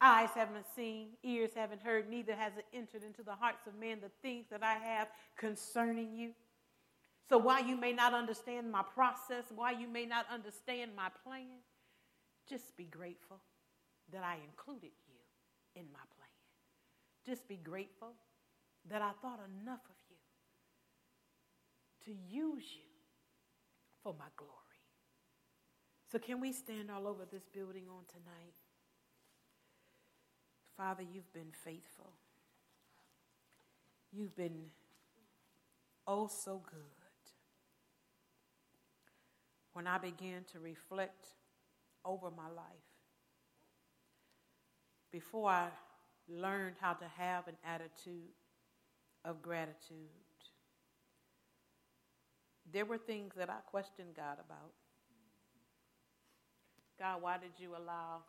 Eyes 0.00 0.28
haven't 0.34 0.66
seen, 0.74 1.08
ears 1.22 1.52
haven't 1.56 1.80
heard, 1.80 2.10
neither 2.10 2.34
has 2.34 2.52
it 2.58 2.66
entered 2.74 3.02
into 3.02 3.22
the 3.22 3.34
hearts 3.34 3.66
of 3.66 3.78
men 3.78 3.98
the 4.02 4.10
things 4.20 4.44
that 4.50 4.62
I 4.62 4.74
have 4.74 5.08
concerning 5.38 6.14
you. 6.14 6.32
So 7.28 7.38
while 7.38 7.64
you 7.64 7.76
may 7.76 7.92
not 7.92 8.14
understand 8.14 8.70
my 8.70 8.82
process, 8.82 9.44
while 9.54 9.74
you 9.76 9.88
may 9.88 10.06
not 10.06 10.26
understand 10.32 10.92
my 10.96 11.08
plan, 11.24 11.60
just 12.48 12.76
be 12.76 12.84
grateful 12.84 13.40
that 14.12 14.22
I 14.22 14.36
included 14.48 14.92
you 15.08 15.18
in 15.74 15.86
my 15.92 16.04
plan. 16.16 16.28
Just 17.26 17.48
be 17.48 17.56
grateful 17.56 18.12
that 18.88 19.02
I 19.02 19.10
thought 19.20 19.40
enough 19.60 19.80
of 19.90 19.96
you 20.08 20.16
to 22.04 22.12
use 22.12 22.64
you 22.76 22.86
for 24.02 24.14
my 24.16 24.26
glory. 24.36 24.52
So, 26.12 26.20
can 26.20 26.40
we 26.40 26.52
stand 26.52 26.88
all 26.90 27.08
over 27.08 27.24
this 27.30 27.44
building 27.52 27.84
on 27.88 28.04
tonight? 28.06 28.54
Father, 30.76 31.02
you've 31.02 31.32
been 31.32 31.50
faithful. 31.64 32.12
You've 34.12 34.36
been 34.36 34.66
oh 36.06 36.28
so 36.28 36.62
good. 36.70 36.95
When 39.76 39.86
I 39.86 39.98
began 39.98 40.42
to 40.52 40.58
reflect 40.58 41.26
over 42.02 42.30
my 42.30 42.48
life, 42.48 42.88
before 45.12 45.50
I 45.50 45.68
learned 46.30 46.76
how 46.80 46.94
to 46.94 47.04
have 47.18 47.46
an 47.46 47.56
attitude 47.62 48.32
of 49.26 49.42
gratitude, 49.42 50.08
there 52.72 52.86
were 52.86 52.96
things 52.96 53.34
that 53.36 53.50
I 53.50 53.58
questioned 53.66 54.16
God 54.16 54.38
about. 54.42 54.72
God, 56.98 57.20
why 57.20 57.36
did 57.36 57.52
you 57.58 57.76
allow 57.76 58.22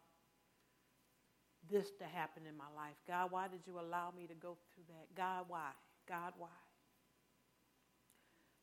this 1.72 1.92
to 2.00 2.04
happen 2.04 2.44
in 2.46 2.58
my 2.58 2.70
life? 2.76 2.98
God, 3.08 3.32
why 3.32 3.48
did 3.48 3.62
you 3.66 3.80
allow 3.80 4.12
me 4.12 4.28
to 4.28 4.36
go 4.36 4.58
through 4.76 4.84
that? 4.90 5.16
God, 5.16 5.46
why? 5.48 5.70
God, 6.10 6.34
why? 6.38 6.50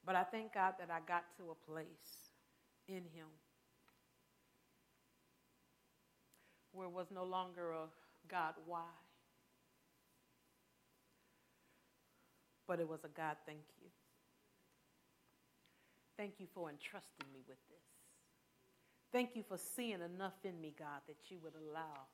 But 0.05 0.17
I 0.17 0.25
thank 0.25 0.53
God 0.53 0.75
that 0.79 0.91
I 0.91 0.99
got 1.09 1.25
to 1.39 1.45
a 1.51 1.73
place 1.73 2.24
in 2.89 3.05
him. 3.15 3.29
Where 6.73 6.89
was 6.89 7.07
no 7.13 7.25
longer 7.25 7.73
a 7.73 7.87
God 8.29 8.55
why, 8.67 8.83
but 12.67 12.81
it 12.81 12.89
was 12.89 13.05
a 13.05 13.09
God 13.09 13.37
thank 13.47 13.61
you. 13.81 13.89
Thank 16.17 16.35
you 16.39 16.47
for 16.55 16.71
entrusting 16.71 17.27
me 17.33 17.41
with 17.47 17.59
this. 17.69 17.85
Thank 19.13 19.37
you 19.37 19.45
for 19.47 19.59
seeing 19.59 20.01
enough 20.01 20.45
in 20.45 20.61
me, 20.61 20.75
God, 20.77 21.03
that 21.07 21.17
you 21.29 21.39
would 21.43 21.55
allow 21.55 22.09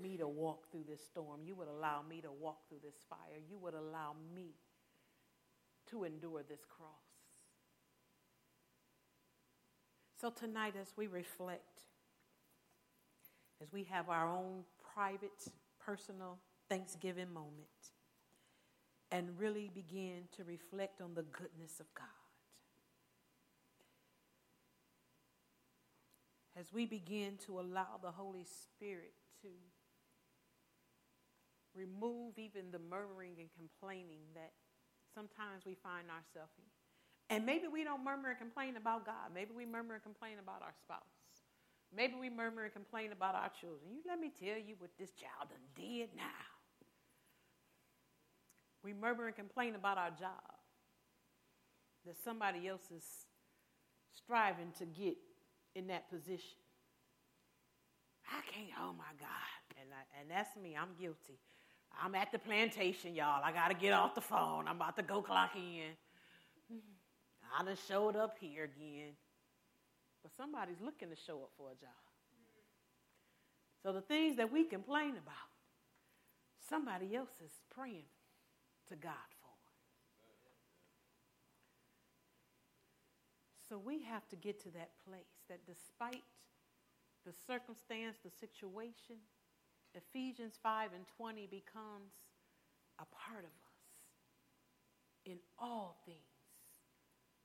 me 0.00 0.16
to 0.16 0.26
walk 0.26 0.70
through 0.70 0.84
this 0.88 1.04
storm. 1.04 1.40
You 1.44 1.54
would 1.54 1.68
allow 1.68 2.02
me 2.02 2.20
to 2.22 2.32
walk 2.32 2.68
through 2.68 2.80
this 2.82 2.96
fire. 3.08 3.38
You 3.48 3.58
would 3.58 3.74
allow 3.74 4.16
me 4.34 4.54
to 5.90 6.04
endure 6.04 6.42
this 6.48 6.64
cross. 6.68 7.03
So, 10.24 10.30
tonight, 10.30 10.72
as 10.80 10.90
we 10.96 11.06
reflect, 11.06 11.82
as 13.60 13.70
we 13.74 13.84
have 13.90 14.08
our 14.08 14.26
own 14.26 14.64
private, 14.94 15.48
personal 15.78 16.38
Thanksgiving 16.70 17.30
moment, 17.30 17.92
and 19.12 19.38
really 19.38 19.70
begin 19.74 20.22
to 20.38 20.44
reflect 20.44 21.02
on 21.02 21.12
the 21.12 21.24
goodness 21.24 21.78
of 21.78 21.84
God. 21.94 22.06
As 26.58 26.72
we 26.72 26.86
begin 26.86 27.36
to 27.44 27.60
allow 27.60 27.98
the 28.02 28.12
Holy 28.12 28.46
Spirit 28.46 29.12
to 29.42 29.48
remove 31.74 32.38
even 32.38 32.70
the 32.70 32.78
murmuring 32.78 33.34
and 33.40 33.50
complaining 33.58 34.22
that 34.34 34.52
sometimes 35.14 35.66
we 35.66 35.74
find 35.74 36.08
ourselves 36.08 36.54
in. 36.56 36.73
And 37.30 37.46
maybe 37.46 37.64
we 37.72 37.84
don't 37.84 38.04
murmur 38.04 38.30
and 38.30 38.38
complain 38.38 38.76
about 38.76 39.06
God. 39.06 39.32
Maybe 39.34 39.50
we 39.56 39.64
murmur 39.64 39.94
and 39.94 40.02
complain 40.02 40.34
about 40.42 40.62
our 40.62 40.74
spouse. 40.78 41.00
Maybe 41.96 42.14
we 42.20 42.28
murmur 42.28 42.64
and 42.64 42.72
complain 42.72 43.12
about 43.12 43.34
our 43.34 43.50
children. 43.60 43.92
You 43.92 44.02
let 44.06 44.20
me 44.20 44.30
tell 44.38 44.58
you 44.58 44.74
what 44.78 44.90
this 44.98 45.10
child 45.12 45.48
done 45.48 45.58
did 45.74 46.10
now. 46.16 46.22
We 48.82 48.92
murmur 48.92 49.26
and 49.26 49.36
complain 49.36 49.74
about 49.74 49.96
our 49.96 50.10
job 50.10 50.58
that 52.04 52.16
somebody 52.22 52.68
else 52.68 52.90
is 52.94 53.04
striving 54.12 54.72
to 54.78 54.84
get 54.84 55.16
in 55.74 55.86
that 55.86 56.10
position. 56.10 56.58
I 58.30 58.40
can't, 58.50 58.68
oh 58.80 58.92
my 58.92 59.12
God. 59.18 59.80
And, 59.80 59.88
I, 59.92 60.20
and 60.20 60.30
that's 60.30 60.56
me, 60.56 60.76
I'm 60.76 60.90
guilty. 61.00 61.38
I'm 62.02 62.14
at 62.14 62.32
the 62.32 62.38
plantation, 62.38 63.14
y'all. 63.14 63.42
I 63.42 63.52
got 63.52 63.68
to 63.68 63.74
get 63.74 63.92
off 63.92 64.14
the 64.14 64.20
phone. 64.20 64.66
I'm 64.66 64.76
about 64.76 64.96
to 64.96 65.02
go 65.02 65.22
clock 65.22 65.50
in. 65.54 65.92
I 67.56 67.62
done 67.62 67.76
showed 67.88 68.16
up 68.16 68.36
here 68.40 68.64
again. 68.64 69.12
But 70.22 70.32
somebody's 70.36 70.80
looking 70.80 71.10
to 71.10 71.16
show 71.16 71.36
up 71.42 71.50
for 71.56 71.68
a 71.68 71.74
job. 71.74 71.90
So 73.82 73.92
the 73.92 74.00
things 74.00 74.36
that 74.36 74.50
we 74.50 74.64
complain 74.64 75.10
about, 75.10 75.52
somebody 76.68 77.14
else 77.14 77.40
is 77.44 77.52
praying 77.70 78.08
to 78.88 78.96
God 78.96 79.12
for. 79.40 79.44
So 83.68 83.78
we 83.78 84.02
have 84.02 84.28
to 84.28 84.36
get 84.36 84.62
to 84.64 84.70
that 84.70 84.90
place 85.08 85.40
that 85.48 85.60
despite 85.66 86.22
the 87.24 87.32
circumstance, 87.46 88.16
the 88.22 88.30
situation, 88.30 89.16
Ephesians 89.94 90.54
5 90.62 90.90
and 90.94 91.04
20 91.16 91.46
becomes 91.46 92.12
a 92.98 93.06
part 93.06 93.40
of 93.40 93.50
us. 93.50 93.74
In 95.24 95.38
all 95.58 95.98
things, 96.04 96.33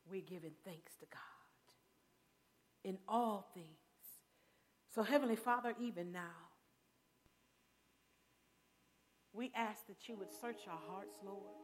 we're 0.10 0.22
giving 0.22 0.54
thanks 0.66 0.96
to 1.00 1.06
God. 1.12 1.20
In 2.84 2.98
all 3.08 3.50
things. 3.54 3.68
So, 4.94 5.04
Heavenly 5.04 5.36
Father, 5.36 5.74
even 5.80 6.12
now, 6.12 6.50
we 9.34 9.52
ask 9.56 9.86
that 9.88 10.08
you 10.08 10.18
would 10.18 10.34
search 10.42 10.62
our 10.70 10.80
hearts, 10.90 11.18
Lord. 11.26 11.56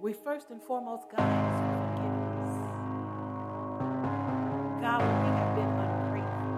We 0.00 0.12
first 0.12 0.50
and 0.50 0.62
foremost, 0.62 1.10
God, 1.10 1.20
ask 1.20 1.62
for. 1.62 1.72
God, 4.80 5.00
where 5.02 5.22
we 5.22 5.30
have 5.38 5.54
been 5.56 5.72
ungrateful, 5.86 6.56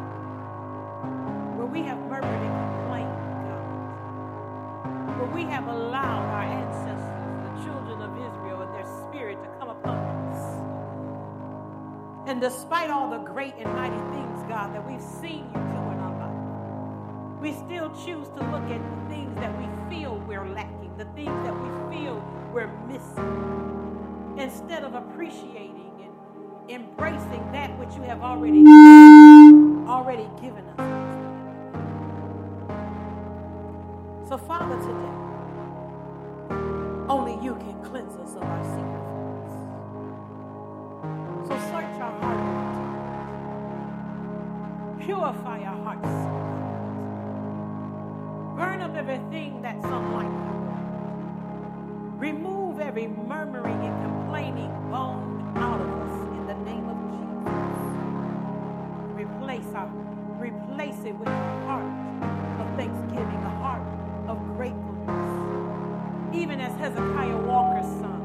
where 1.58 1.66
we 1.66 1.82
have 1.82 1.98
murmured 1.98 2.42
and 2.42 2.56
complained, 2.64 3.18
God, 3.46 3.90
where 5.18 5.30
we 5.34 5.42
have 5.50 5.66
allowed 5.68 6.26
our 6.32 6.44
ancestors, 6.44 7.36
the 7.44 7.52
children 7.64 8.02
of 8.02 8.12
Israel, 8.16 8.62
and 8.62 8.72
their 8.74 8.86
spirit 9.14 9.38
to 9.44 9.48
come 9.60 9.68
upon 9.68 9.96
us. 9.96 10.60
And 12.28 12.40
despite 12.40 12.90
all 12.90 13.08
the 13.10 13.18
great 13.18 13.54
and 13.58 13.72
mighty 13.72 13.96
things, 14.12 14.42
God, 14.48 14.74
that 14.74 14.84
we've 14.84 15.00
seen 15.00 15.46
you 15.46 15.60
do 15.60 15.80
in 15.92 15.98
our 16.00 16.18
life, 16.18 17.40
we 17.40 17.52
still 17.52 17.90
choose 18.04 18.26
to 18.28 18.40
look 18.50 18.64
at 18.64 18.80
the 18.82 19.14
things 19.14 19.34
that 19.36 19.56
we 19.56 19.66
feel 19.88 20.18
we're 20.26 20.48
lacking, 20.48 20.96
the 20.98 21.04
things 21.14 21.36
that 21.44 21.54
we 21.54 21.96
feel 21.96 22.24
we're 22.52 22.72
missing, 22.88 24.36
instead 24.36 24.82
of 24.82 24.94
appreciating 24.94 25.92
and 26.02 26.80
embracing 26.82 27.52
that 27.52 27.78
which 27.78 27.94
you 27.94 28.02
have 28.02 28.20
already 28.20 28.64
already 28.66 29.53
Purify 45.04 45.60
our 45.64 45.76
hearts. 45.84 46.08
Burn 48.56 48.80
up 48.80 48.94
everything 48.96 49.60
that's 49.60 49.84
unlike 49.84 50.24
you. 50.24 50.54
Remove 52.16 52.80
every 52.80 53.08
murmuring 53.08 53.84
and 53.84 54.02
complaining 54.02 54.70
bone 54.90 55.52
out 55.56 55.78
of 55.78 55.88
us 55.88 56.22
in 56.38 56.46
the 56.46 56.54
name 56.64 56.88
of 56.88 56.96
Jesus. 57.12 57.84
Replace 59.14 59.74
our, 59.74 59.90
replace 60.38 61.04
it 61.04 61.14
with 61.16 61.28
a 61.28 61.64
heart 61.66 61.84
of 62.60 62.66
thanksgiving, 62.74 63.42
a 63.44 63.56
heart 63.60 63.82
of 64.26 64.38
gratefulness. 64.56 66.34
Even 66.34 66.62
as 66.62 66.72
Hezekiah 66.78 67.36
Walker's 67.42 67.84
son. 68.00 68.22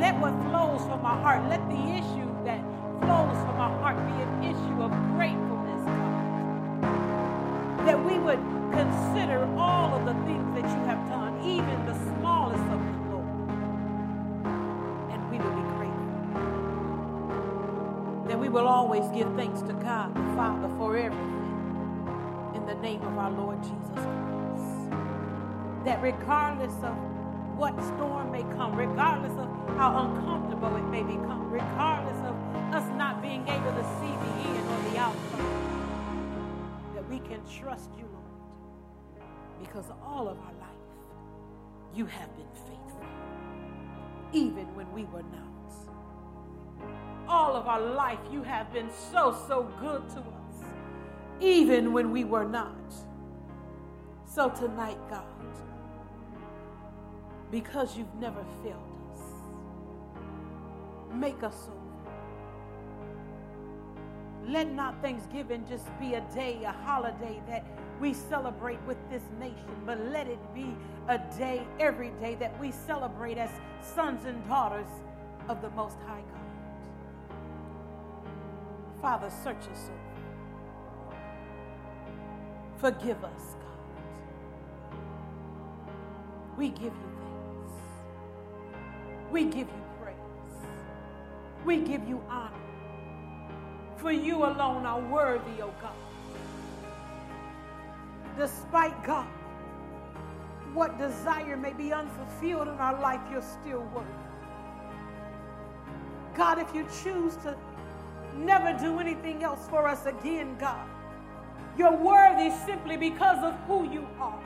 Let 0.00 0.18
what 0.18 0.32
flows 0.48 0.80
from 0.88 1.02
my 1.02 1.20
heart, 1.20 1.46
let 1.50 1.60
the 1.68 1.90
issue 1.92 2.32
that 2.44 2.60
flows 3.02 3.36
from 3.44 3.58
my 3.58 3.68
heart 3.80 3.96
be 4.06 4.22
an 4.22 4.42
issue 4.42 4.82
of 4.82 5.05
would 8.26 8.42
consider 8.72 9.46
all 9.56 9.94
of 9.94 10.04
the 10.04 10.12
things 10.26 10.52
that 10.56 10.64
you 10.64 10.84
have 10.84 11.08
done, 11.08 11.40
even 11.44 11.86
the 11.86 11.94
smallest 12.18 12.64
of 12.64 12.70
them, 12.70 13.10
Lord. 13.12 13.28
And 15.12 15.30
we 15.30 15.38
will 15.38 15.54
be 15.54 15.62
grateful. 15.78 16.10
That 18.26 18.36
we 18.40 18.48
will 18.48 18.66
always 18.66 19.08
give 19.14 19.32
thanks 19.36 19.62
to 19.62 19.72
God 19.74 20.12
the 20.12 20.24
Father 20.34 20.68
for 20.76 20.96
everything 20.96 21.46
in 22.56 22.66
the 22.66 22.74
name 22.74 23.00
of 23.02 23.16
our 23.16 23.30
Lord 23.30 23.62
Jesus 23.62 23.94
Christ. 23.94 24.90
That 25.84 26.02
regardless 26.02 26.74
of 26.82 26.96
what 27.56 27.80
storm 27.94 28.32
may 28.32 28.42
come, 28.56 28.74
regardless 28.74 29.38
of 29.38 29.46
how 29.76 29.96
uncomfortable 30.04 30.74
it 30.74 30.88
may 30.90 31.04
become, 31.04 31.48
regardless 31.48 32.18
of 32.26 32.34
us 32.74 32.88
not 32.98 33.22
being 33.22 33.46
able 33.46 33.70
to 33.70 33.84
see 34.00 34.10
the 34.10 34.48
end 34.48 34.68
or 34.68 34.90
the 34.90 34.98
outcome, 34.98 35.75
we 37.08 37.18
can 37.20 37.40
trust 37.46 37.90
you, 37.96 38.04
Lord 38.12 38.26
because 39.60 39.86
all 40.04 40.28
of 40.28 40.38
our 40.38 40.52
life 40.60 40.68
you 41.94 42.06
have 42.06 42.34
been 42.36 42.48
faithful, 42.54 43.04
even 44.32 44.66
when 44.74 44.90
we 44.92 45.04
were 45.04 45.22
not. 45.22 45.42
All 47.28 47.56
of 47.56 47.66
our 47.66 47.80
life 47.80 48.18
you 48.30 48.42
have 48.42 48.72
been 48.72 48.90
so, 48.90 49.36
so 49.48 49.64
good 49.80 50.08
to 50.10 50.18
us, 50.18 50.64
even 51.40 51.92
when 51.92 52.12
we 52.12 52.24
were 52.24 52.44
not. 52.44 52.94
So 54.26 54.50
tonight, 54.50 54.98
God, 55.08 55.24
because 57.50 57.96
you've 57.96 58.14
never 58.16 58.44
failed 58.62 58.82
us, 59.12 59.20
make 61.14 61.42
us 61.42 61.68
over. 61.68 61.85
Let 64.46 64.70
not 64.70 65.02
Thanksgiving 65.02 65.66
just 65.68 65.86
be 65.98 66.14
a 66.14 66.20
day, 66.32 66.62
a 66.64 66.70
holiday 66.70 67.42
that 67.48 67.64
we 68.00 68.14
celebrate 68.14 68.80
with 68.86 68.98
this 69.10 69.22
nation, 69.40 69.74
but 69.84 69.98
let 70.06 70.28
it 70.28 70.38
be 70.54 70.76
a 71.08 71.18
day, 71.36 71.66
every 71.80 72.10
day, 72.20 72.36
that 72.36 72.58
we 72.60 72.70
celebrate 72.70 73.38
as 73.38 73.50
sons 73.80 74.24
and 74.24 74.46
daughters 74.46 74.86
of 75.48 75.62
the 75.62 75.70
Most 75.70 75.96
High 76.06 76.20
God. 76.20 76.46
Father, 79.00 79.30
search 79.42 79.56
us 79.72 79.90
over. 79.90 80.16
Forgive 82.78 83.24
us, 83.24 83.56
God. 83.60 85.00
We 86.56 86.68
give 86.68 86.84
you 86.84 87.10
thanks. 87.20 87.72
We 89.32 89.44
give 89.44 89.68
you 89.68 89.84
praise. 90.00 90.16
We 91.64 91.78
give 91.78 92.08
you 92.08 92.22
honor. 92.28 92.65
For 94.06 94.12
you 94.12 94.44
alone 94.44 94.86
are 94.86 95.00
worthy, 95.00 95.60
O 95.62 95.66
oh 95.66 95.74
God 95.82 95.96
despite 98.36 99.02
God, 99.04 99.26
what 100.74 100.98
desire 100.98 101.56
may 101.56 101.72
be 101.72 101.92
unfulfilled 101.92 102.68
in 102.68 102.74
our 102.74 103.00
life, 103.00 103.20
you're 103.30 103.42
still 103.42 103.80
worthy. 103.94 104.10
God, 106.34 106.58
if 106.58 106.74
you 106.74 106.86
choose 107.02 107.34
to 107.36 107.56
never 108.36 108.78
do 108.78 108.98
anything 108.98 109.42
else 109.42 109.66
for 109.68 109.88
us 109.88 110.04
again, 110.04 110.56
God, 110.58 110.86
you're 111.78 111.96
worthy 111.96 112.50
simply 112.66 112.96
because 112.96 113.42
of 113.42 113.54
who 113.66 113.90
you 113.90 114.06
are. 114.20 114.42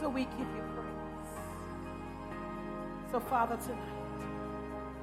So 0.00 0.08
we 0.08 0.24
give 0.24 0.40
you 0.40 0.64
praise. 0.74 1.32
So, 3.12 3.20
Father, 3.20 3.56
tonight, 3.56 3.78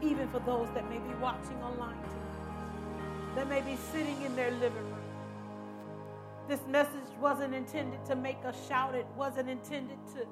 even 0.02 0.28
for 0.30 0.40
those 0.40 0.68
that 0.74 0.90
may 0.90 0.98
be 0.98 1.14
watching 1.22 1.56
online 1.64 1.96
tonight, 1.96 2.19
that 3.36 3.48
may 3.48 3.62
be 3.62 3.76
sitting 3.92 4.22
in 4.24 4.36
their 4.36 4.52
living 4.52 4.84
room, 4.84 5.10
this 6.48 6.60
message 6.68 7.10
wasn't 7.22 7.54
intended 7.54 8.04
to 8.06 8.16
make 8.16 8.44
us 8.44 8.56
shout, 8.68 8.96
it 8.96 9.06
wasn't 9.16 9.50
intended 9.50 10.00
to 10.16 10.26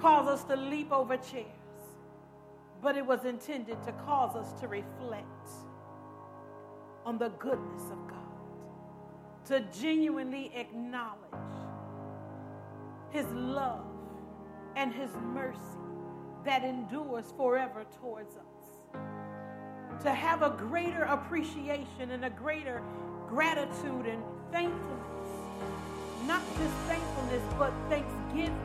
cause 0.00 0.26
us 0.26 0.44
to 0.44 0.56
leap 0.56 0.90
over 0.90 1.16
chairs, 1.16 1.46
but 2.82 2.96
it 2.96 3.06
was 3.06 3.24
intended 3.24 3.82
to 3.84 3.92
cause 3.92 4.34
us 4.34 4.60
to 4.60 4.66
reflect 4.66 5.48
on 7.04 7.18
the 7.18 7.28
goodness 7.30 7.84
of 7.90 8.08
God, 8.08 8.18
to 9.46 9.60
genuinely 9.78 10.50
acknowledge 10.54 11.18
His 13.10 13.26
love 13.32 13.86
and 14.76 14.92
His 14.92 15.10
mercy 15.22 15.58
that 16.44 16.64
endures 16.64 17.32
forever 17.36 17.84
towards 18.00 18.36
us. 18.36 18.51
To 20.02 20.10
have 20.10 20.42
a 20.42 20.50
greater 20.50 21.04
appreciation 21.04 22.10
and 22.10 22.24
a 22.24 22.30
greater 22.30 22.82
gratitude 23.28 24.06
and 24.06 24.20
thankfulness. 24.50 25.28
Not 26.26 26.42
just 26.58 26.74
thankfulness, 26.88 27.42
but 27.56 27.72
thanksgiving. 27.88 28.58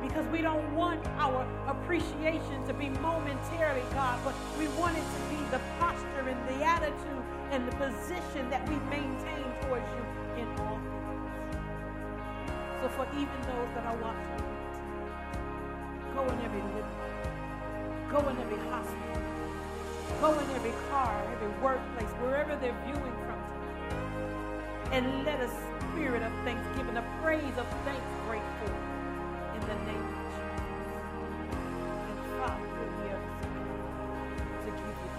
Because 0.00 0.24
we 0.28 0.42
don't 0.42 0.72
want 0.76 1.04
our 1.18 1.44
appreciation 1.66 2.64
to 2.68 2.72
be 2.72 2.88
momentarily, 3.00 3.82
God, 3.92 4.20
but 4.22 4.34
we 4.60 4.68
want 4.78 4.96
it 4.96 5.02
to 5.02 5.20
be 5.28 5.42
the 5.50 5.60
posture 5.80 6.28
and 6.28 6.48
the 6.48 6.64
attitude 6.64 7.24
and 7.50 7.66
the 7.66 7.74
position 7.74 8.48
that 8.50 8.62
we 8.68 8.76
maintain 8.88 9.44
towards 9.62 9.88
you 9.90 10.42
in 10.42 10.46
all 10.60 10.78
things. 10.78 11.58
So 12.80 12.88
for 12.90 13.08
even 13.18 13.40
those 13.42 13.74
that 13.74 13.86
are 13.86 13.96
watching, 13.96 14.44
go 16.14 16.22
in 16.32 16.44
every 16.44 16.62
living 16.62 17.10
go 18.10 18.18
in 18.28 18.36
every 18.38 18.58
hospital, 18.68 19.09
go 20.20 20.38
in 20.38 20.50
every 20.52 20.74
car, 20.90 21.24
every 21.32 21.48
workplace, 21.62 22.10
wherever 22.20 22.56
they're 22.56 22.76
viewing 22.86 23.14
from 23.26 23.38
and 24.92 25.24
let 25.24 25.40
a 25.40 25.48
spirit 25.92 26.22
of 26.22 26.32
thanksgiving, 26.44 26.96
a 26.96 27.04
praise 27.22 27.56
of 27.58 27.66
thanks 27.84 28.12
break 28.26 28.42
forth 28.58 28.72
in 29.54 29.60
the 29.62 29.74
name 29.86 30.02
of 30.02 30.16
Jesus. 30.34 30.60
And 31.92 32.18
Father, 32.38 32.66
we'll 32.74 32.94
be 32.98 33.08
able 33.10 33.34
to 34.64 34.70
give 34.70 34.78
you 34.78 35.10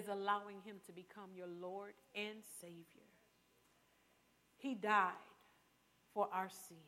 is 0.00 0.08
allowing 0.08 0.56
him 0.64 0.76
to 0.86 0.92
become 0.92 1.30
your 1.36 1.46
Lord 1.60 1.92
and 2.14 2.42
Savior. 2.60 3.08
He 4.56 4.74
died 4.74 5.12
for 6.14 6.28
our 6.32 6.48
sins. 6.48 6.80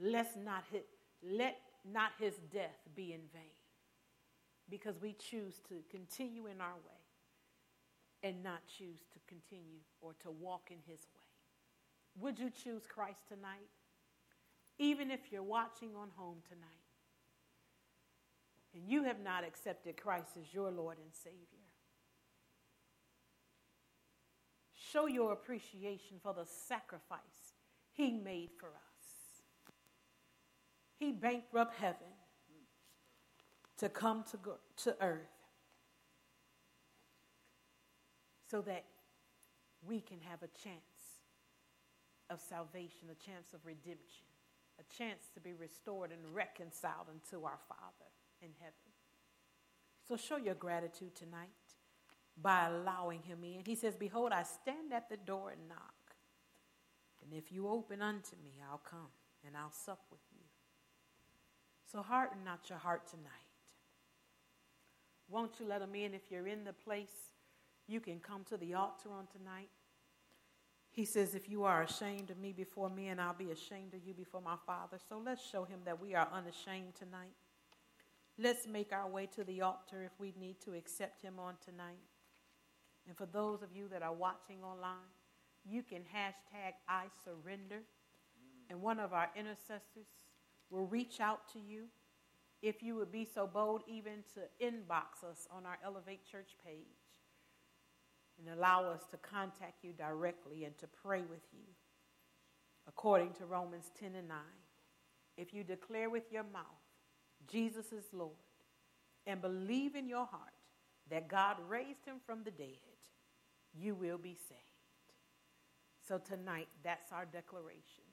Let's 0.00 0.36
not 0.36 0.64
hit, 0.72 0.86
let 1.22 1.58
not 1.90 2.12
his 2.18 2.34
death 2.52 2.78
be 2.96 3.12
in 3.12 3.20
vain 3.32 3.58
because 4.70 5.00
we 5.00 5.12
choose 5.12 5.60
to 5.68 5.82
continue 5.90 6.46
in 6.46 6.60
our 6.60 6.74
way 6.74 7.02
and 8.22 8.42
not 8.42 8.60
choose 8.66 9.00
to 9.12 9.18
continue 9.28 9.80
or 10.00 10.14
to 10.22 10.30
walk 10.30 10.70
in 10.70 10.78
his 10.86 11.00
way. 11.00 12.20
Would 12.20 12.38
you 12.38 12.50
choose 12.50 12.82
Christ 12.86 13.28
tonight? 13.28 13.68
Even 14.78 15.10
if 15.10 15.20
you're 15.30 15.42
watching 15.42 15.90
on 15.96 16.08
home 16.16 16.38
tonight 16.48 16.81
and 18.74 18.88
you 18.88 19.04
have 19.04 19.20
not 19.20 19.44
accepted 19.44 19.96
Christ 19.96 20.30
as 20.40 20.52
your 20.52 20.70
Lord 20.70 20.98
and 20.98 21.12
Savior, 21.12 21.36
show 24.92 25.06
your 25.06 25.32
appreciation 25.32 26.18
for 26.22 26.32
the 26.32 26.46
sacrifice 26.46 27.20
he 27.92 28.12
made 28.12 28.50
for 28.58 28.68
us. 28.68 29.42
He 30.98 31.12
bankrupt 31.12 31.74
heaven 31.74 32.08
to 33.78 33.88
come 33.88 34.24
to, 34.30 34.36
go, 34.36 34.54
to 34.84 34.96
earth 35.00 35.26
so 38.48 38.62
that 38.62 38.84
we 39.86 40.00
can 40.00 40.18
have 40.20 40.42
a 40.42 40.62
chance 40.62 40.76
of 42.30 42.40
salvation, 42.40 43.08
a 43.10 43.26
chance 43.26 43.52
of 43.52 43.60
redemption, 43.66 44.26
a 44.78 44.96
chance 44.96 45.28
to 45.34 45.40
be 45.40 45.52
restored 45.52 46.12
and 46.12 46.34
reconciled 46.34 47.08
unto 47.10 47.44
our 47.44 47.58
Father 47.68 48.10
in 48.42 48.50
heaven. 48.58 48.74
So 50.06 50.16
show 50.16 50.36
your 50.36 50.54
gratitude 50.54 51.14
tonight 51.14 51.48
by 52.40 52.66
allowing 52.66 53.22
him 53.22 53.44
in. 53.44 53.62
He 53.64 53.74
says, 53.74 53.96
Behold, 53.96 54.32
I 54.32 54.42
stand 54.42 54.92
at 54.92 55.08
the 55.08 55.16
door 55.16 55.50
and 55.50 55.68
knock. 55.68 55.94
And 57.22 57.32
if 57.32 57.52
you 57.52 57.68
open 57.68 58.02
unto 58.02 58.36
me, 58.42 58.52
I'll 58.68 58.78
come 58.78 59.10
and 59.46 59.56
I'll 59.56 59.72
sup 59.72 60.00
with 60.10 60.20
you. 60.34 60.44
So 61.90 62.02
harden 62.02 62.38
not 62.44 62.68
your 62.68 62.78
heart 62.78 63.06
tonight. 63.06 63.28
Won't 65.28 65.60
you 65.60 65.66
let 65.66 65.82
him 65.82 65.94
in? 65.94 66.14
If 66.14 66.30
you're 66.30 66.46
in 66.46 66.64
the 66.64 66.72
place, 66.72 67.32
you 67.86 68.00
can 68.00 68.18
come 68.18 68.44
to 68.48 68.56
the 68.56 68.74
altar 68.74 69.10
on 69.10 69.26
tonight. 69.26 69.68
He 70.90 71.04
says, 71.04 71.34
If 71.34 71.48
you 71.48 71.64
are 71.64 71.82
ashamed 71.82 72.30
of 72.30 72.38
me 72.38 72.52
before 72.52 72.90
me, 72.90 73.08
and 73.08 73.20
I'll 73.20 73.34
be 73.34 73.50
ashamed 73.50 73.94
of 73.94 74.04
you 74.06 74.14
before 74.14 74.42
my 74.42 74.56
Father. 74.66 74.98
So 75.08 75.20
let's 75.24 75.46
show 75.48 75.64
him 75.64 75.80
that 75.84 76.00
we 76.00 76.14
are 76.14 76.28
unashamed 76.32 76.94
tonight. 76.94 77.32
Let's 78.38 78.66
make 78.66 78.92
our 78.92 79.08
way 79.08 79.26
to 79.36 79.44
the 79.44 79.60
altar 79.60 80.02
if 80.02 80.12
we 80.18 80.34
need 80.38 80.60
to 80.64 80.72
accept 80.72 81.22
him 81.22 81.38
on 81.38 81.54
tonight. 81.64 82.00
And 83.06 83.16
for 83.16 83.26
those 83.26 83.62
of 83.62 83.68
you 83.74 83.88
that 83.88 84.02
are 84.02 84.12
watching 84.12 84.62
online, 84.62 85.10
you 85.64 85.82
can 85.82 86.00
hashtag 86.00 86.72
I 86.88 87.04
surrender. 87.24 87.82
And 88.70 88.80
one 88.80 88.98
of 88.98 89.12
our 89.12 89.28
intercessors 89.36 90.08
will 90.70 90.86
reach 90.86 91.20
out 91.20 91.52
to 91.52 91.58
you 91.58 91.84
if 92.62 92.82
you 92.82 92.94
would 92.94 93.12
be 93.12 93.26
so 93.26 93.46
bold 93.46 93.82
even 93.86 94.24
to 94.34 94.64
inbox 94.64 95.28
us 95.28 95.46
on 95.50 95.66
our 95.66 95.78
Elevate 95.84 96.24
Church 96.24 96.56
page 96.64 97.02
and 98.38 98.56
allow 98.56 98.84
us 98.86 99.02
to 99.10 99.16
contact 99.18 99.84
you 99.84 99.92
directly 99.92 100.64
and 100.64 100.76
to 100.78 100.86
pray 100.86 101.20
with 101.20 101.42
you. 101.52 101.64
According 102.88 103.32
to 103.34 103.46
Romans 103.46 103.90
10 104.00 104.14
and 104.14 104.28
9, 104.28 104.38
if 105.36 105.52
you 105.52 105.64
declare 105.64 106.08
with 106.08 106.32
your 106.32 106.44
mouth 106.44 106.81
Jesus 107.50 107.92
is 107.92 108.04
Lord 108.12 108.32
and 109.26 109.40
believe 109.40 109.94
in 109.94 110.08
your 110.08 110.26
heart 110.26 110.52
that 111.10 111.28
God 111.28 111.56
raised 111.68 112.04
him 112.04 112.16
from 112.24 112.42
the 112.44 112.50
dead, 112.50 112.78
you 113.74 113.94
will 113.94 114.18
be 114.18 114.36
saved. 114.48 114.60
So 116.06 116.18
tonight, 116.18 116.68
that's 116.82 117.12
our 117.12 117.26
declaration. 117.26 118.04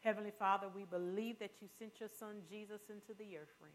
Heavenly 0.00 0.32
Father, 0.36 0.66
we 0.74 0.84
believe 0.84 1.38
that 1.38 1.60
you 1.60 1.68
sent 1.78 2.00
your 2.00 2.08
son 2.18 2.42
Jesus 2.48 2.80
into 2.88 3.16
the 3.16 3.36
earth 3.36 3.54
realm, 3.60 3.74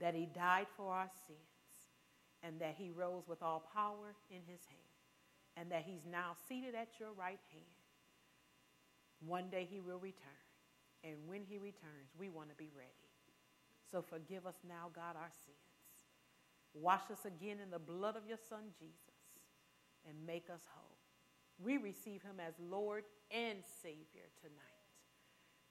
that 0.00 0.14
he 0.14 0.26
died 0.26 0.66
for 0.76 0.92
our 0.92 1.10
sins, 1.26 1.38
and 2.42 2.60
that 2.60 2.74
he 2.78 2.90
rose 2.90 3.24
with 3.28 3.42
all 3.42 3.68
power 3.74 4.14
in 4.30 4.40
his 4.46 4.64
hand, 4.66 4.92
and 5.56 5.70
that 5.70 5.84
he's 5.86 6.06
now 6.10 6.34
seated 6.48 6.74
at 6.74 6.98
your 6.98 7.12
right 7.12 7.40
hand. 7.50 7.64
One 9.26 9.50
day 9.50 9.68
he 9.70 9.80
will 9.80 9.98
return, 9.98 10.46
and 11.04 11.16
when 11.26 11.42
he 11.44 11.58
returns, 11.58 12.10
we 12.18 12.28
want 12.28 12.48
to 12.48 12.56
be 12.56 12.70
ready. 12.74 13.11
So 13.92 14.00
forgive 14.00 14.46
us 14.46 14.56
now, 14.66 14.88
God, 14.94 15.16
our 15.16 15.30
sins. 15.44 15.58
Wash 16.72 17.10
us 17.12 17.26
again 17.26 17.58
in 17.62 17.70
the 17.70 17.78
blood 17.78 18.16
of 18.16 18.26
your 18.26 18.38
son 18.48 18.72
Jesus 18.78 18.96
and 20.08 20.16
make 20.26 20.48
us 20.48 20.62
whole. 20.74 20.96
We 21.62 21.76
receive 21.76 22.22
him 22.22 22.40
as 22.40 22.54
Lord 22.58 23.04
and 23.30 23.58
Savior 23.82 24.24
tonight 24.40 24.72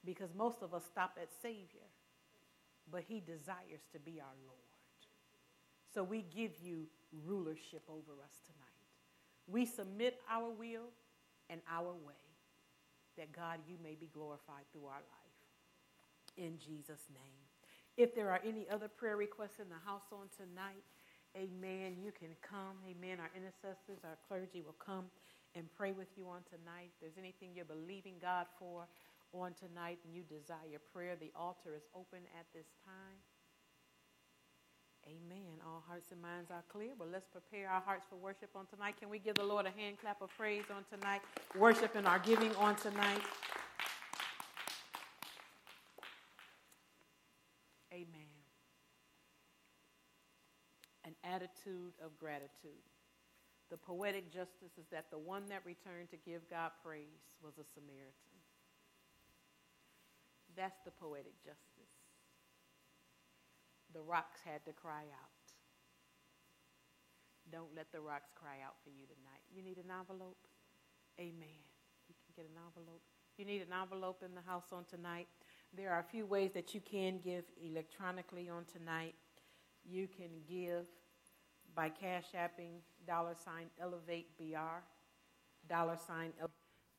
because 0.05 0.29
most 0.35 0.61
of 0.61 0.75
us 0.75 0.83
stop 0.85 1.17
at 1.19 1.29
Savior, 1.41 1.89
but 2.91 3.03
he 3.07 3.19
desires 3.19 3.81
to 3.91 3.99
be 3.99 4.21
our 4.21 4.37
Lord. 4.45 4.59
So 5.93 6.03
we 6.03 6.23
give 6.33 6.51
you 6.61 6.85
rulership 7.25 7.83
over 7.89 8.21
us 8.23 8.37
tonight. 8.45 8.61
We 9.47 9.65
submit 9.65 10.21
our 10.29 10.49
will 10.51 10.93
and 11.49 11.61
our 11.69 11.91
way 11.91 12.13
that 13.17 13.33
God, 13.33 13.59
you 13.67 13.75
may 13.83 13.95
be 13.95 14.09
glorified 14.13 14.63
through 14.71 14.85
our 14.85 14.93
life. 14.93 16.37
In 16.37 16.57
Jesus' 16.57 17.07
name. 17.13 17.50
If 17.97 18.15
there 18.15 18.29
are 18.31 18.41
any 18.45 18.67
other 18.69 18.87
prayer 18.87 19.17
requests 19.17 19.59
in 19.59 19.69
the 19.69 19.81
house 19.85 20.07
on 20.11 20.27
tonight, 20.35 20.83
Amen. 21.37 21.95
You 21.95 22.11
can 22.11 22.35
come. 22.43 22.75
Amen. 22.83 23.19
Our 23.23 23.31
intercessors, 23.31 24.03
our 24.03 24.19
clergy 24.27 24.61
will 24.61 24.75
come 24.83 25.07
and 25.55 25.63
pray 25.77 25.91
with 25.91 26.11
you 26.17 26.27
on 26.27 26.43
tonight. 26.51 26.91
If 26.91 26.99
there's 26.99 27.17
anything 27.17 27.55
you're 27.55 27.63
believing 27.63 28.15
God 28.21 28.47
for 28.59 28.83
on 29.31 29.53
tonight 29.55 29.99
and 30.03 30.13
you 30.13 30.23
desire 30.27 30.83
prayer, 30.91 31.15
the 31.15 31.31
altar 31.35 31.71
is 31.75 31.87
open 31.95 32.19
at 32.37 32.45
this 32.53 32.67
time. 32.83 33.19
Amen. 35.07 35.63
All 35.65 35.83
hearts 35.87 36.11
and 36.11 36.21
minds 36.21 36.51
are 36.51 36.63
clear. 36.67 36.91
Well, 36.99 37.09
let's 37.11 37.27
prepare 37.31 37.69
our 37.69 37.81
hearts 37.81 38.05
for 38.09 38.17
worship 38.17 38.49
on 38.55 38.67
tonight. 38.67 38.95
Can 38.99 39.09
we 39.09 39.17
give 39.17 39.35
the 39.35 39.43
Lord 39.43 39.65
a 39.65 39.71
hand 39.71 39.97
clap 39.99 40.21
of 40.21 40.29
praise 40.37 40.65
on 40.69 40.83
tonight? 40.91 41.21
Worship 41.57 41.95
and 41.95 42.05
our 42.05 42.19
giving 42.19 42.53
on 42.55 42.75
tonight. 42.75 43.21
Amen. 47.91 48.31
An 51.03 51.15
attitude 51.31 51.95
of 52.03 52.17
gratitude. 52.19 52.83
The 53.69 53.77
poetic 53.77 54.33
justice 54.33 54.75
is 54.77 54.85
that 54.91 55.09
the 55.11 55.17
one 55.17 55.47
that 55.47 55.61
returned 55.65 56.11
to 56.11 56.17
give 56.17 56.49
God 56.49 56.71
praise 56.83 57.39
was 57.41 57.53
a 57.57 57.63
Samaritan. 57.63 58.35
That's 60.57 60.79
the 60.83 60.91
poetic 60.91 61.39
justice. 61.39 61.95
The 63.93 64.01
rocks 64.01 64.41
had 64.43 64.65
to 64.65 64.73
cry 64.73 65.03
out. 65.03 65.41
Don't 67.51 67.73
let 67.75 67.91
the 67.91 67.99
rocks 67.99 68.31
cry 68.35 68.59
out 68.65 68.75
for 68.83 68.89
you 68.89 69.05
tonight. 69.07 69.43
You 69.53 69.63
need 69.63 69.77
an 69.77 69.91
envelope? 69.91 70.37
Amen. 71.19 71.63
You 72.07 72.15
can 72.15 72.43
get 72.43 72.51
an 72.51 72.59
envelope. 72.59 73.01
You 73.37 73.45
need 73.45 73.61
an 73.61 73.73
envelope 73.73 74.23
in 74.23 74.35
the 74.35 74.41
house 74.41 74.71
on 74.71 74.85
tonight. 74.85 75.27
There 75.75 75.91
are 75.91 75.99
a 75.99 76.03
few 76.11 76.25
ways 76.25 76.51
that 76.53 76.73
you 76.73 76.81
can 76.81 77.19
give 77.23 77.45
electronically 77.63 78.49
on 78.49 78.65
tonight. 78.65 79.15
You 79.89 80.07
can 80.07 80.29
give 80.47 80.85
by 81.75 81.89
cash 81.89 82.25
apping 82.35 82.83
dollar 83.07 83.35
sign 83.35 83.67
elevate 83.81 84.27
br 84.37 84.83
dollar 85.67 85.97
sign 86.07 86.31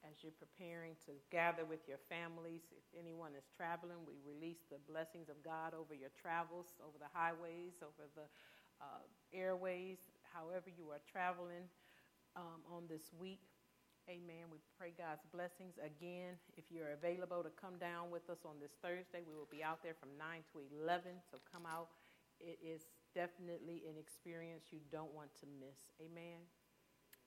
as 0.02 0.18
you're 0.22 0.34
preparing 0.34 0.98
to 1.06 1.14
gather 1.30 1.62
with 1.64 1.86
your 1.86 1.98
families. 2.10 2.66
If 2.74 2.82
anyone 2.98 3.38
is 3.38 3.46
traveling 3.54 4.02
we 4.06 4.18
release 4.26 4.66
the 4.70 4.82
blessings 4.90 5.28
of 5.28 5.38
god 5.44 5.74
over 5.74 5.94
your 5.94 6.10
travels 6.18 6.74
over 6.82 6.98
the 6.98 7.10
highways 7.12 7.78
over 7.82 8.10
the 8.18 8.26
uh, 8.82 9.02
airways 9.30 9.98
however 10.34 10.70
you 10.74 10.90
are 10.90 11.02
traveling 11.06 11.70
um, 12.34 12.64
on 12.66 12.88
this 12.88 13.12
week. 13.14 13.44
Amen. 14.10 14.50
We 14.50 14.58
pray 14.74 14.90
god's 14.98 15.22
blessings 15.30 15.78
again. 15.78 16.34
If 16.58 16.66
you're 16.72 16.98
available 16.98 17.46
to 17.46 17.52
come 17.54 17.78
down 17.78 18.10
with 18.10 18.26
us 18.26 18.42
on 18.42 18.58
this 18.58 18.74
thursday 18.82 19.22
we 19.22 19.38
will 19.38 19.50
be 19.50 19.62
out 19.62 19.82
there 19.86 19.94
from 19.94 20.10
9 20.18 20.42
to 20.50 20.66
11 20.82 21.22
so 21.30 21.38
come 21.46 21.62
out. 21.62 21.94
It 22.42 22.58
is 22.58 22.90
definitely 23.14 23.82
an 23.88 23.96
experience 23.98 24.64
you 24.70 24.80
don't 24.90 25.12
want 25.14 25.30
to 25.40 25.46
miss. 25.60 25.78
Amen. 26.00 26.40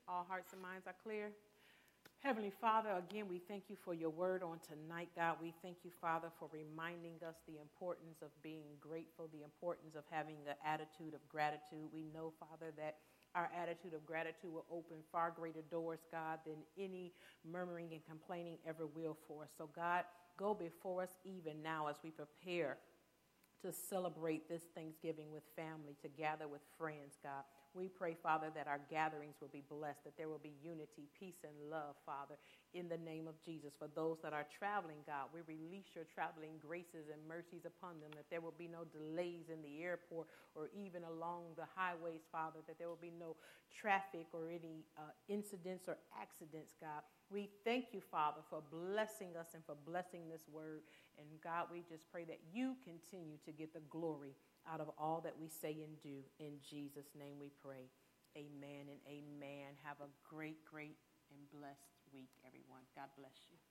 All 0.08 0.26
hearts 0.28 0.54
and 0.54 0.62
minds 0.62 0.88
are 0.88 0.96
clear. 1.04 1.32
Heavenly 2.26 2.52
Father, 2.60 2.90
again, 2.98 3.28
we 3.30 3.38
thank 3.38 3.70
you 3.70 3.76
for 3.76 3.94
your 3.94 4.10
word 4.10 4.42
on 4.42 4.58
tonight, 4.66 5.10
God. 5.16 5.38
We 5.42 5.54
thank 5.62 5.78
you, 5.84 5.92
Father, 6.02 6.30
for 6.40 6.50
reminding 6.52 7.22
us 7.22 7.36
the 7.48 7.62
importance 7.62 8.22
of 8.24 8.30
being 8.42 8.66
grateful, 8.80 9.30
the 9.32 9.44
importance 9.44 9.94
of 9.96 10.04
having 10.10 10.38
the 10.44 10.58
attitude 10.68 11.14
of 11.14 11.22
gratitude. 11.30 11.86
We 11.94 12.06
know, 12.14 12.34
Father, 12.40 12.74
that 12.78 12.98
our 13.36 13.52
attitude 13.56 13.94
of 13.94 14.06
gratitude 14.06 14.52
will 14.52 14.66
open 14.72 14.98
far 15.12 15.34
greater 15.36 15.62
doors, 15.70 16.00
God, 16.12 16.40
than 16.46 16.56
any 16.80 17.14
murmuring 17.46 17.90
and 17.92 18.02
complaining 18.10 18.58
ever 18.68 18.88
will 18.88 19.18
for 19.28 19.44
us. 19.44 19.50
So, 19.56 19.70
God, 19.76 20.06
go 20.38 20.54
before 20.54 21.04
us 21.04 21.14
even 21.26 21.62
now 21.62 21.88
as 21.88 21.98
we 22.04 22.10
prepare 22.10 22.78
to 23.66 23.74
celebrate 23.74 24.47
this 24.47 24.61
Thanksgiving 24.76 25.32
with 25.32 25.43
family, 25.55 25.95
to 26.03 26.07
gather 26.07 26.47
with 26.47 26.61
friends, 26.78 27.18
God. 27.24 27.43
We 27.76 27.89
pray, 27.91 28.15
Father, 28.15 28.47
that 28.55 28.71
our 28.71 28.80
gatherings 28.89 29.36
will 29.43 29.51
be 29.51 29.63
blessed, 29.67 30.07
that 30.07 30.15
there 30.17 30.30
will 30.30 30.39
be 30.39 30.55
unity, 30.63 31.11
peace, 31.11 31.43
and 31.43 31.51
love, 31.69 31.99
Father, 32.05 32.39
in 32.73 32.88
the 32.88 32.97
name 32.97 33.28
of 33.28 33.36
Jesus. 33.43 33.76
For 33.78 33.91
those 33.91 34.15
that 34.23 34.32
are 34.32 34.47
traveling, 34.47 35.03
God, 35.05 35.28
we 35.36 35.43
release 35.43 35.91
your 35.91 36.07
traveling 36.07 36.55
graces 36.63 37.11
and 37.11 37.19
mercies 37.28 37.67
upon 37.67 37.99
them, 37.99 38.15
that 38.15 38.32
there 38.32 38.39
will 38.39 38.55
be 38.55 38.71
no 38.71 38.88
delays 38.88 39.51
in 39.51 39.59
the 39.61 39.84
airport 39.84 40.28
or 40.55 40.69
even 40.71 41.03
along 41.03 41.51
the 41.59 41.67
highways, 41.76 42.23
Father, 42.32 42.63
that 42.65 42.80
there 42.80 42.88
will 42.88 43.03
be 43.03 43.11
no 43.11 43.36
traffic 43.67 44.28
or 44.32 44.47
any 44.47 44.88
uh, 44.95 45.11
incidents 45.28 45.91
or 45.91 45.97
accidents, 46.15 46.80
God. 46.80 47.03
We 47.30 47.49
thank 47.65 47.91
you, 47.91 47.99
Father, 47.99 48.39
for 48.49 48.63
blessing 48.71 49.36
us 49.36 49.51
and 49.53 49.63
for 49.65 49.76
blessing 49.86 50.30
this 50.32 50.47
word. 50.47 50.88
And 51.19 51.28
God, 51.43 51.67
we 51.71 51.84
just 51.84 52.09
pray 52.09 52.23
that 52.23 52.39
you 52.53 52.76
continue 52.88 53.36
to 53.43 53.51
get 53.51 53.73
the 53.73 53.84
glory 53.89 54.32
out 54.72 54.82
of 54.82 54.89
all 54.97 55.22
that 55.24 55.38
we 55.39 55.49
say 55.49 55.84
and 55.84 56.01
do. 56.01 56.24
In 56.39 56.59
Jesus' 56.61 57.13
name 57.18 57.36
we 57.39 57.51
pray. 57.63 57.89
Amen 58.38 58.91
and 58.91 58.99
amen. 59.07 59.76
Have 59.84 59.97
a 60.01 60.09
great, 60.28 60.66
great, 60.66 60.97
and 61.32 61.39
blessed 61.51 61.95
week, 62.13 62.30
everyone. 62.45 62.84
God 62.95 63.09
bless 63.18 63.47
you. 63.49 63.64